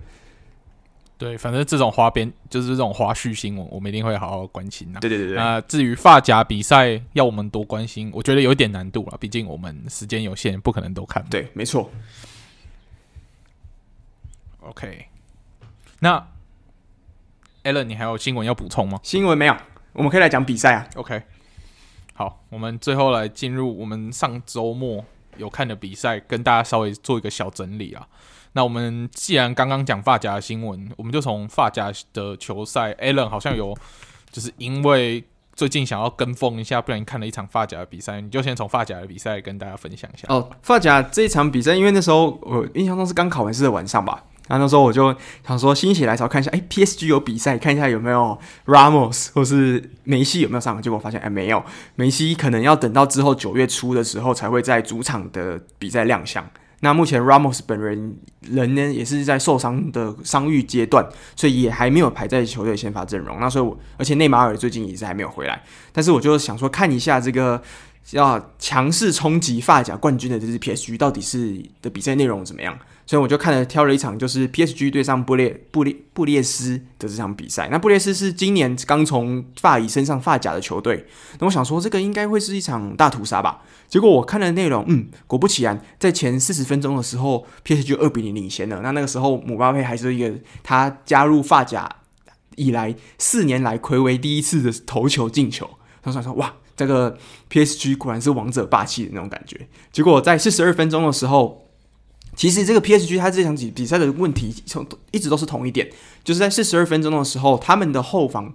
[1.16, 4.98] 对，反正这种花边就是这种花絮新闻，我们一定会好好关心的。
[4.98, 5.36] 对对对对。
[5.36, 11.24] 那至于发夹比赛要我们多关心，我觉得有一点难度了，毕竟我们时间有限，不可能都看。
[11.30, 11.88] 对，没错。
[14.60, 15.06] OK，
[16.00, 16.26] 那
[17.62, 18.98] Alan，你还有新闻要补充吗？
[19.04, 19.56] 新闻没有，
[19.92, 20.88] 我们可以来讲比赛啊。
[20.96, 21.22] OK，
[22.14, 25.04] 好，我们最后来进入我们上周末
[25.36, 28.06] 有看的比赛，跟大家稍微做一个小整理啊。
[28.52, 32.94] 那我们既然刚刚讲发夹新闻，我们就从发夹的球赛。
[32.94, 33.76] ，Allen 好像有，
[34.30, 35.24] 就是因为
[35.54, 40.28] 最近想要跟风一下，不然看了一场发夹的比赛，你就先从发夹的比赛跟大家分享一下。
[40.28, 45.14] 哦，发夹这一场比赛，因为那时候我印象中是刚考完试的晚上吧，然后那时候我就
[45.46, 51.64] 想说心血来潮看一下，哎，PSG 有比赛，看一下有没有 Ramos 或是梅西有没有上，结果发现哎没有，
[51.96, 56.44] 梅西可能要等到之后九月初的时候才会在主场的比赛亮相。
[56.80, 63.40] 那目前 Ramos 本人人呢，也是在受伤的伤愈阶段，所以也还没有排在球队先发阵容。
[63.40, 65.62] 那所以我，而且内马尔最近也是还没有回来。
[65.92, 67.62] 但是我就想说，看一下这个
[68.12, 72.78] 要强势冲击法甲冠军的这支 PSG 到底是的比赛内容怎么样。
[73.06, 77.68] 所以我就看了挑了一场，就是 PSG 对上布列布列布列斯的这场比赛。
[77.70, 81.06] 那布列斯是今年刚从法乙升上发甲的球队。
[81.38, 83.62] 那我想说，这个应该会是一场大屠杀吧？
[83.88, 88.80] 结果我看了内容，嗯，果不其然，在前四十分钟的时候，PSG 二比零领先了。
[88.82, 91.86] 那那个时候，姆巴佩还是一个他加入法甲
[92.56, 95.68] 以来四年来睽违第一次的头球进球。
[96.02, 97.16] 他说说哇，这个
[97.50, 99.68] PSG 果然是王者霸气的那种感觉。
[99.92, 101.62] 结果在四十二分钟的时候。
[102.36, 105.88] 其实这个 PSG 他这场比比赛的问题从一直都是同一点，
[106.24, 108.52] 就是在四十二分钟的时候，他们的后防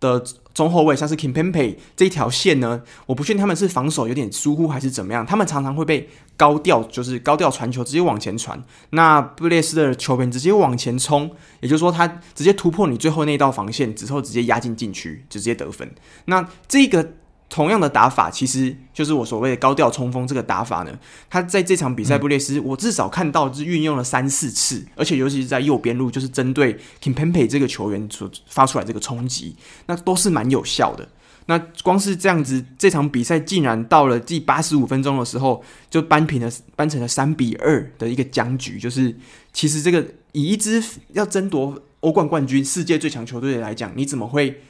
[0.00, 0.22] 的
[0.52, 11.30] 中后卫像是 Kimpembe 这一条线呢，我不确定他们是防守有点疏忽还是怎么样，他们常常会被高调就是高调传球直接往前传，那布列斯的球员直接往前冲，
[11.62, 15.90] 也就是说他直接突破你最后那道防线之后直接压进禁区，直接得分。
[16.26, 17.14] 那这个。
[17.52, 20.98] 同样的打法，其实就是我所谓的高调冲锋这个打法呢。
[21.28, 29.54] 他在这场比赛，布列斯我至少看到是运用了三四次，而且尤其是在右边路，就是针对 Kimpembe 这个球员所发出来这个冲击，
[29.84, 31.06] 那都是蛮有效的。
[31.44, 38.78] 那光是这样子，这场比赛竟然到了第八十五分钟的时候，就扳平了，扳成了三比二的一个僵局。
[38.78, 39.14] 就是
[39.52, 40.02] 其实这个
[40.32, 44.62] 以一支要争夺欧冠冠军、世界最强球队来讲，你怎么会？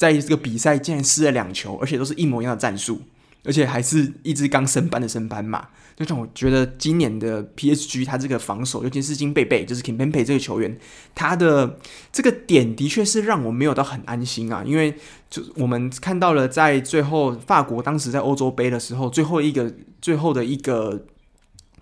[0.00, 3.02] 在这个比赛竟然失了两球，而且都是一模一样的战术，
[3.44, 10.74] 而且还是一支刚升班的升班马，就让我觉得今年的 PSG 他这个防守，尤其是金贝贝，就是 Kimpembe 这个球员，
[11.14, 11.78] 他的
[12.10, 14.94] 这个点的确是让我没有到很安心啊，因为
[15.28, 19.70] 就我们看到了在最后法国当时在欧洲杯的时候，最后一个
[20.00, 21.04] 最后的一个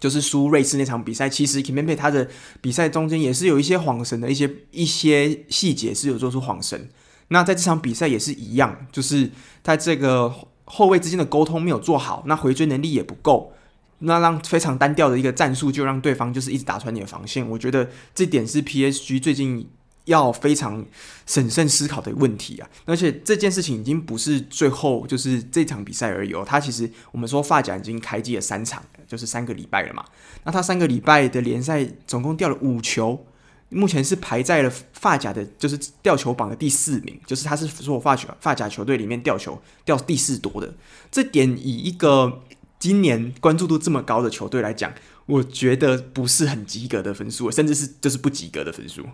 [0.00, 2.28] 就是输瑞士那场比赛，其实 Kimpembe 他的
[2.60, 6.88] 比赛中间也是有一些晃神的一些一些细节是有做出晃神。
[7.28, 9.30] 那在这场比赛也是一样，就是
[9.62, 10.32] 在这个
[10.64, 13.52] 后卫之间的沟通没有做好，那回追能力也不够，
[13.98, 17.48] 那让非常单调的一个战术就让对方就是一直打穿你的防线。
[17.50, 19.68] 我觉得这点是 PSG 最近
[20.06, 20.84] 要非常
[21.26, 22.70] 审慎思考的问题啊！
[22.86, 30.02] 而且这件事情已经不是最后就是这场比赛而已哦，他其实我们说发甲已经开机了三场，就是三个礼拜了嘛。
[30.44, 33.26] 那他三个礼拜的联赛总共掉了五球。
[33.70, 40.72] 目前是排在了发甲的，就是吊球榜的第四名，就是他是所有法甲法甲球队里面吊球吊第四多的。
[41.10, 42.42] 这点以一个
[42.78, 44.92] 今年关注度这么高的球队来讲，
[45.26, 49.04] 我觉得不是很及格的分数，甚至是就是不及格的分数。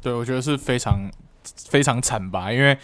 [0.00, 1.10] 对，我觉得是非常
[1.68, 2.78] 非常惨吧，因为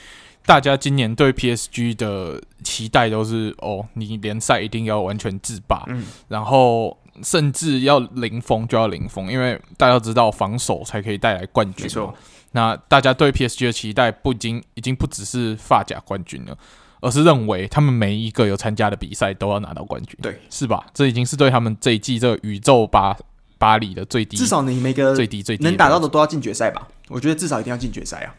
[0.44, 11.84] 大家今年对 PSG 的期待都是哦，你联赛一定要完全制霸，嗯，然后甚至要零封就要零封，因为大家知道防守才可以带来冠军。
[11.84, 12.14] 没错，
[12.52, 16.56] 那大家对 PSG 的期待不已经已经不只是发甲冠军了，
[17.00, 20.86] 而是认为他们每一个有参加的比赛都要拿到冠军，对，是吧？
[20.94, 23.16] 这已经是对他们这一季这个宇宙巴
[23.58, 26.88] 巴黎的最低，至少你每个最低最低能打到的都要进决赛吧？
[27.08, 28.34] 我觉得至少一定要进决赛啊。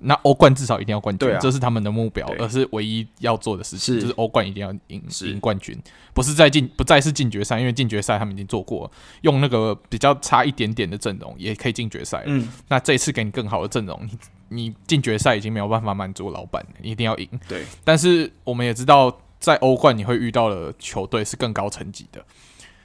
[0.00, 4.00] 那欧冠至少一定要冠军，啊、这是他们的目标，而是唯一要做的事情，是。
[4.00, 5.76] 就是欧冠一定要赢赢冠军，
[6.14, 8.90] 不是在进不再是进决赛，因为进决赛他们已经做过了，
[9.22, 12.22] 用那个比较差一点点的阵容也可以进决赛。
[12.26, 14.18] 嗯，那这一次给你更好的阵容，你
[14.50, 17.28] 你进决赛已经没有办法满足老板，你一定要赢。
[17.48, 22.24] 对，但是我们也知道，在欧冠你会遇到的球队是更高层级的，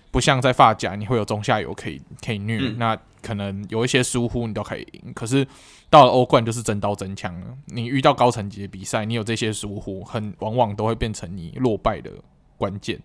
[0.09, 5.47] 不像在发甲你会有中下游可以可以虐，嗯、那可能有一些疏忽你都可以赢，可是。
[5.89, 7.55] 到了欧冠就是真刀真枪了。
[7.67, 12.09] 你遇到高层级的比赛，你有这些疏忽，很往往都会变成你落败的
[12.57, 12.99] 关键。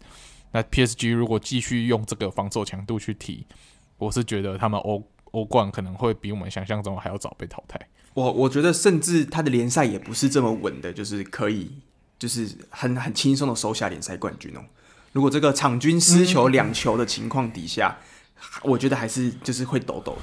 [0.53, 3.45] 那 PSG 如果继续用这个防守强度去踢，
[3.99, 7.78] 我是觉得他们欧欧冠可能会比我们想象中还要早被淘汰。
[8.15, 11.70] 我我觉得甚至他的联赛也不是这么稳的，就是可以
[12.19, 14.65] 就是很很轻松的收下联赛冠军哦。
[15.12, 17.99] 如果这个场均失球两球的情况底下，
[18.62, 20.23] 我觉得还是就是会抖抖的。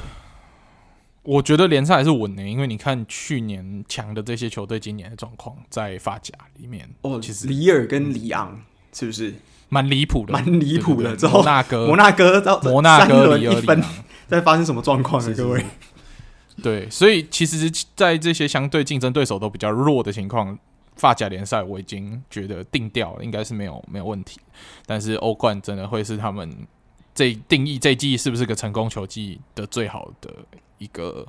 [1.23, 8.61] 我觉得联赛还是稳的，因为你看去年强的这些球队，今年的状况在发甲里面哦，其实里尔跟里昂
[8.93, 9.33] 是不是
[9.69, 10.33] 蛮离谱的？
[10.33, 11.17] 蛮离谱的。
[11.17, 13.81] 之后摩纳哥、摩纳哥到摩纳哥里尔里昂
[14.27, 15.35] 在发生什么状况呢？
[15.35, 15.65] 各位，
[16.61, 20.55] 对，所以其实，在这些相对竞争对手都比较弱的情况，
[20.95, 24.39] 发甲联赛我已经觉得定调了，应该是没有没有问题。
[24.85, 26.49] 但是欧冠真的会是他们
[27.15, 30.29] 这定义这季是不是个成功球季的最好的。
[30.77, 31.25] 一个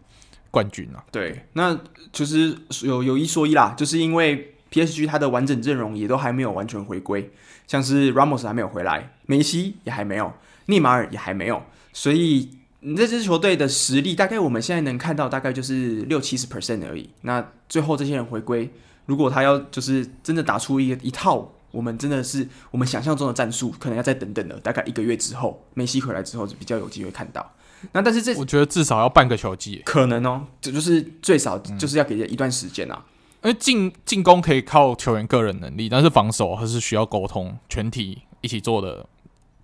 [0.50, 1.78] 冠军啊，对，那
[2.12, 7.30] 其实有有一说一啦，就是因为 PSG 它的完整阵容也都还没有完全回归，
[7.68, 10.34] 像是 Ramos 还没有回来，梅西也还没有，
[10.66, 12.50] 内马尔也还没有，所以
[12.80, 17.08] 你这支球队的实力大概我们现在能看到大概就是六七十 percent 而已。
[17.20, 18.68] 那最后这些人回归，
[19.06, 27.52] 如果他要就是真的打出一一套，我们真的是我们想象中的战术，可能要再等等了，大概一个月之后，梅西回来之后就比较有机会看到。
[27.92, 33.04] 那但是这我觉得至少要半个球季，可能哦，这就是最少就是要给一段时间啊。
[33.42, 39.06] 因为进进攻可以靠球员个人能力，但是防守还是需要沟通，全体一起做的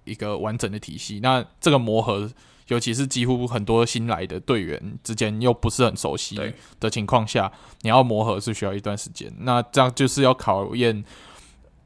[0.05, 1.21] 一个完整的体系。
[1.21, 2.31] 那这个磨合，
[2.69, 6.39] 尤其是几乎很多新来的队员之间又不是很熟悉
[6.79, 9.33] 的情况下，你要磨合是需要一段时间。
[9.41, 11.03] 那这样就是要考验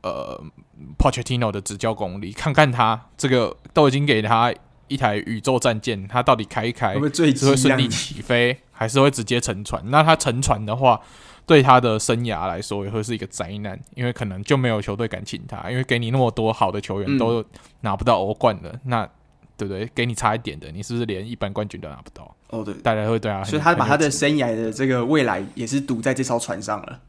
[0.07, 0.45] 呃
[0.99, 4.55] Pochettino 的执教功力，看看他这个都已经给他。
[4.89, 9.83] 一台宇宙战舰，他到底开一开会不会顺利起飞，还是会直接沉船？
[9.91, 11.01] 那他沉船的话，
[11.45, 17.45] 对他的生涯来说也会是一个灾难，因为可能就没有球队敢请他，因为给你那么多好的球员都
[17.81, 19.09] 拿不到欧冠了，嗯、那
[19.57, 19.91] 对不对？
[19.93, 22.37] 给你差一点的，你是不是连一般冠军都拿不到？
[22.51, 27.01] 哦，对，大家会对啊，所以他把他的生涯的这个未来也是赌在这艘船上了。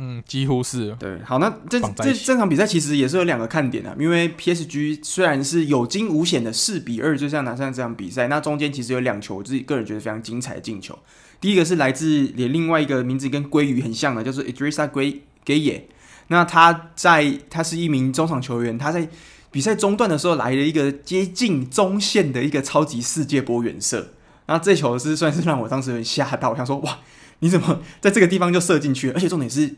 [0.00, 1.18] 嗯，几乎是对。
[1.24, 10.96] 好，那这这这场比赛其实也是有两个看点的，因为 PSG 虽然是有惊无险的四比二就这样拿下这场比赛，那中间其实有两球，我自己个人觉得非常精彩的进球。
[11.40, 14.88] 第一个是来自连另外一个名字跟鲑鱼很像的，就是 Idrissa
[15.44, 15.82] Gueye。
[16.28, 19.08] 那他在他是一名中场球员，他在
[19.50, 24.12] 比赛中段的时候来了一个接近中线的一个超级世界波远射，
[24.46, 27.00] 那这球是算是让我当时有点吓到，我想说哇，
[27.40, 29.14] 你怎么在这个地方就射进去了？
[29.14, 29.74] 而且重点是。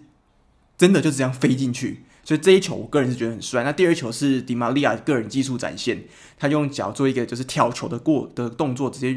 [0.80, 3.62] 真的就这样飞进去，所以这一球我个人是觉得很帅。
[3.62, 6.04] 那第二球是迪玛利亚个人技术展现，
[6.38, 9.14] 他用脚做一个就是挑球的过的动作，直接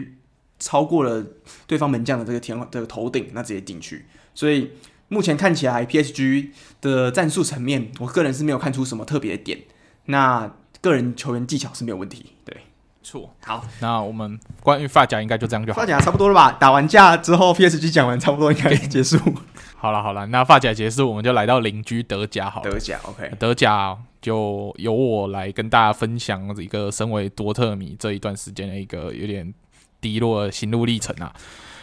[0.60, 1.26] 超过了
[1.66, 4.04] 对方门将的这个天的头顶，那直接进去。
[4.36, 4.72] 所以
[5.08, 6.50] 目前看起来 PSG
[6.82, 9.60] 的战术层面，我个人是没有看出什么特别的点。
[10.08, 12.58] 那个人球员技巧是没有问题，对，
[13.02, 13.34] 错。
[13.46, 15.80] 好，那我们关于发夹应该就这样就好。
[15.80, 16.52] 发夹差不多了吧？
[16.60, 19.18] 打完架之后，PSG 讲完差不多应该结束。
[19.84, 22.72] 好了好了，那发甲结束，我们就来到邻居德甲好了。
[22.72, 29.54] 德甲 OK，德甲就由我来跟大家分享一个身为多特迷这一段时间的一个有点
[30.00, 31.34] 低落的心路历程啊，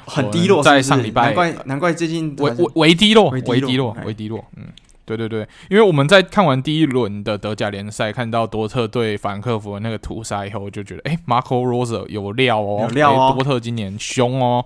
[0.06, 0.62] 很低落。
[0.62, 4.42] 在上礼拜，难怪难怪最近微微微低落，微低落，微低落。
[4.56, 4.68] 嗯，
[5.04, 14.64] 对对对，因为我们在看完第一轮的德甲联赛，看到多特对法兰克福的那个屠杀以后，我就觉得哎，Marco Rose 有料哦，有料哦，多特今年凶哦。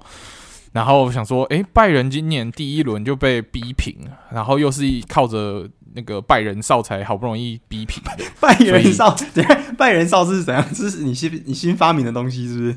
[0.75, 3.97] 然后想说，诶，拜仁今年第一轮就被逼平，
[4.33, 8.03] 然后又是靠着那个拜仁少才好不容易逼平。
[8.41, 9.45] 拜仁少，对，
[9.79, 10.67] 拜仁少是怎样？
[10.75, 12.77] 这是你新你新发明的东西是不是？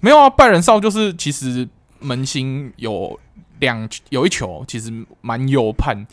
[0.00, 1.68] 没有啊，拜仁少就是其实
[1.98, 3.20] 门兴有
[3.58, 4.90] 两有一球其实
[5.20, 6.06] 蛮有判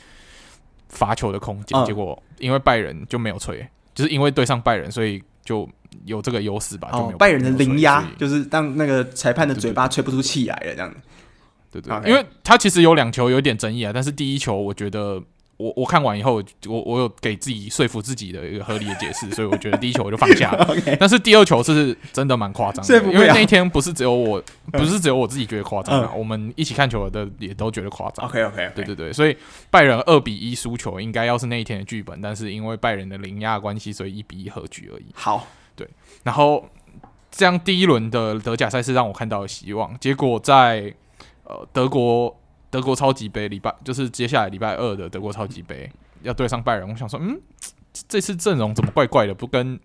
[0.90, 3.66] 罚球的空间，嗯、结果因为拜仁就没有吹，
[3.96, 5.68] 就是因为对上拜仁，所以就
[6.06, 6.90] 有这个优势吧。
[6.92, 10.98] 哦，拜仁的零压就是当那个裁判的嘴巴吹不出气来了，这样子。
[11.72, 15.22] 对对，对，因为他其实有两球有点争议啊，但是第一球我觉得。
[15.60, 16.36] 我我看完以后，
[16.68, 20.76] 我我有给自己说服自己的一个合理的解释，所以我觉得第一球我就放下了。
[21.00, 24.40] 但是第二球是真的蛮夸张的，因为那一天不是只有我，
[24.72, 28.24] 不是只有我自己觉得夸张啊，嗯、我们一起看球的也都觉得夸张。
[28.28, 29.36] OK OK，对对对，所以
[29.72, 35.06] 拜仁二比一输球应该要是那一天的剧本，但是因为拜仁的零压关系，所以一比一和局而已。
[35.16, 35.88] 好，对，
[36.24, 36.68] 然后
[37.32, 40.94] 这样第一轮的德甲赛事让我看到了希望，结果在
[41.46, 42.38] 呃德国。
[42.70, 45.90] 德国超级杯礼拜就是接下来礼拜二的德国超级杯
[46.22, 47.40] 要对上拜仁，我想说，嗯，
[48.10, 49.80] 这次阵容怎么怪怪的，不跟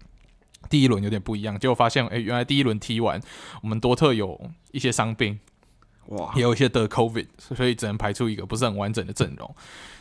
[0.69, 1.57] 第一轮有点不一样？
[1.57, 3.21] 结果发现，哎、欸，原来第一轮踢完，
[3.63, 4.39] 我们多特有
[4.73, 5.39] 一些伤病，
[6.09, 9.55] 哇，也有一些得 COVID，所以只能排出一个不是很完整的阵容。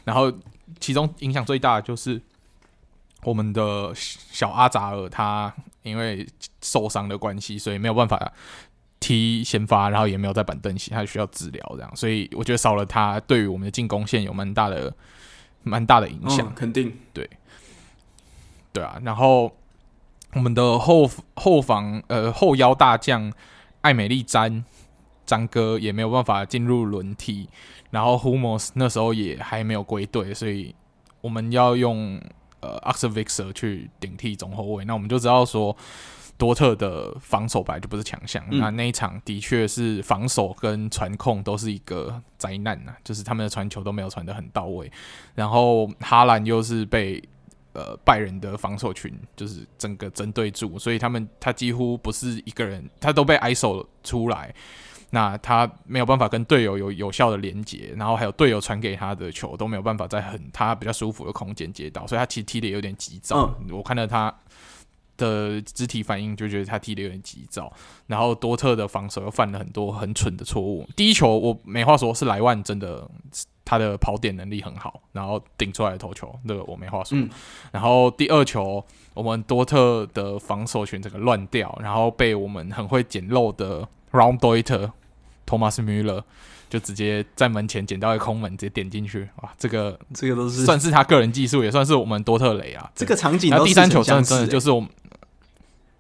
[0.03, 0.33] 然后
[0.79, 2.19] 其中影响最大的就是
[3.23, 5.53] 我们的小阿扎尔，他
[5.83, 6.27] 因为
[6.61, 8.31] 受伤的关系，所以没有办法。
[9.03, 14.93] 踢先发，然后也没有在板凳席，他需要治疗，这样，所以我觉得少了他，对于我们的进攻线有蛮大的、
[15.63, 16.53] 蛮大的影响。
[16.53, 17.27] 肯定，对，
[18.71, 19.01] 对啊。
[19.03, 19.51] 然后
[20.33, 23.33] 我们的后后防呃后腰大将
[23.81, 24.63] 艾美丽詹
[25.25, 27.49] 詹哥也没有办法进入轮替，
[27.89, 30.75] 然后 Hummels 那时候也还没有归队，所以
[31.21, 32.21] 我们要用
[32.61, 35.75] 呃 Witsel 去顶替中后卫，那我们就知道说。
[36.37, 44.91] 多特的防守本来就不是强项，嗯、那那一场的确是防守跟传控都是一个灾难呐、啊，就是他们的传球都没有传得很到位，
[45.35, 47.21] 然后哈兰又是被
[47.73, 54.51] 呃拜仁的防守群就是整个针对住，所以他们他几乎不是一个人，他都被 ISO 出来，
[55.11, 64.33] 那他没有办法跟队友有有效的连接，然后还有队友传给他的球都没有办法在很他比较舒服的空间接到，所以他其实踢得有点急躁，嗯、我看到他。
[65.17, 67.71] 的肢体反应就觉得他踢得有点急躁，
[68.07, 70.87] 然后多特的防守又犯了很多很蠢的错误。
[70.95, 73.07] 第一球我没话说，是莱万真的
[73.63, 77.15] 他的跑点能力很好，然后顶出来的头球，那个我没话说。
[77.19, 77.29] 嗯、
[77.71, 78.83] 然后第二球
[79.13, 84.91] 我们多特的防守权整个乱掉，然后被我们很会捡漏的 Raumdeuter
[85.51, 86.23] Thomas Müller
[86.69, 89.27] 就直接在门前捡到一个空门，直接点进去。
[89.41, 92.89] 哇，这个这个都是算是他个人技术，也算是我们多特雷啊。
[92.95, 94.89] 这个场景，然后第三球真的真的就是我们。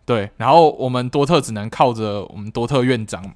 [0.05, 3.33] 对，然后我们多特只能靠着我们多特院长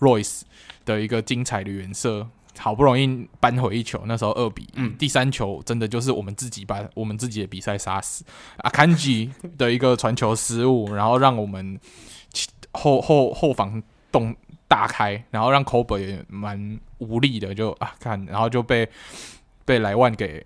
[0.00, 0.42] Royce
[0.84, 2.26] 的一个精彩的远射，
[2.58, 4.02] 好不容易扳回一球。
[4.04, 8.24] 那时候二比一，嗯、第三球真的就是我们自己把我们自己的比赛杀死。
[8.58, 11.80] 阿坎吉的一个传球失误，然后让我们
[12.72, 13.82] 后后后防
[14.12, 14.36] 洞
[14.72, 18.88] 大开，然后让 Kobel 也蛮无力的，就啊看，然后就被
[19.66, 20.42] 被莱万给。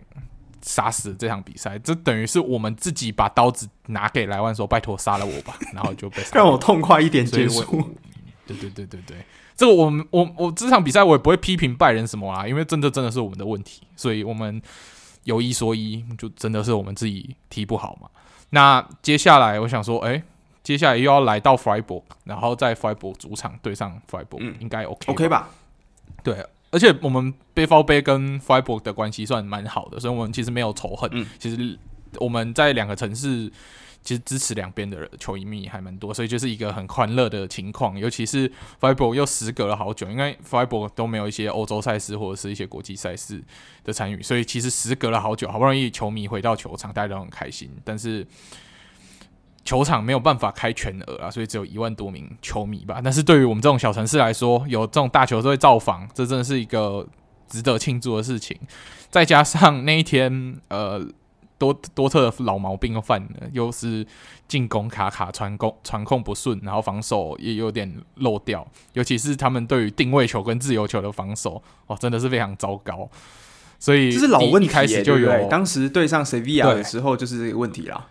[0.62, 5.57] 杀死这场比赛，这等于是我们自己把刀子拿给莱万说：“拜托杀了我吧。
[5.73, 7.62] ”然后就被杀了让我痛快一点结束。
[8.44, 9.16] 对对对对对，
[9.55, 14.61] 这个我们我我这场比赛我也不会批评拜仁什么啦，因为真的真的是我们的问题，所以我们
[15.23, 18.09] 有一说一，就真的是我们自己踢不好嘛。
[18.51, 20.20] 那接下来我想说，哎，
[20.66, 25.48] 接下来又要来到 Freiburg，然后在 Freiburg 主场对上 Freiburg，嗯，应该 OK OK 吧？
[26.24, 26.44] 对。
[26.72, 31.09] 而且我们 BVB 跟 Freiburg 的关系算蛮好的，所以我们其实没有仇恨。
[31.12, 31.78] 嗯、其实
[32.18, 33.48] 我们在两个城市，
[34.02, 37.97] 其实支持两边的球迷还蛮多，所以就是一个很欢乐的情况。
[37.97, 43.40] 尤其是 Freiburg 又时隔了好久，因为 Freiburg 都没有一些欧洲赛事或者是一些国际赛事
[43.84, 47.70] 的参与，所以其实时隔了好久，好不容易球迷回到球场，大家都很开心。
[47.84, 48.26] 但是
[49.66, 53.01] 球场没有办法开全额啊，所以只有一万多名球迷吧。
[53.02, 57.06] 但是对于我们这种小城市来说，有这种大球队造访，这真的是一个
[57.48, 58.56] 值得庆祝的事情。
[59.10, 61.05] 再加上那一天，呃，
[61.59, 64.06] 多 多特的老毛病又犯了，又是
[64.47, 73.09] 进攻卡卡传控传控不顺，然后防守也有点漏掉，尤其是他们对于定位球跟自由球的防守，哦，真的是非常糟糕。
[73.78, 78.06] 所以这是老问题，一开始就有，当时对上塞维亚的时候就是这个问题啦。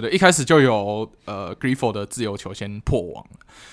[0.00, 3.24] 对对，一开始就有呃 Grifo 的自由球先破网，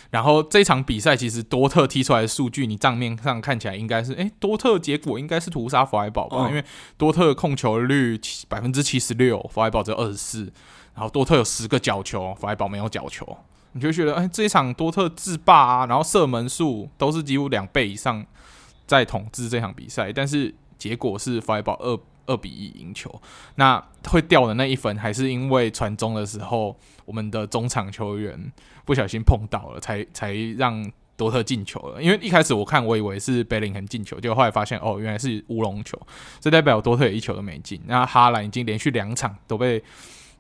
[0.10, 6.48] 然后这场比赛其实多特踢出来的数据，你账面上看起来应该是，哎，多特结果应该是屠杀弗莱堡吧？
[6.48, 6.64] 嗯、因为
[6.98, 8.18] 多特控球率
[8.48, 10.44] 百分之七十六，弗莱堡只有二十四，
[10.95, 13.38] 然后多特有十个角球，弗莱堡没有角球，
[13.74, 18.26] 你就觉得，哎，这一场多特制霸啊，然后射门数都是几乎两倍以上
[18.88, 22.00] 在统治这场比赛，但是结果是弗莱堡二。
[22.26, 23.22] 二比一赢球，
[23.56, 28.52] 那会掉的那一分，还是因为传中的时候，我们的中场球员
[28.86, 32.02] 不小心碰到了，才才让多特进球了。
[32.02, 36.00] 因为一开始我看我以为是贝林肯进球，结果后来发现哦，原来是乌龙球，
[36.40, 37.82] 这代表多特一球都没进。
[37.86, 39.84] 那哈兰已经连续两场都被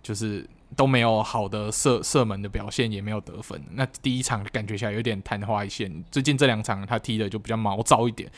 [0.01, 3.61] 就是都没有好的射射门的表现，也没有得分。
[3.73, 8.31] 那第一场感觉起来有点昙花一现，最近这两场他踢的就比较毛躁一点。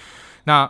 [0.43, 0.69] 那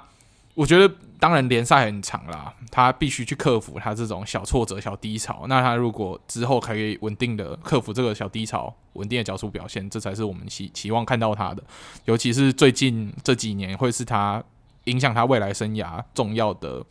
[0.56, 5.46] 我觉得，当然联赛很长啦，他必须去克服他这种小挫折、小低潮。
[5.50, 11.62] 那他如果之后可以稳定的克服这个小低潮，稳定的交出表现，这才是我们期期望看到他的。
[12.06, 14.42] 尤其是最近这几年，会是他
[14.86, 16.82] 影响他未来生涯重要的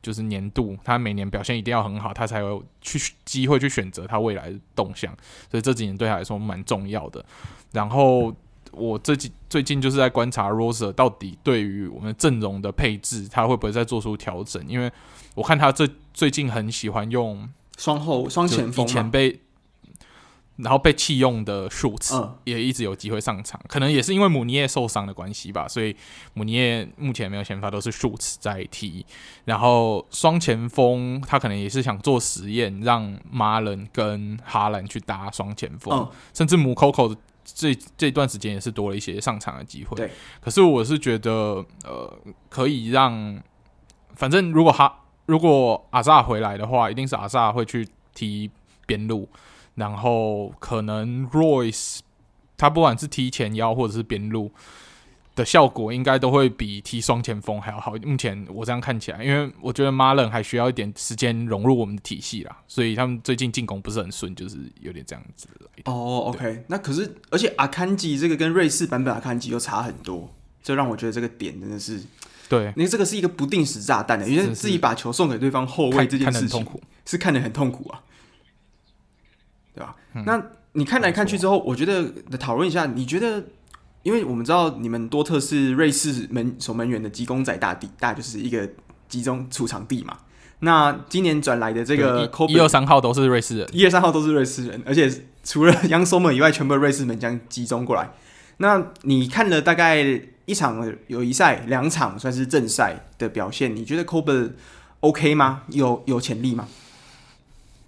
[0.00, 0.78] 就是年度。
[0.84, 5.12] 他每年表现一定要很好，他才有去机会去选择他未来的动向。
[5.50, 7.24] 所以这几年对他来说蛮重要的。
[7.72, 8.32] 然后。
[8.76, 14.62] 我最近最近就是在观察 Rose 到底对于我们阵容的配置，他会不会再做出调整？
[14.68, 14.92] 因为
[15.34, 17.48] 我看他最最近很喜欢用
[17.78, 19.40] 双后双前锋，以前被
[20.56, 25.66] 然后被弃用的 Schultz 也一直有机会上场，可能也是因为姆尼耶受伤的关系吧。
[25.66, 25.96] 所以
[26.34, 29.04] 姆尼耶目前没有先发，都是 Schultz 在踢。
[29.46, 37.16] 然后双前锋他可能也是想做实验，让马伦跟哈兰去搭双前锋，甚至姆科科。
[37.54, 40.10] 这这段时间也是多了一些上场的机会，对。
[40.40, 42.18] 可是我是觉得，呃，
[42.48, 43.40] 可以让，
[44.14, 48.50] 反正如果哈，如果阿萨回来的话，一定是阿萨会去踢
[48.86, 49.28] 边路，
[49.76, 52.00] 然后可能 Royce
[52.56, 54.50] 他不管是踢前腰或者是边路。
[55.36, 57.94] 的效果应该都会比踢双前锋还要好。
[58.02, 65.82] 目前我这样看起来，因为我觉得马伦还需要一点时间融入我们的体系啦，所以他们最近进攻不是很顺，就是有点这样子来。
[65.84, 72.02] 哦，OK，那可是而且阿坎吉这个跟瑞士版本阿坎吉又差很多，这让我觉得这个点真的是
[72.48, 76.66] 对，因为这个是一个不定时炸弹的，因为自己把球送给对方后卫这件事情
[77.04, 78.02] 是看得很痛苦啊，
[79.74, 79.94] 对吧？
[80.14, 80.42] 嗯、那
[80.72, 83.44] 你看来看去之后，我觉得讨论一下，你觉得？
[84.06, 88.70] 因为我们知道你们多特是瑞士门守门员的集公仔大地，大就是一个
[89.08, 90.16] 集中储藏地嘛。
[90.60, 95.12] 那今年转来的这个一二三号都是瑞士人，一二三号都是瑞士人，而且
[95.42, 98.08] 除了 Yann Sommer 以外，全部瑞士门将集中过来。
[98.58, 99.96] 那你看了大概
[100.44, 104.52] 一场友谊赛，两场算是正赛的表现，你觉得 Kobel
[105.00, 105.62] OK 吗？
[105.70, 106.68] 有有潜力吗？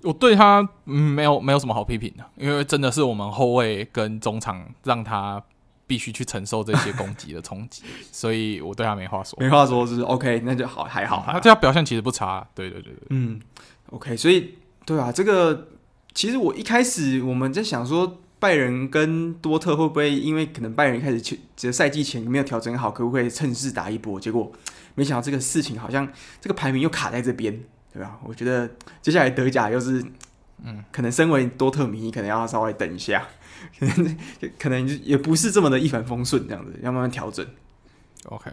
[0.03, 5.41] 我对他嗯没有没有什么好批评的，因为真的是我们后卫跟中场让他。
[5.89, 7.83] 必须去承受这些攻击的冲击，
[8.13, 9.37] 所以我对他没话说。
[9.41, 11.25] 没话说，就是 OK，那就好，还好。
[11.27, 13.41] 他这样表现其实不差，对对对对，嗯
[13.91, 14.55] ，OK，所以
[14.85, 15.69] 对啊，这个
[16.15, 24.21] 其实我一开始我们在想说，拜仁跟多特会不会因为可能拜仁开始去这个赛季前没有调整好，可不可以趁势打一波？
[24.21, 24.53] 结果
[24.95, 26.07] 没想到这个事情好像
[26.41, 27.59] 这个排名又卡在这边，
[27.93, 28.19] 对吧？
[28.23, 28.71] 我觉得
[29.01, 30.05] 接下来德甲又是，
[30.65, 33.27] 嗯，可能身为多特迷，可能要稍微等一下。
[33.79, 34.17] 可能
[34.59, 37.47] 可能也不是这么的一帆风顺，这样子要慢慢调整。
[38.27, 38.51] OK，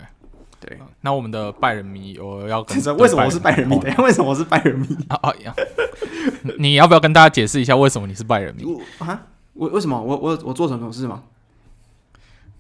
[0.60, 3.78] 对，那我们的拜仁迷，我要跟 为什么我是拜仁迷？
[3.80, 4.88] 等下为什么我是拜仁迷？
[6.60, 8.64] 你要不要跟大家解释一下为什么你是拜仁迷
[9.00, 9.24] 啊？
[9.56, 11.24] 为为什么我我我做什么事吗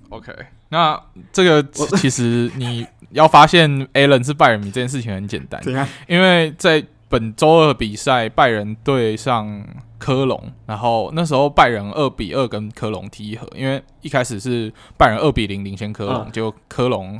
[0.10, 0.34] ？OK，
[0.70, 1.00] 那
[1.32, 1.64] 这个
[1.98, 5.62] 其实你要发现 Allen 是拜仁迷这件事情很简单，
[6.08, 6.84] 因为在
[7.16, 9.66] 本周二比赛，拜仁对上。
[9.98, 17.20] 科隆，然后那时候拜仁二比二跟科隆踢一和，因为一开始是拜仁二比零领先科隆，结果科隆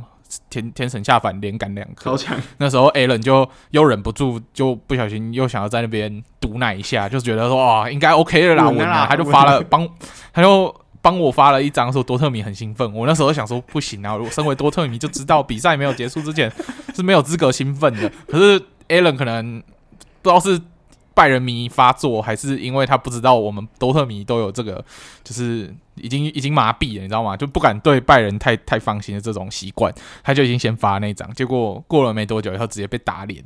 [0.50, 2.14] 天天神下凡连赶两颗，
[2.58, 9.88] 那时候 Allen 就又忍不住，就不小心又想要在那边毒奶一下，就觉得说哇应该 OK 了啦，稳了，他就发了帮，
[10.32, 16.52] 他就帮我发了一张说多特米很兴奋，我那时候想说不行啊，我身为多特米就知道比赛没有结束之前
[16.94, 19.60] 是没有资格兴奋的，可是 Allen 可能
[20.34, 20.60] 不知道是。
[21.16, 24.84] 拜仁迷发作，还是因为他不知道我们多特迷都有这个，
[25.24, 27.34] 就是已经已经麻痹了，你知道吗？
[27.34, 29.90] 就不敢对拜仁太太放心的这种习惯，
[30.22, 33.42] 他就已经先发那张，结果过了没多久以后，直接被打脸，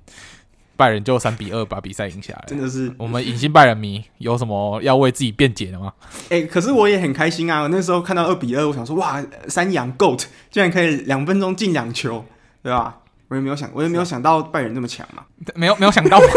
[0.74, 2.44] 拜仁就三比二把比赛赢下来。
[2.48, 5.92] 真的是我们隐形拜仁迷有什么要为自己辩解的吗？
[6.24, 7.60] 哎、欸，可是我也很开心啊！
[7.62, 12.24] 我那时候看到二比二，我想说哇，三羊 GOAT 竟然可以两分钟进两球，
[12.64, 12.96] 对吧？
[13.30, 15.22] 我也没有想，我也没有想到拜仁这么强嘛，
[15.54, 16.20] 没有没有想到。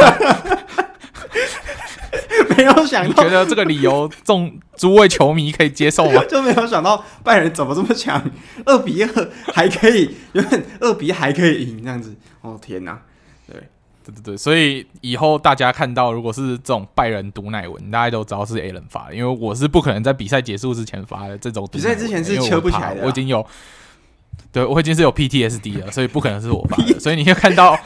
[2.56, 6.24] 没有想到，你觉得这个理由众诸位球迷可以接受吗？
[6.30, 8.24] 就没有想到拜仁怎么这么强，
[8.66, 12.16] 二比二还可以，原本二比还可以赢这样子。
[12.42, 13.00] 哦天哪！
[13.48, 13.56] 对
[14.06, 21.68] 对对对，所以以后大家看到如果是这种拜仁毒奶文，大家都知道是 Allen 发的，因为我是不可能在比赛结束之前发的这种。
[21.72, 23.46] 比赛之前是扯不起来的，我已经有，
[24.52, 27.00] 对我已经是有 PTSD 了，所以不可能是我发的。
[27.00, 27.78] 所以你会看到。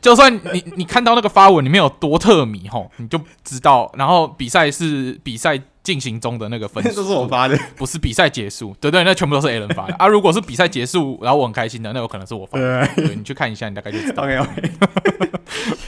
[0.00, 3.88] 就算你你看到那个发文里面有多特迷吼，你就知道。
[3.96, 8.74] 然后比赛是比赛进行中的那个分 数，都是我发的，不是比赛结束。
[8.80, 10.08] 对对，那全部都是 Alan 发的啊。
[10.08, 12.88] 如果是比赛结束，然后我很开心的，那有可能是我发的。
[12.96, 14.24] 对，你去看一下，你大概就知道。
[14.24, 14.72] OK OK，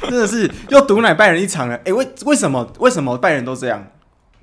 [0.02, 1.74] 真的是又毒奶拜仁一场了。
[1.84, 3.84] 哎，为为什么为什么拜仁都这样？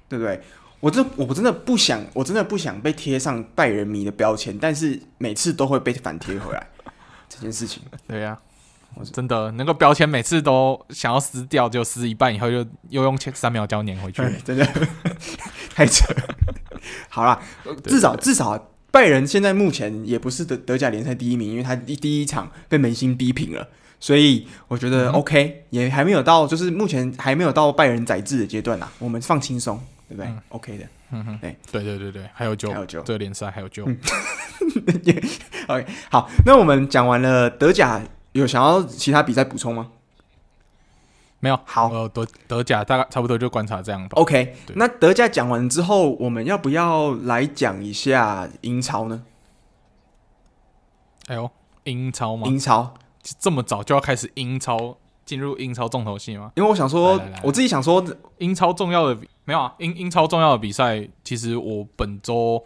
[0.09, 0.41] 对不对？
[0.81, 6.67] 我这我真的不想，我真的不想被贴上拜仁迷的标签，但是每次都会被反贴回来。
[7.29, 7.81] 这件事情。
[8.07, 12.57] 对呀、啊，我真的那个标签每次都想要撕掉，就撕一半以后就
[12.89, 14.67] 又用三秒胶粘回去，真的。
[15.73, 16.13] 太扯。
[17.07, 17.39] 好啦，
[17.85, 23.67] 至少至少拜仁现在目前也不是德德甲联赛第一名，因为他第第一场被门兴逼平了，
[23.99, 29.79] 所以我觉得 OK，、嗯、也还没有到，就是目前还没有到拜仁宰制的阶段呐，我们放轻松。
[30.11, 33.85] 对不对、嗯、？OK 的，嗯哼，对，对对对对，还有救，还有救，这个联赛还有救。
[33.85, 33.97] 嗯、
[35.69, 38.01] OK，好，那我们讲完了德甲，
[38.33, 39.91] 有想要其他比赛补充吗？
[41.39, 44.09] 没有，好，呃，德德甲大概差不多就观察这样吧。
[44.15, 49.23] OK，那德甲讲完之后，我们要不要来讲一下英超呢？
[51.27, 51.49] 哎呦，
[51.85, 52.45] 英超吗？
[52.47, 52.95] 英超
[53.39, 54.97] 这么早就要开始英超？
[55.31, 56.51] 进入英超重头戏吗？
[56.57, 58.03] 因为我想说，来来来我自己想说，
[58.39, 59.73] 英超重要的没有啊？
[59.77, 62.61] 英英超重要的比赛，其实我本周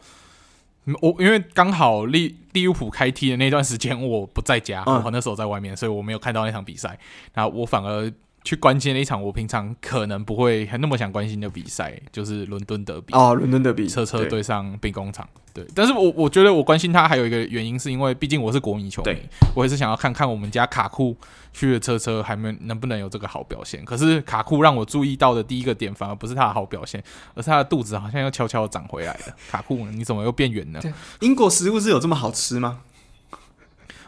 [0.99, 6.97] 我因为刚好利利物浦开踢的那段时间我不在家，嗯、我那时候在外面，所以我没有看到那场比赛。
[7.35, 8.11] 那我反而。
[8.45, 15.71] 去关心了一场我平常可能不会很那么想关心的比赛，就是伦敦德比哦，伦敦德比，车车对上兵工厂，对，对。
[15.73, 21.17] 但是我我觉得我关心他还有一个原因，是因为毕竟我是国米球迷，对我也是想要看看我们家卡库
[21.51, 23.83] 去的车车还没能不能有这个好表现。
[23.83, 27.03] 可是卡库让我注意到的第一个点，反而不是他的好表现，
[27.33, 29.35] 而是他的肚子好像又悄悄长回来了。
[29.49, 30.79] 卡库，你怎么又变圆了？
[31.21, 32.81] 英国食物是有这么好吃吗？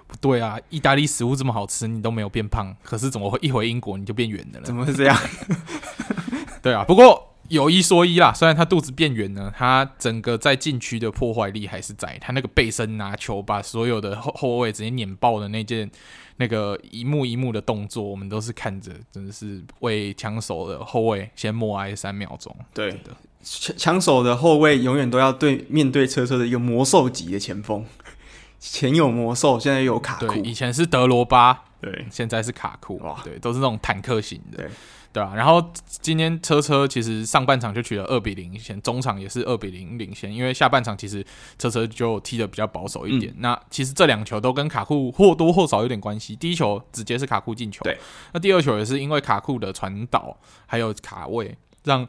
[0.07, 4.65] 不对啊，意大利食物这么好吃，你都没有变胖，可是怎么会一回英国你就变圆的了？
[4.65, 5.17] 怎么会这样？
[6.63, 12.17] 对啊，不过有一说一啦，虽然他肚子变圆了，他整个在禁区的破坏力还是在。
[12.19, 15.89] 他那个背身拿球，把所有的后后卫直接碾爆的那件
[16.38, 22.53] 那个一幕一幕的动作，我们都是看着，真的是为抢手的后卫先默哀三秒钟。
[22.73, 27.85] 对的，抢抢手的后卫永远都要对面对车车的一个魔兽级的前锋。
[28.59, 30.34] 前有魔兽，现在有卡库。
[30.43, 32.97] 以前是德罗巴，对，现在是卡库。
[32.99, 34.69] 哇，对，都是那种坦克型的，对，
[35.13, 35.34] 对啊。
[35.35, 41.25] 然后今天车车其实上半场就取得二比零领先，中场也是二比零领先，因为下半场其实
[41.59, 43.31] 车车就踢的比较保守一点。
[43.34, 46.35] 嗯、那其实这两球都跟卡库或多或少有点关系。
[46.35, 47.97] 第一球直接是卡库进球，对。
[48.34, 50.35] 那第二球也是因为卡库的传导
[50.65, 52.07] 还有卡位，让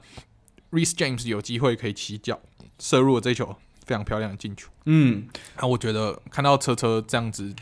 [0.72, 2.40] Reece James 有机会可以起脚
[2.78, 3.56] 射入了这球。
[3.88, 7.54] 非常漂亮的进球，嗯，那、啊、我觉得看到车车这样子，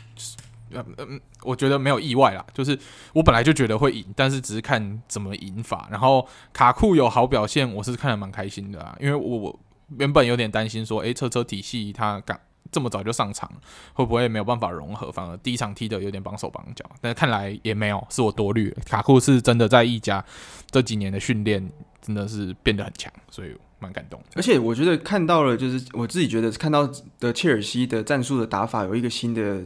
[0.71, 2.45] 嗯嗯，我觉得没有意外啦。
[2.53, 2.77] 就是
[3.13, 5.87] 我本来就觉得会赢，但是只是看怎么赢法。
[5.89, 8.93] 然后卡库有好表现，我是看得蛮开心的啊。
[8.99, 9.59] 因为我我
[9.97, 12.37] 原本有点担心说，诶、欸，车车体系他敢
[12.69, 13.49] 这么早就上场，
[13.93, 15.09] 会不会没有办法融合？
[15.09, 18.81] 反而第一场踢的有点绑手绑脚，但是看来也没有，是我多虑了。
[18.85, 20.23] 卡库是真的在意甲
[20.69, 21.71] 这几年的训练，
[22.01, 23.55] 真的是变得很强，所以。
[23.79, 26.89] 蛮感动，而且我觉得看到了，就是我自己觉得看到
[27.19, 29.61] 的切尔西的战术的打法有一个新的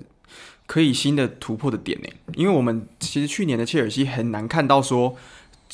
[0.65, 2.09] 可以新的突破的点呢。
[2.35, 5.15] 因为我们其实去年的切尔西很难看到说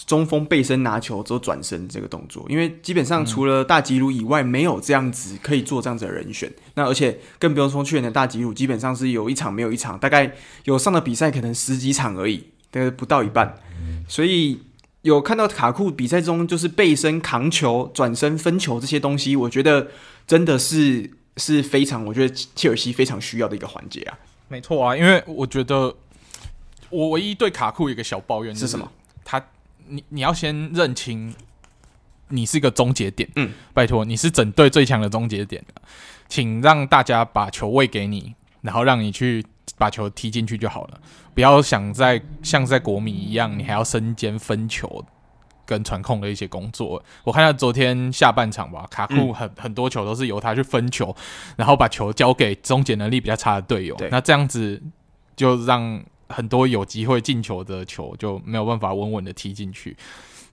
[0.05, 6.51] 中锋背身拿球之后转身这个动作，因为基本上除了大吉鲁以外，没有这样子可以做这样子的人选。
[6.75, 10.35] 那而且更不用说去年的大吉鲁，基本上是有一场没有一场，大概
[10.65, 13.55] 有上的比赛可能十几场而已，大概不到一半，
[14.07, 14.59] 所以。
[15.07, 19.87] 有看到卡库比赛中就是背身扛球、转身分球这些东西，我觉得
[20.27, 24.19] 真的是是非常，我觉得切尔西非常需要的一个环节啊。
[24.49, 25.95] 没错啊，因为我觉得
[26.89, 28.91] 我唯一对卡库有一个小抱怨是什么？
[29.23, 29.41] 他，
[29.87, 31.33] 你你要先认清
[32.27, 35.63] 你是个终结点，嗯，拜托你是整队最强的终结点，
[36.27, 39.45] 请让大家把球喂给你，然后让你去。
[39.77, 40.99] 把球踢进去就好了，
[41.37, 45.05] 不要想在像在国米一样，你还要身兼分球
[45.67, 47.03] 跟传控的一些工作。
[47.23, 51.15] 我看到昨天下半场吧，卡库很很多球都是由他去分球，
[51.55, 53.95] 然后把球交给终结能力比较差的队友。
[54.09, 54.81] 那这样子
[55.35, 59.95] 就让很多有机会进球的球就没有办法稳稳的踢进去。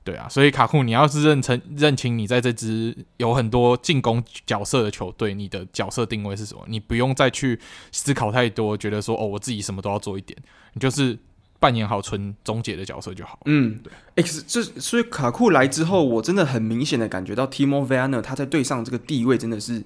[0.05, 6.63] 对啊，所以卡库，你要是认成认清你在这支有很多进攻角色的球队，你的角色定位是什么？
[6.69, 7.59] 你不用再去
[7.91, 10.39] 思考太多，觉得说哦，我自己什么都要做一点，
[10.75, 11.19] 你就是
[11.59, 13.41] 扮演好纯终结的角色就好。
[13.47, 14.23] 嗯，对。
[14.23, 19.83] X 这所以卡库来之后，我真的很明显的感觉到 Timo Werner 他在队上这个地位真的是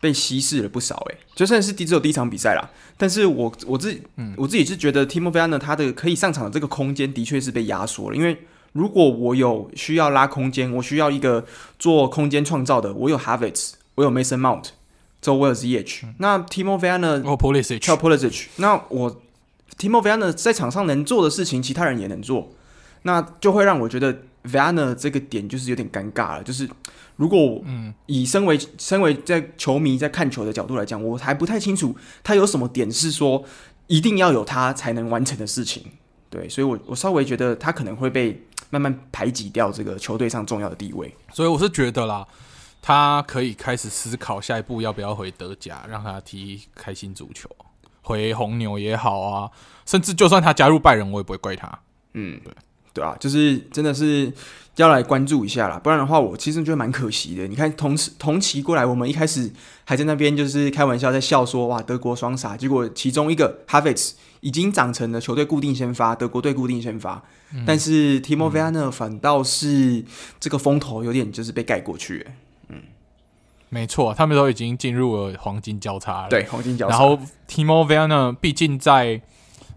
[0.00, 8.38] 被稀释了不少诶，就算是第只有第一场比赛啦，但是我我自己，嗯，我自己是觉得 Timo Werner 他的可以上场的这个空间的确是被压缩了，因为
[8.72, 11.44] 如果我有需要拉空间，我需要一个
[11.78, 14.64] 做空间创造的，我有 Havertz，我有 Mason Mount，
[15.20, 19.20] 周威尔 ZH，那 Timo Werner 哦 Polisic，叫 Polisic，那我
[19.78, 22.50] Timo Werner 在场上能做的事情，其他人也能做，
[23.02, 26.68] 那就会让我觉得 Werner 这个点就是有点尴尬了，就是。
[27.18, 31.92] 如果嗯，以身为身为在球迷在看球的角度来讲，我还不太清楚
[32.22, 33.42] 他有什么点是说
[33.88, 35.82] 一定要有他才能完成的事情。
[36.30, 41.14] 对，所以我我稍微觉得他可能会被慢慢排挤掉这个球队上重要的地位。
[41.32, 42.26] 所以我是觉得啦，
[42.82, 47.48] 他可以开始思考下一步要不要回德甲，让他踢开心足球，
[48.02, 49.50] 回红牛也好啊，
[49.86, 51.78] 甚至就算他加入拜仁，我也不会怪他。
[52.14, 52.52] 嗯，对。
[52.94, 54.32] 对啊，就是真的是
[54.74, 57.46] 要来关注一下啦，不然的话，我其实觉得蛮可惜的。
[57.46, 59.48] 你看同时同期过来，我们一开始
[59.84, 70.04] 还在那边就是开玩笑在笑说，哇，德国双杀，结果其中一个 Havertz 已经长成了球队固定先发，德国队固定先发，嗯、但是 Timo Werner 反倒是
[70.38, 72.26] 这个风头有点就是被盖过去。
[72.68, 72.82] 嗯，
[73.68, 76.28] 没错，他们都已经进入了黄金交叉了。
[76.28, 76.96] 对，黄金交叉。
[76.96, 79.20] 然后 Timo Werner 毕竟在。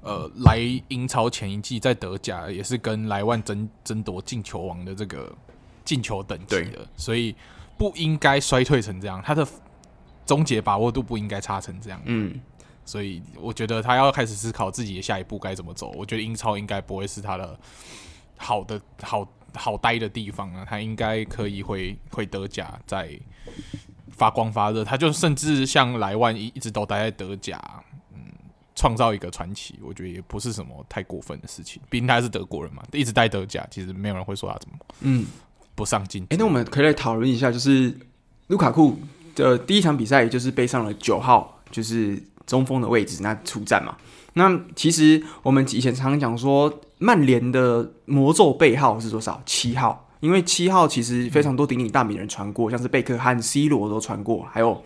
[0.04, 0.58] 呃，来
[0.88, 5.32] 英超前一季在德甲也是跟莱万争争夺进球王的这个
[5.86, 7.36] 进球等级的，所以
[7.78, 9.48] 不应该衰退成这样，他的
[10.26, 12.02] 终结把握度不应该差成这样。
[12.06, 12.34] 嗯，
[12.86, 15.92] 所以我觉得他要开始思考自己的下一步该怎么走。
[15.96, 17.60] 我觉得英超应该不会是他的
[18.38, 23.20] 好的好好待的地方啊，他应该可以回回德甲再
[24.10, 24.84] 发光发热。
[24.84, 27.62] 他就甚至像莱万一一直都待在德甲。
[28.14, 28.20] 嗯
[28.74, 31.80] 创造一个传奇，我觉得也不是什么太过分的事情。
[31.90, 35.26] 毕竟他是德国人嘛，一直待德甲，其实没有人会说他怎么嗯
[35.76, 36.24] 不上进。
[36.24, 37.96] 哎、欸，那我们可以来讨论一下，就是
[38.48, 38.98] 卢卡库
[39.36, 43.96] 的第一场比赛，就是背上了九号，就是中锋的位置，那出战嘛。
[44.34, 49.42] 那其实我们以前常常讲说，曼联的魔咒背号是多少？
[49.46, 54.84] 七号，因为七号其实非常多鼎鼎大名人传过，嗯、像是贝克汉、C 罗都传过，还有。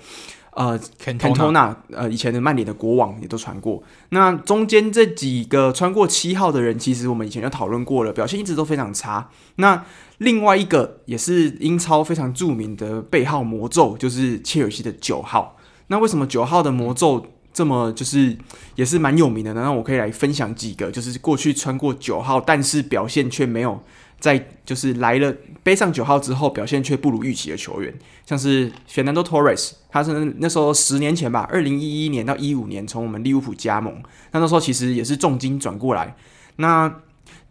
[0.58, 3.84] 呃，Cantona，呃，以前的曼联的国王也都传过。
[4.12, 9.30] 那中间这几个穿过七号的人，其实我们以前就讨论过了，表现一直都非常差。
[9.58, 9.84] 那
[10.20, 15.58] 另外一个也是英超非常著名的背号魔咒，就是切尔西的九号。
[15.88, 17.26] 那为什么九号的魔咒
[17.56, 18.38] 这么就是
[18.76, 19.54] 也是蛮有名的？
[19.54, 23.82] 那我可以来分享几个，就是过去穿过九号，但是表现却没有。
[24.18, 27.94] 在就是来了背上九号之后，表现却不如预期的球员，
[28.26, 33.94] 像是 Fernando Torres，他是那时候十年前吧，二零一一年到一五年从我们利物浦加盟，
[34.32, 36.16] 那那时候其实也是重金转过来。
[36.56, 36.92] 那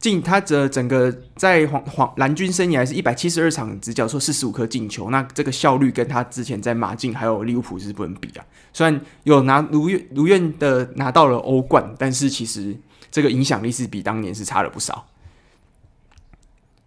[0.04, 8.44] 进他的整个在黄黄蓝军生涯是一百七十二场，只缴出四十五颗进球，那这个效率跟他之前在马竞还有利物浦是不能比啊。
[8.74, 12.76] 虽然有拿如愿如愿的拿到了欧冠，但是其实
[13.10, 15.06] 这个影响力是比当年是差了不少。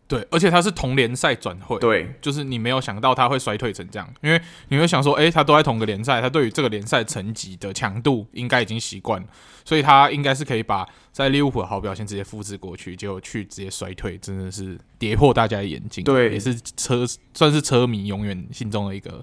[0.07, 9.27] 对，而且他是同联赛转会，对，就是你没有想到他会衰退成这样，因为你会想说，诶，他都在同个联赛，他对于这个联赛层级的强度应该已经习惯了，
[9.65, 19.21] 所以他应该是可以把在利物浦的好表现直接复制过去，结果去直接衰退，真的是跌破大家的眼镜，对，也是车算是车迷永远心中的一个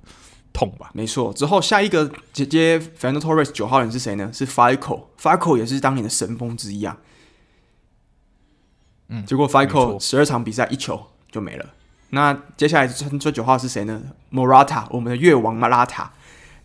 [0.52, 0.90] 痛吧。
[0.92, 4.30] 没错，之后下一个姐姐 Fernando Torres 九号人是谁呢？
[4.34, 6.98] 是 Fico，Fico 也是当年的神锋之一啊。
[9.08, 11.00] 嗯，结果 Fico 十二场比赛一球
[11.30, 11.66] 就没了。
[12.10, 14.02] 那接下来穿穿九号是谁呢
[14.32, 16.12] ？Morata，我们的越王马拉塔。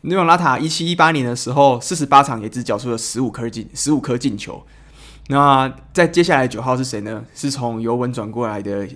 [0.02, 4.64] 越王拉塔一七一八年的时候，四十八场也只缴出了十五颗进十五颗进球。
[5.28, 7.26] 那在接下来九号是谁呢？
[7.34, 8.88] 是从尤文转过来的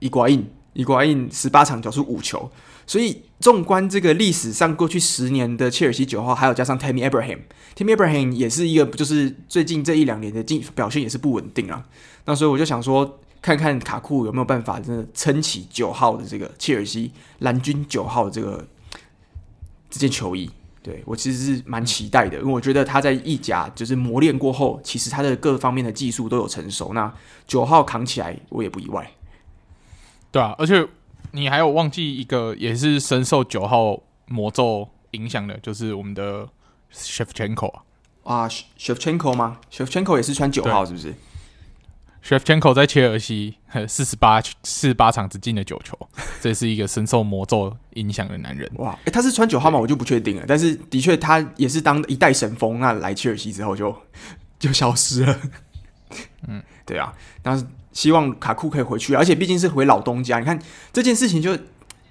[0.00, 2.50] 伊瓜因，伊瓜因十八场缴出五球。
[2.90, 11.86] 所以纵观这个历史上过去十年的切尔西九号，还有加上 Tammy Abraham，Tammy Abraham 也是一个，就是最近这一两年的进表现也是不稳定啊。
[12.24, 18.66] 那所以我就想说，看看卡库有没有办法真的撑起九号的这个切尔西蓝军九号这个
[19.88, 20.50] 这件球衣。
[20.82, 26.92] 对，我其实是蛮期待的，因为我觉得他在意甲就是磨练过后，其实他的各方面的技术都有成熟。
[26.92, 27.14] 那
[27.46, 29.08] 九号扛起来，我也不意外。
[30.32, 30.88] 对啊，而且。
[31.32, 36.48] 你还有忘记一个也是深受九号魔咒影响的，就是我们的
[36.92, 37.82] Shevchenko 啊，
[38.24, 41.14] 啊，Shevchenko 吗？Shevchenko 也是穿九号是不是
[42.24, 43.56] ？Shevchenko 在切尔西
[43.88, 45.96] 四十八四十八场只进了九球，
[46.40, 48.70] 这是一个深受魔咒影响的男人。
[48.76, 49.78] 哇，诶，他是穿九号吗？
[49.78, 50.44] 我就不确定了。
[50.46, 53.96] 但是的确，他也是当一代神锋，那来切尔西之后就
[54.58, 55.40] 就消失了。
[56.48, 57.12] 嗯， 对啊，
[57.42, 57.64] 但是。
[57.92, 60.38] 希望卡库可以回去，而且毕竟是回老东家。
[60.38, 60.58] 你看
[60.92, 61.56] 这件事情就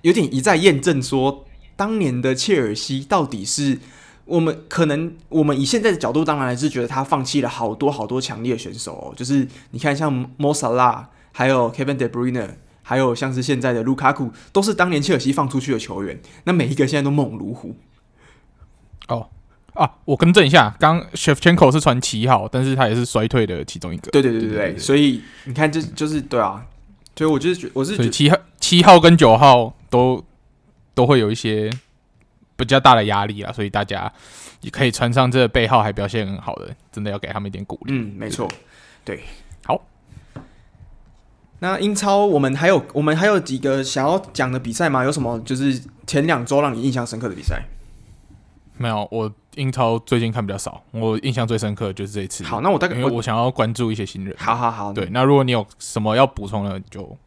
[0.01, 1.45] 有点一再验证说，
[1.75, 3.79] 当年的切尔西到底是
[4.25, 9.13] 我们可能我们以现在的角度，当然还是觉得他放弃了好多好多强烈的选手哦。
[9.15, 16.21] 就是你看，像莫萨拉，还有 Kevin De Bruyne，还有像是现在的卢卡库，都是当年切尔西放出去的球员。
[16.43, 17.75] 那每一个现在都猛如虎。
[19.07, 19.29] 哦
[19.79, 24.11] 啊，我更正一下，刚 Shevchenko 是传七号，但是他也是衰退的其中一个。
[24.11, 26.65] 对对对对对，所以你看，这就是对啊。
[27.15, 30.23] 所以我就是觉，我是觉得七号、七号跟九号都
[30.93, 31.69] 都会有一些
[32.55, 34.11] 比较大的压力啊，所以大家
[34.61, 37.93] 也可以穿上这个背号还表现很好的，真的要给他们一点鼓励。
[37.93, 38.49] 嗯，没错，
[39.03, 39.23] 对，
[39.65, 39.81] 好。
[41.59, 45.03] 那英超我们还有我们还有几个想要讲的比赛吗？
[45.03, 47.63] 有什么就是前两周让你印象深刻的比赛？
[48.77, 52.45] 没有，我英超最近看比较少，我印象最深刻的就是这一次。
[52.45, 54.33] 好，那我大概因为我想要关注一些新人。
[54.37, 57.17] 好好好，对，那如果你有什么要补充的，就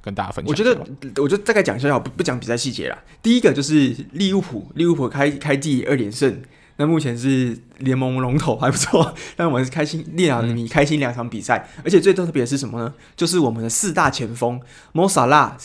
[0.00, 0.48] 跟大家分享。
[0.48, 0.80] 我觉得，
[1.20, 2.96] 我就大概讲一下，不不讲比赛细节啦。
[3.20, 6.40] 第一个就是利物浦，利物浦开开季二连胜，
[6.76, 9.12] 那目前是联盟龙头，还不错。
[9.34, 12.94] 但我们是开心，列两米开心两场比赛，嗯、而且最特别的是什么呢？
[13.16, 14.60] 就是我们的四大前锋
[14.92, 15.56] 莫萨拉。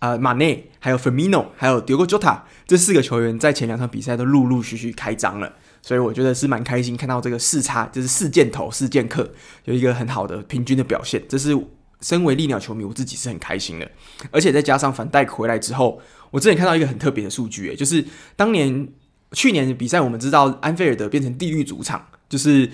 [0.00, 5.52] 呃，马内还有 Firmino 还有 Diogo Jota 这四个球员在前两场比赛都陆陆续续开张了，
[5.82, 9.30] 所以我觉得是蛮开心看到这个四差就是四箭头四剑客
[9.64, 11.56] 有一个很好的平均的表现，这是
[12.00, 13.90] 身为利鸟球迷我自己是很开心的，
[14.30, 16.00] 而且再加上反戴克回来之后，
[16.30, 18.04] 我之前看到一个很特别的数据，就是
[18.36, 18.88] 当年
[19.32, 22.70] 去年的比赛，我们知道安菲尔德变成地狱主场，就是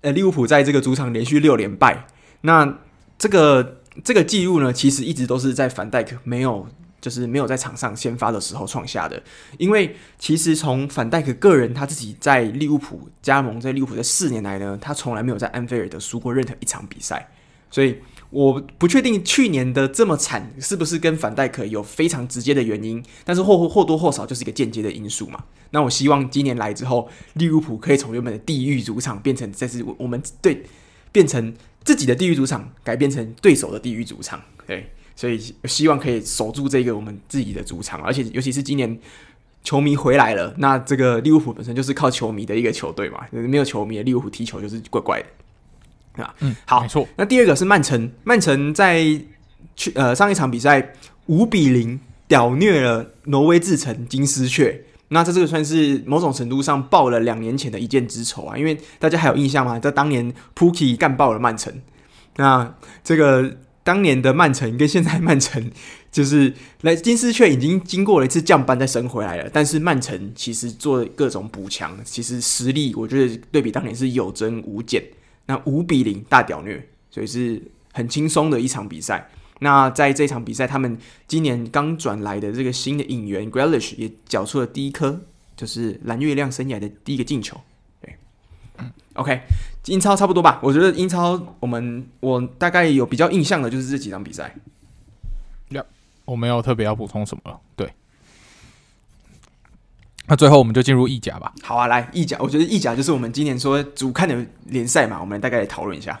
[0.00, 2.06] 呃利物浦在这个主场连续六连败，
[2.42, 2.78] 那
[3.18, 3.76] 这个。
[4.04, 6.66] 这个记录呢，其实一直都是在反戴克没有，
[7.00, 9.22] 就是没有在场上先发的时候创下的。
[9.58, 17.30] 因为其实从范戴克个人他自己在利物浦加盟，在利物浦这四年来呢，他从来没有在安菲尔德输过任何一场比赛。
[17.70, 17.98] 所以
[18.30, 25.44] 我不确定去年的这么惨是不是跟范戴克有非常直接的原因，但是或或多或少就是一个间接的因素嘛。
[25.70, 30.64] 那我希望今年来之后，利物浦可以从原本的地狱主场变成这是我们对
[31.12, 31.54] 变成。
[31.82, 38.98] 自己的地狱主场改变成对手的地狱主场，对，所以希望可以守住这个我们自己的主场，而且尤其是今年
[39.62, 45.22] 球迷回来了，那这个利物浦本身就是靠球迷的一个球队嘛，没有球迷利物浦踢球就是怪怪
[46.16, 46.34] 的啊。
[46.40, 47.06] 嗯，好，没错。
[47.16, 49.04] 那第二个是曼城，曼城在
[49.76, 50.94] 去呃上一场比赛
[51.26, 54.82] 五比零屌虐了挪威智诚金丝雀。
[55.08, 59.78] 那在这个算是某种程度上报了两年前的一箭之仇啊，因为大家还有印象吗？
[59.78, 61.70] 在当年 Pukki 干爆了曼城，
[62.36, 62.74] 那
[63.04, 65.70] 这个当年的曼城跟现在曼城
[66.12, 66.52] 就是
[66.82, 75.02] 来金丝雀已经经过了一次降班再升回来了，但是曼城其实做各种补强，其实实力我觉得对比当年是有增无减。
[75.46, 77.60] 那五比零大屌虐，所以是
[77.92, 79.28] 很轻松的一场比赛。
[79.58, 80.96] 那在这场比赛，他们
[81.26, 85.20] 今年刚转来的这个新的引援 Grealish 也缴出了第一颗，
[85.56, 87.60] 就是蓝月亮生涯的第一个进球。
[88.00, 88.14] 对
[89.14, 89.40] ，，OK，
[89.86, 90.60] 英超差不多吧？
[90.62, 94.54] 我觉得英超我们我大概有比较印象的就是这几场比赛。
[95.70, 95.84] 呀，
[96.24, 97.58] 我没有特别要补充什么了。
[97.74, 97.92] 对，
[100.26, 101.52] 那最后我们就进入意甲吧。
[101.62, 106.20] 好啊，来意甲，我觉得意甲就是我们今年说主看的联赛嘛，我们大概来讨论一下。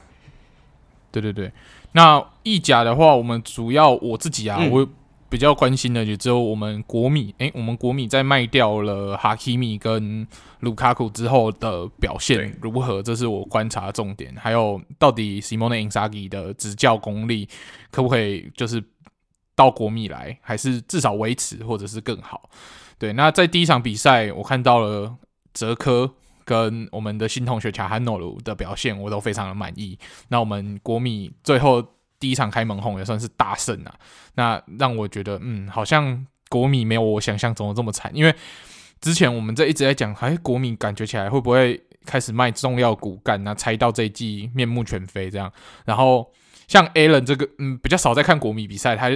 [1.10, 1.52] 对对对。
[1.92, 4.88] 那意甲的话，我们主要我自己啊，嗯、我
[5.30, 7.34] 比较关心的也只有我们国米。
[7.38, 10.26] 诶，我们国米在卖掉了哈基米跟
[10.58, 13.02] 卢卡库之后的表现如何？
[13.02, 14.34] 这是我观察的重点。
[14.36, 17.48] 还有，到底西蒙内因扎吉的执教功力
[17.90, 18.82] 可不可以就是
[19.54, 22.50] 到国米来，还是至少维持，或者是更好？
[22.98, 25.16] 对，那在第一场比赛，我看到了
[25.54, 26.12] 泽科。
[26.42, 29.96] 跟我们的新同学卡汉诺鲁的表现，我都非常的满意。
[30.30, 31.80] 那我们国米最后
[32.20, 33.92] 第一场开门红也算是大胜啊。
[34.34, 38.12] 那让我觉得，嗯，好像国米没有我想象中的这么惨。
[38.14, 38.32] 因为
[39.00, 43.42] 之前我们在一直在讲，哎，国米感觉起来会不会开始卖重要骨干？
[43.42, 45.50] 那猜到这一季面目全非这样。
[45.84, 46.30] 然后
[46.68, 49.10] 像 Allen 这个，嗯，比较少在看国米比赛，他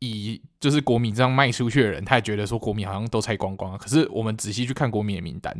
[0.00, 3.78] 以就是国米这样卖出去的人，他也觉得说国米好像都拆光光了。
[3.78, 5.56] 可是我们仔细去看国米的名单。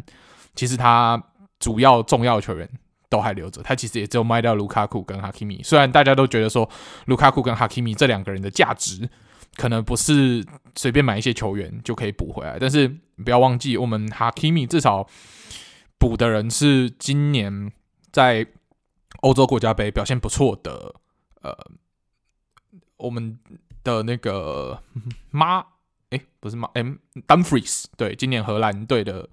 [0.54, 1.22] 其实他
[1.60, 2.68] 主要重要球员
[3.12, 5.60] 都还留着，他其实也只有卖掉卢卡库跟哈基米。
[5.62, 6.66] 虽然大家都觉得说
[7.04, 9.06] 卢卡库跟哈基米这两个人的价值
[9.56, 10.42] 可能不是
[10.74, 12.88] 随便买一些球员就可以补回来，但是
[13.22, 15.06] 不要忘记，我们哈基米至少
[15.98, 17.70] 补的人是今年
[18.10, 18.46] 在
[19.20, 20.94] 欧洲国家杯表现不错的，
[21.42, 21.54] 呃，
[22.96, 23.38] 我们
[23.84, 24.82] 的那个
[25.30, 25.62] 妈，
[26.08, 26.82] 诶，不是妈，诶
[27.28, 29.28] ，Dumfries，对，今年荷兰队的。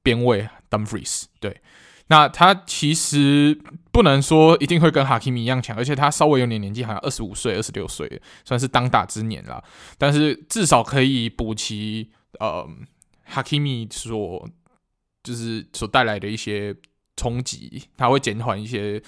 [0.00, 1.60] 边卫 Dumfries 对，
[2.08, 3.58] 那他其实
[3.92, 9.62] 不能说一定会跟哈基米一样强，而且他稍微有点年纪，好像二十五岁、二十六岁，算是当打之年了。
[9.96, 12.10] 但是至少可以补齐
[12.40, 12.68] 呃
[13.24, 14.48] 哈基米所
[15.22, 16.74] 就是所带来的一些
[17.16, 19.02] 冲击，他会减缓一些。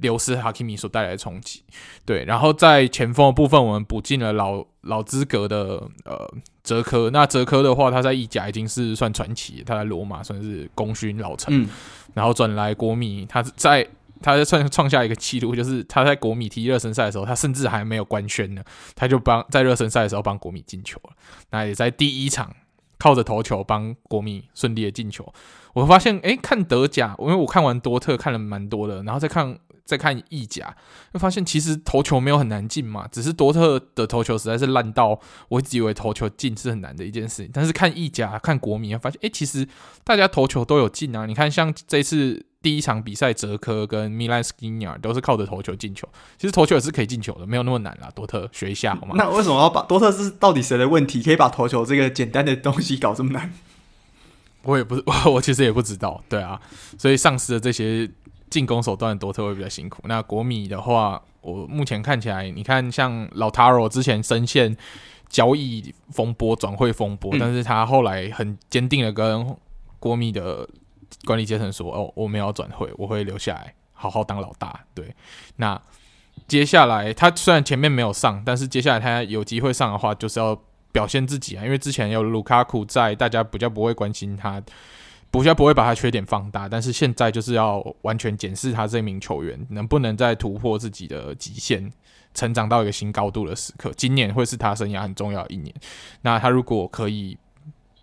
[0.00, 1.64] 流失哈基米所带来的冲击，
[2.06, 6.32] 对，然后在前锋的部分，我们补进了老老资格的呃
[6.62, 7.10] 泽科。
[7.10, 11.52] 那哲科的话，他在意甲已经是算传奇，他在罗马算是功勋老臣。
[11.62, 11.68] 嗯，
[12.14, 13.86] 然后转来国米，他在
[14.20, 18.62] 他在创创下一个记录，就是他在国米踢热身赛的时候，他甚至还没有官宣呢，
[18.94, 21.10] 他就帮在热身赛的时候帮国米进球了。
[21.50, 22.54] 那也在第一场
[22.98, 25.32] 靠着头球帮国米顺利的进球。
[25.74, 29.58] 我发现，诶，看德甲，因为我看完多特看了蛮多的，然后再看。
[29.92, 30.74] 再看意甲，
[31.12, 35.20] 会发现其实头球没有很难进嘛，只是多特的头球实在是烂到，
[35.50, 37.50] 我一直以为头球进是很难的一件事情。
[37.52, 39.68] 但是看意甲、看国米，发现诶、欸，其实
[40.02, 41.26] 大家投球都有进啊。
[41.26, 46.08] 你看，像这次第一场比赛，泽科跟米兰斯基尼尔都是靠着头球进球。
[46.38, 48.10] 其实头球也是可以进球的，没有那么难啦。
[48.14, 49.14] 多特学一下好吗？
[49.18, 53.52] 那为什么要把多特是到底谁的问题，可以把头球这个简单的东西搞这么难？
[54.62, 56.24] 我也不，我 我其实也不知道。
[56.30, 56.58] 对啊，
[56.96, 58.10] 所以丧失了这些。
[58.52, 60.02] 进攻手段的多特会比较辛苦。
[60.04, 64.76] 那国米的话，我目前看起来，你看像老塔罗之前深陷
[65.30, 69.56] 交易风波、转会风波，嗯、但是他后来很坚定的跟
[69.98, 70.68] 国米的
[71.24, 75.14] 管理阶层说：“哦，我没有转会，我会留下来好好当老大。”对。
[75.56, 75.80] 那
[76.46, 80.60] 接下来他虽然前面没有上，但是接下来他有机会上的话，就是要
[80.92, 84.62] 表现自己啊，因为之前有卢卡库在，大家比较不会关心他。
[85.32, 91.90] 不需不会把他缺点放大，但是现在就是要完全检视他这名球员能不能再突破自己的极限，
[92.34, 93.90] 成长到一个新高度的时刻。
[93.96, 95.74] 今年会是他生涯很重要的一年。
[96.20, 97.38] 那他如果可以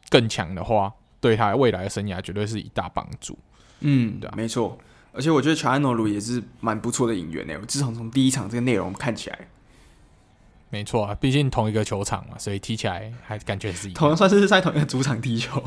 [0.09, 0.91] 更强的话，
[1.21, 3.37] 对他未来的生涯绝对是一大帮助。
[3.81, 4.75] 嗯，对啊，没错。
[5.13, 7.53] 而且我觉得乔安诺鲁也是蛮不错的引援呢。
[7.61, 9.47] 我自从从第一场这个内容看起来，
[10.71, 15.63] 没错啊，毕竟同一个球场嘛，所以踢起来还感觉是一同样算是在同一个主场踢球。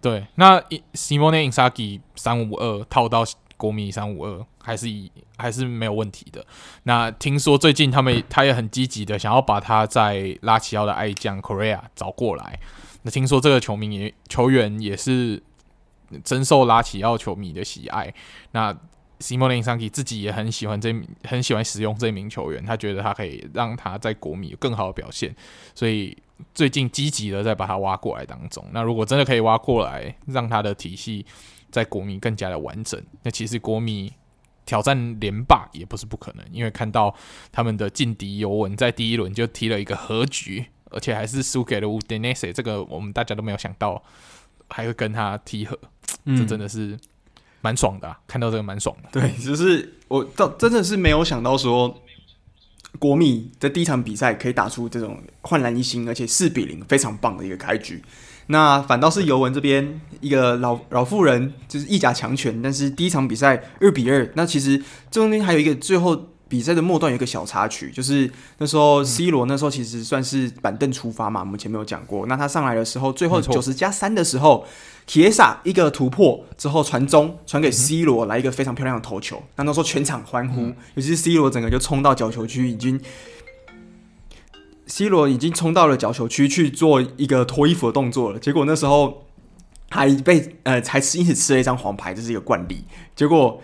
[0.00, 0.60] 对，那
[0.92, 3.24] Simone Inzaghi 三五二套到
[3.56, 6.46] 国米三五二，还是以还是没有问题的。
[6.84, 12.60] 那听说最近他们他也很积极的想要把他在拉齐奥的爱将 Correa 找过来。
[13.02, 15.42] 那听说这个球迷也球员也是
[16.24, 18.12] 深受拉齐奥球迷的喜爱。
[18.52, 18.72] 那
[19.18, 20.94] Simone Inzaghi 自己也很喜欢这
[21.24, 25.34] 很喜欢使用这名球员，他觉得他可以让他在国米有更好的表现，
[25.74, 26.16] 所以。
[26.54, 31.24] 最近积极的在把它挖过来当中，那如果真的可以挖过来，让他的体系
[31.70, 34.12] 在国米更加的完整，那其实国米
[34.66, 36.44] 挑战连霸也不是不可能。
[36.52, 37.14] 因为看到
[37.50, 44.02] 他们的劲敌尤文在第一轮就踢了一个和局，而且还是输给了乌迪内斯，这个我们大家都没有想到
[44.68, 45.78] 还会跟他踢和，
[46.26, 46.98] 这真的是
[47.62, 48.20] 蛮爽的啊！
[48.26, 49.08] 看到这个蛮爽的。
[49.10, 52.02] 对，就是我到真的是没有想到说。
[52.98, 58.02] 国米的第一场比赛可以打出这种焕然一新，而且四比零非常棒的一个开局。
[58.48, 64.30] 那反倒是尤文这边一个老老妇人，就是意甲强权，但是第一场比赛二比二。
[64.34, 72.26] 那其实中间还有一个最后比赛的末段有一个小插曲，就是那时候 C 罗那时候其实算是板凳出发嘛，我们前面有讲过。
[72.26, 74.64] 那他上来的时候，最后九十加三的时候。
[75.08, 79.40] Chiesa 一个突破之后传中，传给 C 罗来一个非常漂亮的头球。
[79.54, 83.00] 那、嗯、那时候全场欢呼，嗯、尤其是 C 罗整个就冲到角球区，已经
[84.88, 88.38] C 罗已经冲到了角球区去做一个脱衣服的动作了。
[88.40, 89.28] 结果那时候
[89.90, 92.82] 还被呃才吃因此吃了一张黄牌，这是一个惯例。
[93.14, 93.62] 结果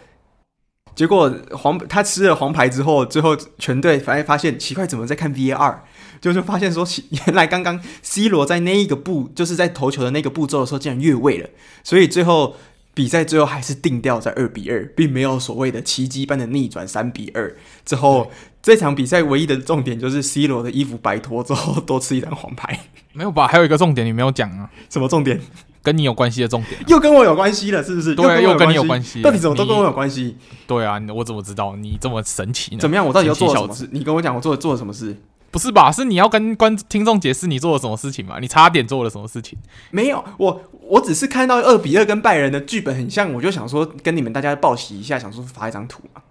[0.94, 5.78] 结果黄他吃了黄牌之后，最后全队反而发现奇怪，怎么在看 VAR？
[6.20, 11.48] 就是发现说，原来刚刚 C 罗在那一个步，就是在投球的那个步骤的时候，竟然越位了。
[11.82, 12.55] 所以最后
[12.94, 17.56] 比赛最后还是定调在二比二，并没有所谓的奇迹般的逆转三比二。
[17.85, 18.31] 之后
[18.62, 22.78] 这场比赛唯一的重点就是 C 罗的衣服白脱之后多吃一张黄牌。
[23.12, 23.48] 没有吧？
[23.48, 24.70] 还有一个重点你没有讲啊？
[24.89, 25.40] 什么重点？
[25.82, 26.84] 跟你有关系的重点、啊？
[26.88, 28.14] 又跟我有关系了，是不是？
[28.14, 29.20] 对，又跟你有关系。
[29.22, 30.36] 到底怎么都跟我有关系？
[30.66, 32.80] 对啊，我怎么知道你这么神奇呢？
[32.80, 33.06] 怎么样？
[33.06, 33.88] 我到底要做什么事？
[33.92, 35.16] 你跟我讲，我做做了什么事？
[35.50, 35.92] 不是吧？
[35.92, 38.38] 是你要跟观听众解释你做了什么事情吗？
[38.40, 39.59] 你差点做了什么事情？
[39.90, 46.22] 没有，我我只是看到二比二跟拜仁的剧本很像，我就想说跟你们大家报喜一下，想说发一张图嘛。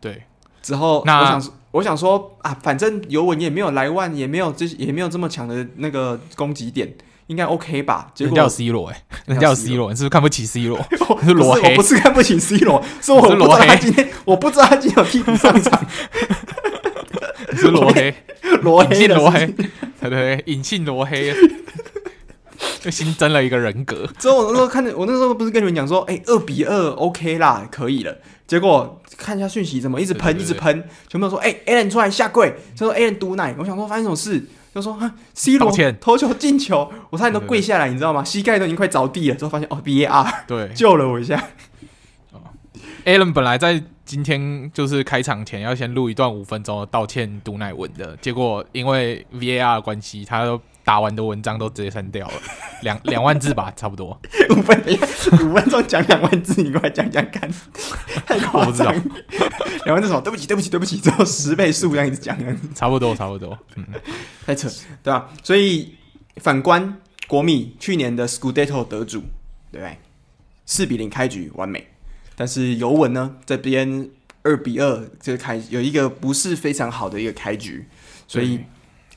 [0.00, 0.24] 对，
[0.62, 6.92] 之后那我想我想说啊，反正尤文也没有莱万，也没有这也没有这么强的那个攻击点，
[7.28, 8.10] 应该 OK 吧？
[8.14, 10.76] 结果叫 C 罗哎，人家叫 C 罗，你是不是看不起 C 罗？
[11.08, 15.86] 我是罗黑，我不是看不起 C 罗，是我不知道他今天，我不知道他今天有替补上场。
[17.56, 18.14] 是罗黑，
[18.62, 19.46] 罗黑，罗黑，
[20.00, 21.34] 对对对，隐性罗黑，
[22.80, 24.06] 就新增了一个人格。
[24.18, 28.16] 之后我那时候看着，我那时候不是跟你们讲说，哎、欸，二比二，OK 啦，可以了。
[28.46, 33.54] 结果看一下讯息，怎么一直喷，一直喷，全部都说，哎、欸、，Allen 出来下跪，他说 Allen 毒奶。
[33.58, 34.42] 我想说发生什么事，
[34.78, 38.22] 就说啊，C 罗头球进球，我差点都跪下来，你知道吗？
[38.22, 41.42] 膝盖都已经快着地了，之后发现哦，VAR 对 救了我一下。
[43.04, 52.34] Alan 本来在今天就是开场前要先录一段五分钟的道歉读奶文的，结果因为 VAR 的关系，他都打完的文章都直接删掉了，
[52.80, 54.18] 两两万字吧，差不多。
[54.48, 54.82] 五分
[55.44, 57.46] 五分钟讲两万字，你过来讲讲看，
[58.24, 58.90] 太夸张。
[59.84, 60.20] 两万字什么？
[60.22, 62.34] 对不起，对不起，对不起，只有十倍数这样子讲，
[62.74, 63.58] 差不多，差不多。
[63.76, 63.84] 嗯，
[64.46, 64.66] 太扯，
[65.02, 65.28] 对吧？
[65.42, 65.94] 所以
[66.36, 66.96] 反观
[67.26, 69.20] 国米去年的 Scudetto 得主，
[69.70, 69.98] 对不对？
[70.64, 71.86] 四比零开局完美。
[72.34, 74.08] 但是尤文呢，这边
[74.42, 77.86] 二比二这个开有一个不是非常好的一个开局，
[78.26, 78.60] 所以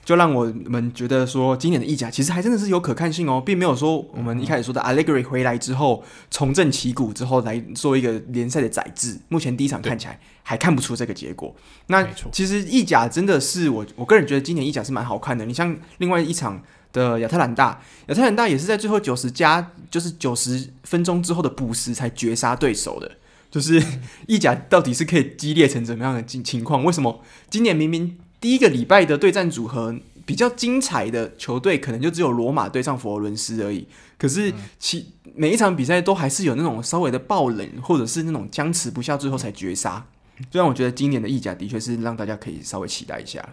[0.03, 9.19] 就让我们觉得说，今年的意甲其实还真的是有可看性哦，并没有说我们一开始说的 Allegri 回来之后重振旗鼓之后来做一个联赛的载制。
[9.29, 11.55] 目前第一场看起来还看不出这个结果。
[11.87, 15.45] 那其实意甲真的是我我个人觉得今年意甲是蛮好看的。
[15.45, 16.61] 你像另外一场。
[16.93, 23.09] 的亚特兰大，亚特兰大也是在最后九十加，就是九十分钟之后的补时才绝杀对手的。
[23.49, 23.81] 就是
[24.27, 26.83] 意甲到底是可以激烈成怎么样的情情况？
[26.83, 29.95] 为什么今年明明第一个礼拜的对战组合
[30.25, 33.87] 比较精彩的球队，可能就只有罗马对上佛罗伦斯而已？
[34.17, 40.05] 可是其每一场比赛都还是有那种稍微的爆冷，或者是那种僵持不下，最后才绝杀。
[40.49, 43.47] 就让我觉得今年的意甲的确是让大家可以稍微期待一下。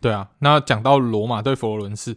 [0.00, 2.16] 对啊，那讲到罗马对佛罗伦斯。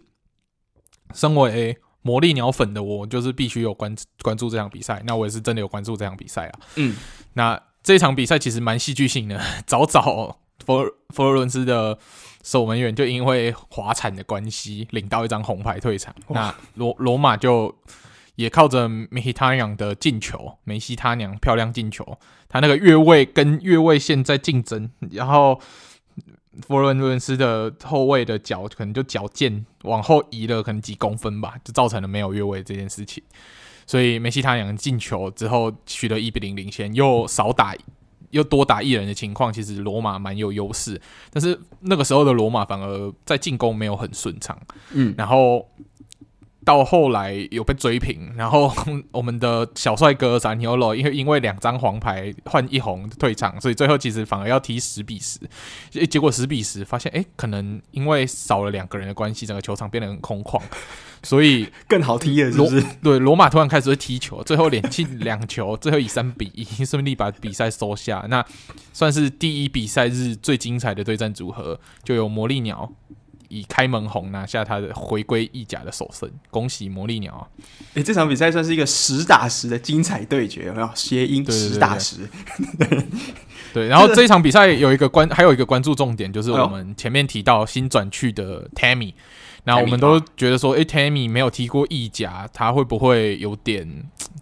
[1.14, 5.02] 身为魔力鸟粉的我，就是必须有关关注这场比赛。
[5.06, 6.60] 那我也是真的有关注这场比赛啊。
[6.76, 6.96] 嗯，
[7.34, 9.42] 那这场比赛其实蛮戏剧性的。
[9.66, 11.98] 早早佛佛罗伦斯的
[12.44, 16.14] 守门员就因为滑铲的关系，领到一张红牌退场。
[16.28, 17.76] 那罗罗马就
[18.36, 25.60] 也靠着梅西他娘的进球，梅西他娘漂亮进球，他那个越位跟越位线在竞争，然后。
[26.68, 33.24] 佛罗伦斯的后卫的脚可能就脚尖往后移了，可能几公分吧，就造成了没有越位这件事情。
[33.86, 37.74] 所以梅西他两个进球之后取得一比零领先，又少打
[38.32, 41.00] 又多打一人的情况，其实罗马蛮有优势。
[41.32, 44.58] 但是那个时候的罗马反而在进攻没有很顺畅，
[44.92, 45.68] 嗯，然后。
[46.70, 48.72] 到后来有被追平，然后
[49.12, 55.40] 我们的小帅哥萨尼奥罗因为因为两张黄牌换一红退场，所以最后其实反而要踢十比十。
[56.06, 60.62] 结果十比十，发现哎，可能因为少了两个人的关系，整个球场变得很空旷，
[61.24, 62.80] 所以更好踢了是不是？
[62.80, 68.24] 罗 对罗马突然开始会踢球，最后连进两球，最后以三比一顺利把比赛收下。
[68.30, 68.46] 那
[68.94, 72.94] 算是第一比赛日最精彩的对战组合，就有魔力鸟。
[73.50, 77.44] 以开门红拿下他的回归意甲的首胜，恭喜魔力鸟啊！
[77.96, 80.90] 诶、欸，这场比赛算是一个实打实的精彩对决，有没有？
[80.96, 82.30] 谐音实打实。
[83.74, 89.14] 对，然后这一场比赛有一个关，还有一个关注重点，就是我们前面提到新转去的 Tammy，
[89.64, 93.88] 那我们都觉得说，诶、欸、Tammy 没有踢过意甲，他会不会有点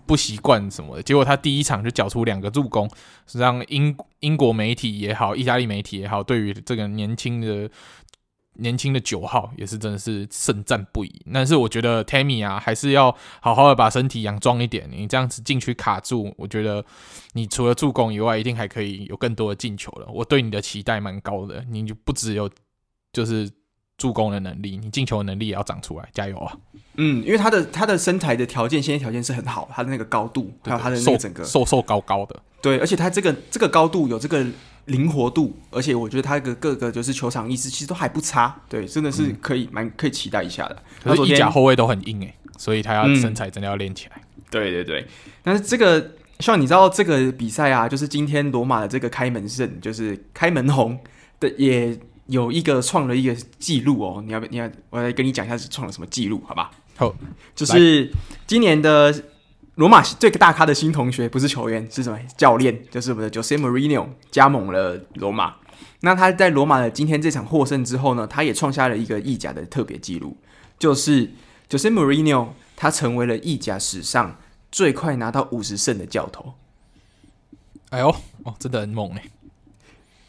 [0.06, 1.04] 不习惯什么的？
[1.04, 2.90] 结果他第一场就缴出两个助攻，
[3.34, 7.70] 让英英国媒体也好，意大利媒体也好，对于这个年轻的。
[8.60, 14.90] 年轻的九号也是真的是胜战不已，但是我觉得 Tammy 啊，还是要好好的把身体养壮一点。
[14.92, 16.84] 你这样子进去卡住，我觉得
[17.34, 20.08] 你除了助攻以外，一定还可以有更多的进球了。
[20.12, 22.50] 我对你的期待蛮高的，你就不只有
[23.14, 23.50] 就是
[23.98, 26.58] 助攻的能力，你进球的能力也要长出来，加油啊！
[26.96, 34.46] 嗯，因为他的他的身材的条件，先天条件是很好，他的那个高度，还有他的那个整个瘦瘦高高的，对，而且他这个这个高度有这个。
[34.88, 40.84] 灵活度，而且我觉得他的各个就是球场意识其实都还不差，对，真的是可以蛮、嗯、可以期待一下的。
[41.04, 44.44] 可是意甲后卫都很硬诶，所以他要身材真的要练起来、嗯。
[44.50, 45.06] 对对对，
[45.44, 51.00] 但是这个像你知道这个比赛啊，就是今天罗马的这个开门胜，就是开门红
[51.40, 51.98] 的，也
[52.28, 54.24] 有一个创了一个记录哦。
[54.26, 56.72] 你要不你要我来跟你讲一下是创了什么记录，好吧？
[56.96, 57.16] 好，
[57.56, 58.12] 就是
[58.48, 59.14] 今年的。
[59.78, 62.84] 罗马最大咖的新同学不是球员，是什么教练？
[62.90, 65.54] 就是我们的 Jose Mourinho 加盟了罗马。
[66.00, 70.36] 那他在罗马的今天这场获胜之后呢，他也创下了一个意甲的特别纪录，
[70.80, 71.32] 就是
[71.70, 74.38] Jose Mourinho 他成为了意甲史上
[74.72, 76.56] 最快拿到五十胜的教头。
[77.90, 78.10] 哎呦，
[78.46, 79.30] 哦，真的很猛哎！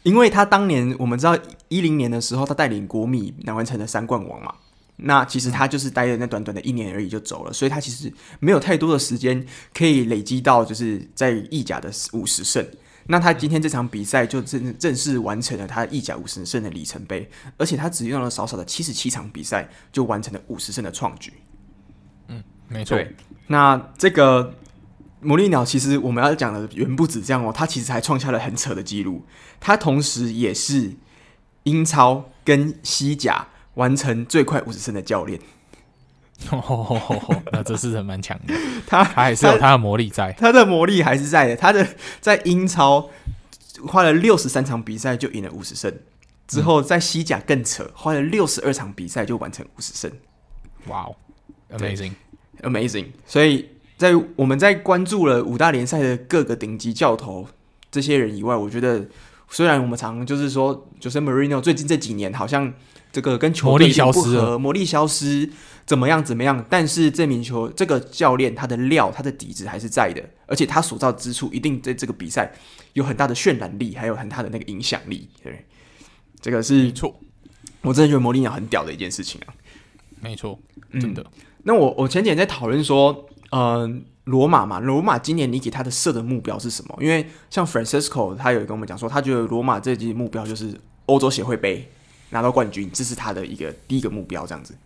[0.03, 1.35] 因为他当年我们知道
[1.69, 4.53] 一零年的时候，他带领国米拿完成了三冠王嘛。
[5.01, 12.65] 那其实他就是待了那短短的一年而已就走了，所以他其实没有太多的时间可以累积到就是在意甲的五十胜。
[13.07, 21.33] 那他今天这场比赛就正正式完成了他意甲五十胜的里程碑，而且他只用了少少的七十七场比赛就完成了五十胜的创举。
[22.27, 22.99] 嗯，没错。
[23.47, 24.53] 那这个
[25.21, 29.25] 魔力鸟其实我们要讲的远不止这样哦，他其实还创下了很扯的记录，
[29.59, 30.93] 他同时也是
[31.63, 33.47] 英超跟西甲。
[33.79, 35.39] 完成最快五十胜的教练。
[36.51, 38.53] 哦，那这是很蛮强的，
[38.87, 41.55] 他他还是有他的魔力在，他的魔力还是在的。
[41.55, 41.85] 他的
[42.21, 43.09] 在英超
[43.87, 45.93] 花了六十三场比赛就赢了五十胜，
[46.47, 50.09] 之后在西甲更扯，花了六十二场比赛就完成五十胜。
[50.87, 51.15] 哇哦
[51.77, 52.13] ，amazing
[52.61, 53.07] amazing！
[53.25, 57.45] 所以在我们在关注了五大联赛的各个顶级教头
[57.91, 59.05] 这些人以外，我觉得
[59.49, 62.73] 虽然我们常就是说，Jose Mourinho 最近这几年好像
[63.11, 65.49] 这个跟球队不合，魔力消失。
[65.85, 66.23] 怎么样？
[66.23, 66.63] 怎么样？
[66.69, 72.53] 但是这名球这个教练他的料他的底子还是在的，而且他所造之处一定在这个比赛
[72.93, 75.27] 有很大的渲染力，还有很大的那个影响力。
[75.43, 75.65] 对，
[76.39, 77.19] 这个是没错。
[77.81, 79.53] 我真的觉得魔力鸟很屌的一件事情啊。
[80.21, 80.59] 没错，
[80.99, 81.23] 真的。
[81.23, 86.95] 嗯、那我我前几天在讨论说，嗯、呃，罗马嘛，罗马今年你给他的设的目标是什么？
[87.01, 91.89] 因为像 Francisco 他有跟我们讲说，他觉得罗马这季目标就是欧洲协会杯
[92.29, 94.77] 拿到冠军，这是他的一个第一个目标，这样子。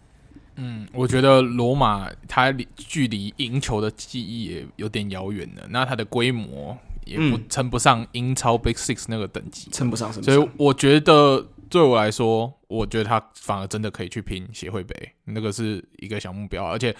[0.56, 5.66] 嗯，我觉得罗马它离距离赢球的记忆也有点遥远了。
[5.70, 10.24] 那它的规模也不称不上英超 Big Six 那个等级，称不上什么。
[10.24, 16.64] 所以我觉得对我来说，我觉得他反而真的可以去拼协会杯，那个是一个小目标。
[16.64, 16.96] 而且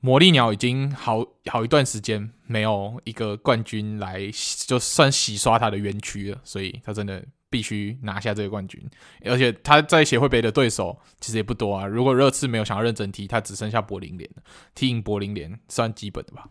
[0.00, 4.30] 魔力鸟已经好好一段时间没有一个冠军来，
[4.66, 7.22] 就算洗刷他的冤屈了，所以他真的。
[7.56, 8.78] 必须拿下这个冠军，
[9.24, 11.86] 而且他在协会杯的对手其实也不多啊。
[11.86, 14.42] 如果热刺没有想要认真踢，他只剩下柏林联了，
[14.74, 16.50] 踢赢柏林联算基本的吧。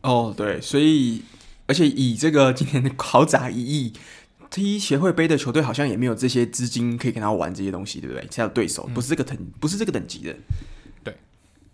[0.00, 1.20] 哦，对，所以
[1.66, 3.92] 而且以这个今年的豪宅一亿
[4.48, 8.22] 踢协会杯的球队，好像也没有这些资金可以跟他玩这些东西，对不对？
[8.30, 10.34] 现在对手不是这个等，不是这个等级的。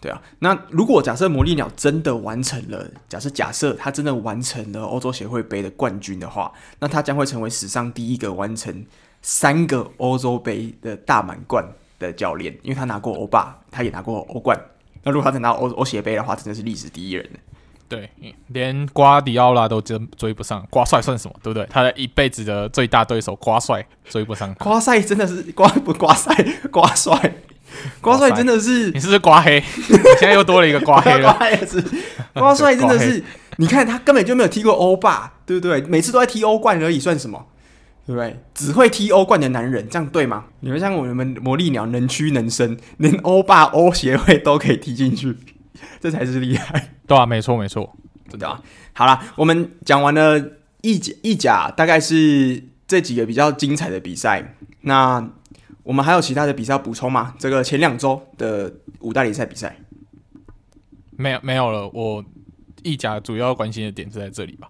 [0.02, 8.84] 对啊，那如果假设魔力鸟真的完成了，假设假设他真的完成了欧洲协会杯的冠军的话，那他将会成为史上第一个完成
[9.22, 11.64] 三个欧洲杯的大满贯
[12.00, 14.60] 的教练，因为他拿过欧霸，他也拿过欧冠。
[15.04, 17.30] 那如果他再拿欧欧协杯的话，真的是历史第一人。
[17.88, 18.10] 对，
[18.48, 21.34] 连瓜迪奥拉都追追不上，瓜帅算什么？
[21.42, 21.64] 对不对？
[21.70, 26.34] 他的一辈子的最大对手瓜帅追不上，瓜帅真的是瓜不瓜帅
[26.72, 27.34] 瓜帅。
[28.00, 29.62] 瓜帅真的是，你是不是瓜黑？
[29.76, 31.36] 你 现在又多了一个瓜黑了。
[32.34, 33.22] 瓜帅真的是，
[33.56, 35.80] 你看他根本就没有踢过欧霸，对不对？
[35.82, 37.46] 每次都在踢欧冠而已，算什么？
[38.06, 38.40] 对不对？
[38.54, 40.44] 只会踢欧冠的男人，这样对吗？
[40.60, 45.36] 你们像我们魔力鸟能屈能伸，连欧霸、欧协会都可以踢进去，
[46.00, 46.94] 这才是厉害。
[47.06, 47.94] 对啊，没错没错，
[48.28, 48.60] 真的啊。
[48.92, 50.42] 好了，我们讲完了
[50.80, 54.56] 意甲，意甲大概是这几个比较精彩的比赛。
[54.80, 55.24] 那
[55.84, 57.34] 我们还有其他的比赛要补充吗？
[57.38, 59.76] 这个前两周的五大联赛比赛
[61.10, 61.88] 没有没有了。
[61.92, 62.24] 我
[62.84, 64.68] 意甲主要关心的点是在这里吧。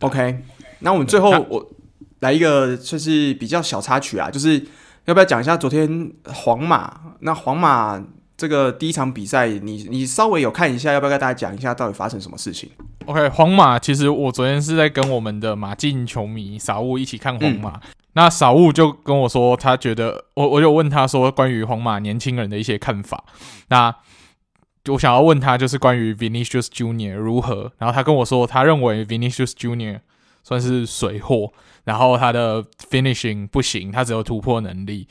[0.00, 0.44] OK，
[0.78, 1.68] 那我们最后我
[2.20, 4.64] 来一个就是比较小插曲啊，就是
[5.06, 7.16] 要不要讲一下昨天皇马？
[7.20, 8.00] 那皇马
[8.36, 12.70] 这个第一场比赛，你你稍微有看一下，要不要跟大家讲一下到底发生什么事情
[13.06, 17.72] ？OK，皇马其实我昨天是在跟我们的马竞球迷傻物一起看皇马。
[17.72, 17.80] 嗯
[18.14, 23.24] 那少物就跟我说，他觉得我我就问他说，关于皇马年轻人的一些看法。
[23.68, 23.94] 那
[24.88, 30.00] 我想要问他就是关于 Vinicius Junior 如何，然后他跟我说，他认为 Vinicius Junior
[30.42, 31.52] 算是水货，
[31.84, 35.08] 然后他的 finishing 不行，他只有突破能力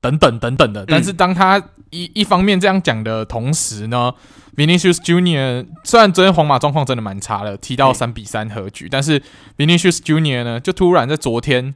[0.00, 0.86] 等等等等的。
[0.86, 4.14] 但是当他一一方面这样讲的同时呢
[4.56, 9.20] ，Vinicius Junior 虽然昨天皇马状况真的蛮差的，踢到三比三和局，但是
[9.58, 11.74] Vinicius Junior 呢，就突然在昨天。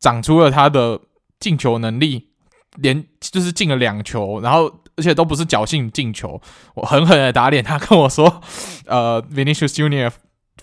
[0.00, 1.00] 长出了他的
[1.40, 2.28] 进球能力，
[2.76, 6.40] 连就是进了两球，然后而且都不是侥幸进球，
[6.74, 8.42] 我狠狠的打脸他，跟我说，
[8.86, 10.10] 呃，Vinicius Junior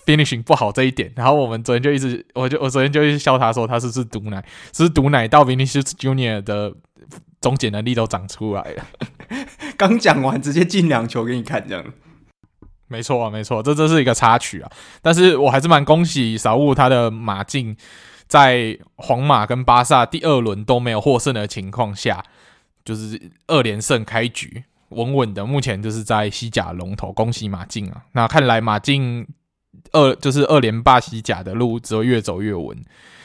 [0.06, 6.72] finishing 不好这一点，然后我们昨天就一直，我就我昨天就一直笑他说他是不是毒奶，是毒奶到 Vinicius Junior 的
[7.40, 8.86] 终结能力都长出来了，
[9.76, 11.84] 刚讲完直接进两球给你看，这样，
[12.88, 14.70] 没错啊，没错，这这是一个插曲啊，
[15.02, 17.76] 但是我还是蛮恭喜小物他的马竞。
[18.32, 22.24] 在皇马跟巴萨第二轮都没有获胜的情况下，
[22.82, 25.44] 就是二连胜开局，稳稳的。
[25.44, 28.04] 目前就是在西甲龙头，恭喜马竞啊！
[28.12, 29.26] 那看来马竞
[29.90, 32.74] 二就是二连霸西甲的路只会越走越稳。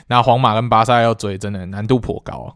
[0.08, 2.50] 那皇马跟巴萨要追，真的难度颇高啊。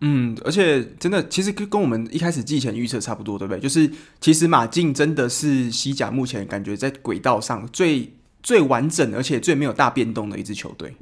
[0.00, 3.60] 嗯，而且真的，其实跟跟我们一开始季前预测差不多，对不对？
[3.60, 8.10] 就是其实马竞真的是西甲目前感觉在轨道上最
[8.42, 10.94] 最完整，而且最没有大变动的一支球队。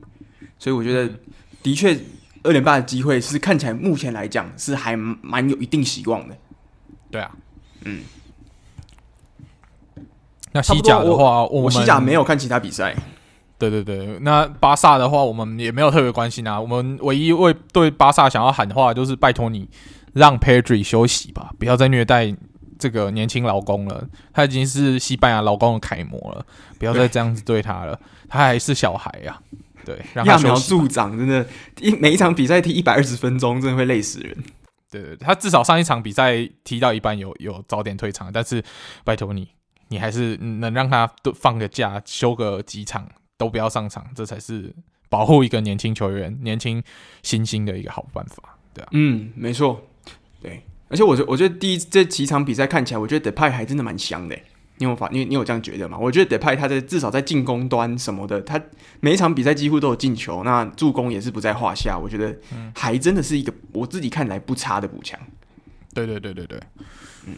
[0.58, 1.12] 所以我觉得，
[1.62, 1.98] 的确，
[2.42, 6.36] 二连霸的机会是看起来目前来讲是还蛮有一定希望的。
[7.10, 7.30] 对啊，
[7.84, 8.00] 嗯。
[10.52, 12.96] 那西甲的话，我，我西甲没有看其他比赛。
[13.58, 16.60] 对对对，那巴萨的话，我们也没有特别关心啊。
[16.60, 19.68] 我们唯一为对巴萨想要喊话，就是拜托你
[20.14, 22.34] 让 Pedri 休息吧，不要再虐待
[22.78, 24.06] 这个年轻劳工了。
[24.32, 26.46] 他已经是西班牙劳工的楷模了，
[26.78, 27.98] 不要再这样子对他了。
[28.28, 29.42] 他还是小孩呀、啊，
[29.88, 31.46] 对，揠苗助长，真的，
[31.80, 34.36] 一每一场比赛踢一百二十分钟，真的会累死人。
[34.90, 38.62] 对对，他至少上一场比赛踢到一半有有早点退场，但是
[39.02, 39.48] 拜托你，
[39.88, 43.08] 你还是能让他都放个假休个几场
[43.38, 44.74] 都不要上场，这才是
[45.08, 46.82] 保护一个年轻球员、年轻
[47.22, 49.88] 新星的一个好办法，对啊，嗯，没错，
[50.42, 54.38] 对，而且我觉我觉得第一这几场比赛看起来，我觉得 Depay 还真的蛮香的。
[54.78, 55.98] 你有法，你你有这样觉得吗？
[55.98, 58.60] 我觉得 Depay 他在至少在进攻端什么的，他
[59.00, 61.98] 每一场比赛几乎都有进球，那助攻也是不在话下。
[61.98, 62.36] 我觉得
[62.74, 65.18] 还真的是一个我自己看来不差的补强。
[65.92, 66.60] 对对对对对，
[67.26, 67.34] 嗯。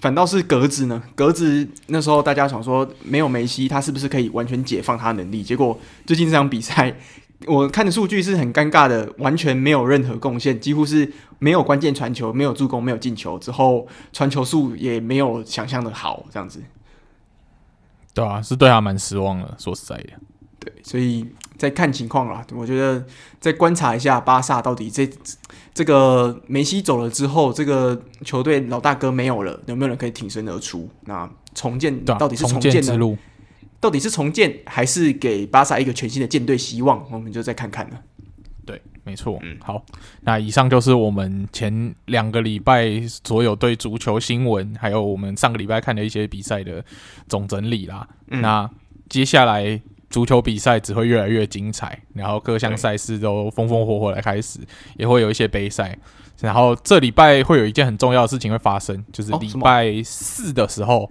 [0.00, 1.00] 反倒是格子呢？
[1.14, 5.42] 格子那时候大家想说没有梅西，他是不是可以完全解放他的能力？
[5.44, 6.96] 结果最近这场比赛。
[7.46, 16.62] 我看的数据是很尴尬的，完全没有任何贡献，几乎是没有关键传球，没有助攻，没有进球，之后传球数也没有想象的好，这样子。
[18.14, 20.10] 对啊，是对他蛮失望的，说实在的。
[20.58, 22.44] 对，所以再看情况啦。
[22.54, 23.04] 我觉得
[23.40, 25.08] 再观察一下巴萨到底这
[25.74, 30.88] 这个梅西走了之后，这个球队老大哥没有了，有没有人可以挺身而出？
[31.06, 33.16] 那重建到底是重建之路？
[33.82, 37.04] 到底是重建还是给巴萨一个全新的舰队希望？
[37.10, 38.00] 我们就再看看了。
[38.64, 39.40] 对，没错。
[39.42, 39.84] 嗯，好，
[40.20, 42.88] 那以上就是我们前两个礼拜
[43.24, 46.84] 所有对足球新闻，还有我们上个礼拜看的一些比赛的
[47.28, 48.08] 总整理啦。
[48.28, 48.70] 嗯，那
[49.08, 54.60] 接下来足球比赛只会越来越精彩，然后各项赛事都风风火火的开始，
[54.96, 55.98] 也会有一些杯赛。
[56.40, 61.10] 然后这礼拜会有一件很重要的事情会发生，就是礼拜四的时候。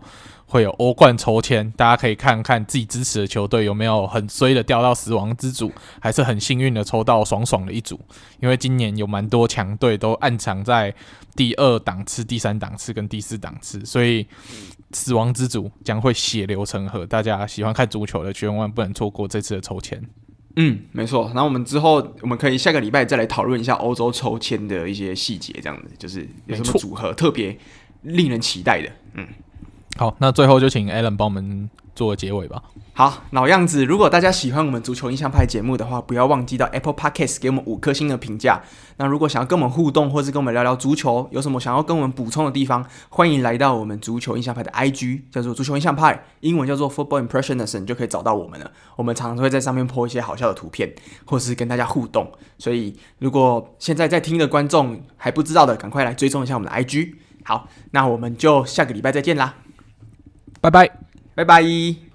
[0.51, 5.71] 会有欧冠抽签，大家可以看看自己支持的球队有没有很衰的掉到死亡之组，
[6.01, 7.97] 还是很幸运的抽到爽爽的一组。
[8.41, 10.93] 因为今年有蛮多强队都暗藏在
[11.37, 14.27] 第二档次、第三档次跟第四档次，所以
[14.91, 17.05] 死亡之组将会血流成河。
[17.05, 20.03] 大家喜欢看足球的，千万不能错过这次的抽签。
[20.57, 21.27] 嗯，没错。
[21.27, 27.57] 然后我们之后我们可以下个礼拜再来讨论一下欧洲抽签的一些细节，这样子就是有什么组合特别
[28.01, 28.91] 令人期待的。
[29.13, 29.25] 嗯。
[30.01, 32.63] 好，那最后就请 Alan 帮我们做结尾吧。
[32.91, 38.63] 好，老样子，如果大家喜欢我们足球印象派节目的话，不要忘记到 Apple Podcast 给我们五颗星的评价。
[38.97, 48.71] 那如果想要跟我们互动，或是跟我们聊聊足球，有什么想要跟我们补充的地方，欢迎来到我们足球印象派的 IG，叫做足球印象派，英文叫做 Football Impressionism，你就可以找到我们了。
[48.95, 50.91] 我们常常会在上面 po 一些好笑的图片，
[51.25, 52.31] 或是跟大家互动。
[52.57, 57.13] 所以，如果现在在听的观众还不知道的，赶快来追踪一下我们的 IG。
[57.43, 59.53] 好，那我们就下个礼拜再见啦。
[60.61, 60.89] 拜拜，
[61.33, 62.10] 拜拜。